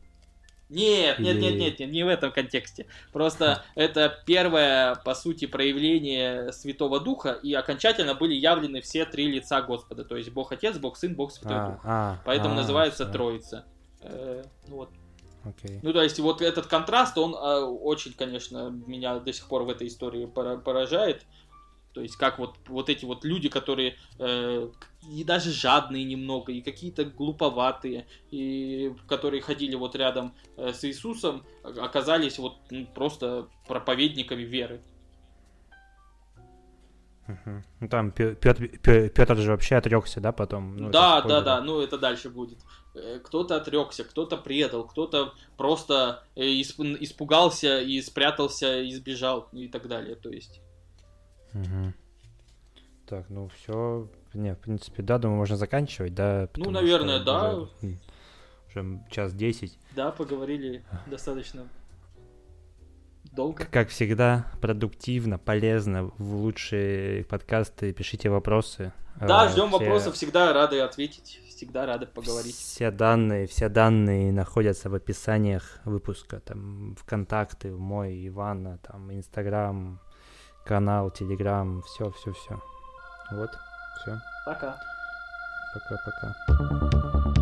Нет, 0.68 1.18
нет, 1.18 1.38
нет, 1.38 1.56
нет, 1.56 1.78
нет, 1.78 1.90
не 1.90 2.04
в 2.04 2.08
этом 2.08 2.30
контексте. 2.30 2.86
Просто 3.12 3.64
это 3.74 4.22
первое, 4.26 4.96
по 4.96 5.14
сути, 5.14 5.46
проявление 5.46 6.52
Святого 6.52 7.00
Духа, 7.00 7.32
и 7.32 7.54
окончательно 7.54 8.14
были 8.14 8.34
явлены 8.34 8.80
все 8.82 9.06
три 9.06 9.30
лица 9.30 9.62
Господа. 9.62 10.04
То 10.04 10.16
есть 10.16 10.30
Бог 10.30 10.52
Отец, 10.52 10.76
Бог 10.76 10.96
Сын, 10.96 11.14
Бог 11.14 11.32
Святой 11.32 11.56
а, 11.56 11.70
Дух. 11.70 11.80
А, 11.84 12.18
Поэтому 12.24 12.54
а, 12.54 12.56
называется 12.56 13.04
все. 13.04 13.12
Троица. 13.12 13.64
Э, 14.02 14.44
ну 14.68 14.76
вот. 14.76 14.90
Okay. 15.44 15.78
Ну, 15.82 15.92
то 15.92 16.02
есть, 16.02 16.18
вот 16.18 16.42
этот 16.42 16.66
контраст, 16.66 17.16
он 17.16 17.34
э, 17.34 17.60
очень, 17.64 18.12
конечно, 18.12 18.70
меня 18.86 19.18
до 19.18 19.32
сих 19.32 19.46
пор 19.48 19.62
в 19.62 19.70
этой 19.70 19.86
истории 19.86 20.26
поражает. 20.26 21.24
То 21.98 22.02
есть 22.02 22.14
как 22.14 22.38
вот, 22.38 22.54
вот 22.68 22.88
эти 22.88 23.04
вот 23.04 23.24
люди, 23.24 23.48
которые 23.48 23.96
э, 24.20 24.68
и 25.10 25.24
даже 25.24 25.50
жадные 25.50 26.04
немного, 26.04 26.52
и 26.52 26.60
какие-то 26.60 27.04
глуповатые, 27.04 28.06
и 28.30 28.94
которые 29.08 29.42
ходили 29.42 29.74
вот 29.74 29.96
рядом 29.96 30.32
э, 30.56 30.72
с 30.72 30.84
Иисусом, 30.84 31.44
оказались 31.64 32.38
вот 32.38 32.58
ну, 32.70 32.86
просто 32.86 33.48
проповедниками 33.66 34.42
веры. 34.42 34.80
Угу. 37.26 37.88
Там 37.88 38.12
Петр, 38.12 38.68
Петр 38.68 39.36
же 39.38 39.50
вообще 39.50 39.74
отрекся, 39.74 40.20
да, 40.20 40.30
потом? 40.30 40.76
Ну, 40.76 40.90
да, 40.90 41.20
да, 41.22 41.40
да, 41.40 41.60
ну 41.60 41.80
это 41.80 41.98
дальше 41.98 42.30
будет. 42.30 42.58
Э, 42.94 43.18
кто-то 43.24 43.56
отрекся, 43.56 44.04
кто-то 44.04 44.36
предал, 44.36 44.84
кто-то 44.84 45.34
просто 45.56 46.22
э, 46.36 46.44
испугался 46.44 47.80
и 47.80 48.00
спрятался, 48.02 48.82
и 48.82 48.92
сбежал 48.92 49.48
и 49.50 49.66
так 49.66 49.88
далее. 49.88 50.14
То 50.14 50.30
есть 50.30 50.60
Угу. 51.54 51.92
Так, 53.06 53.26
ну 53.30 53.48
все. 53.48 54.08
Не, 54.34 54.54
в 54.54 54.58
принципе, 54.58 55.02
да, 55.02 55.18
думаю, 55.18 55.38
можно 55.38 55.56
заканчивать, 55.56 56.14
да. 56.14 56.48
Ну, 56.56 56.70
наверное, 56.70 57.24
да. 57.24 57.54
Уже, 57.54 57.96
уже 58.68 59.00
час 59.10 59.32
десять. 59.34 59.78
Да, 59.96 60.10
поговорили 60.10 60.84
достаточно 61.06 61.66
долго. 63.32 63.64
Как 63.70 63.88
всегда, 63.88 64.52
продуктивно, 64.60 65.38
полезно. 65.38 66.12
В 66.18 66.34
лучшие 66.34 67.24
подкасты 67.24 67.92
пишите 67.92 68.28
вопросы. 68.28 68.92
Да, 69.20 69.42
а, 69.42 69.48
ждем 69.48 69.68
все... 69.68 69.78
вопросов, 69.78 70.14
всегда 70.14 70.52
рады 70.52 70.80
ответить, 70.80 71.40
всегда 71.48 71.86
рады 71.86 72.06
поговорить. 72.06 72.54
Все 72.54 72.90
данные, 72.90 73.46
все 73.46 73.68
данные 73.68 74.32
находятся 74.32 74.90
в 74.90 74.94
описаниях 74.94 75.80
выпуска, 75.84 76.40
там, 76.40 76.94
ВКонтакте, 76.96 77.70
мой, 77.70 78.26
Ивана, 78.28 78.78
там, 78.78 79.12
Инстаграм, 79.12 80.00
канал, 80.68 81.10
Телеграм, 81.10 81.82
все, 81.82 82.10
все, 82.10 82.32
все. 82.32 82.60
Вот, 83.30 83.50
все. 83.96 84.20
Пока. 84.44 84.76
Пока-пока. 85.72 87.37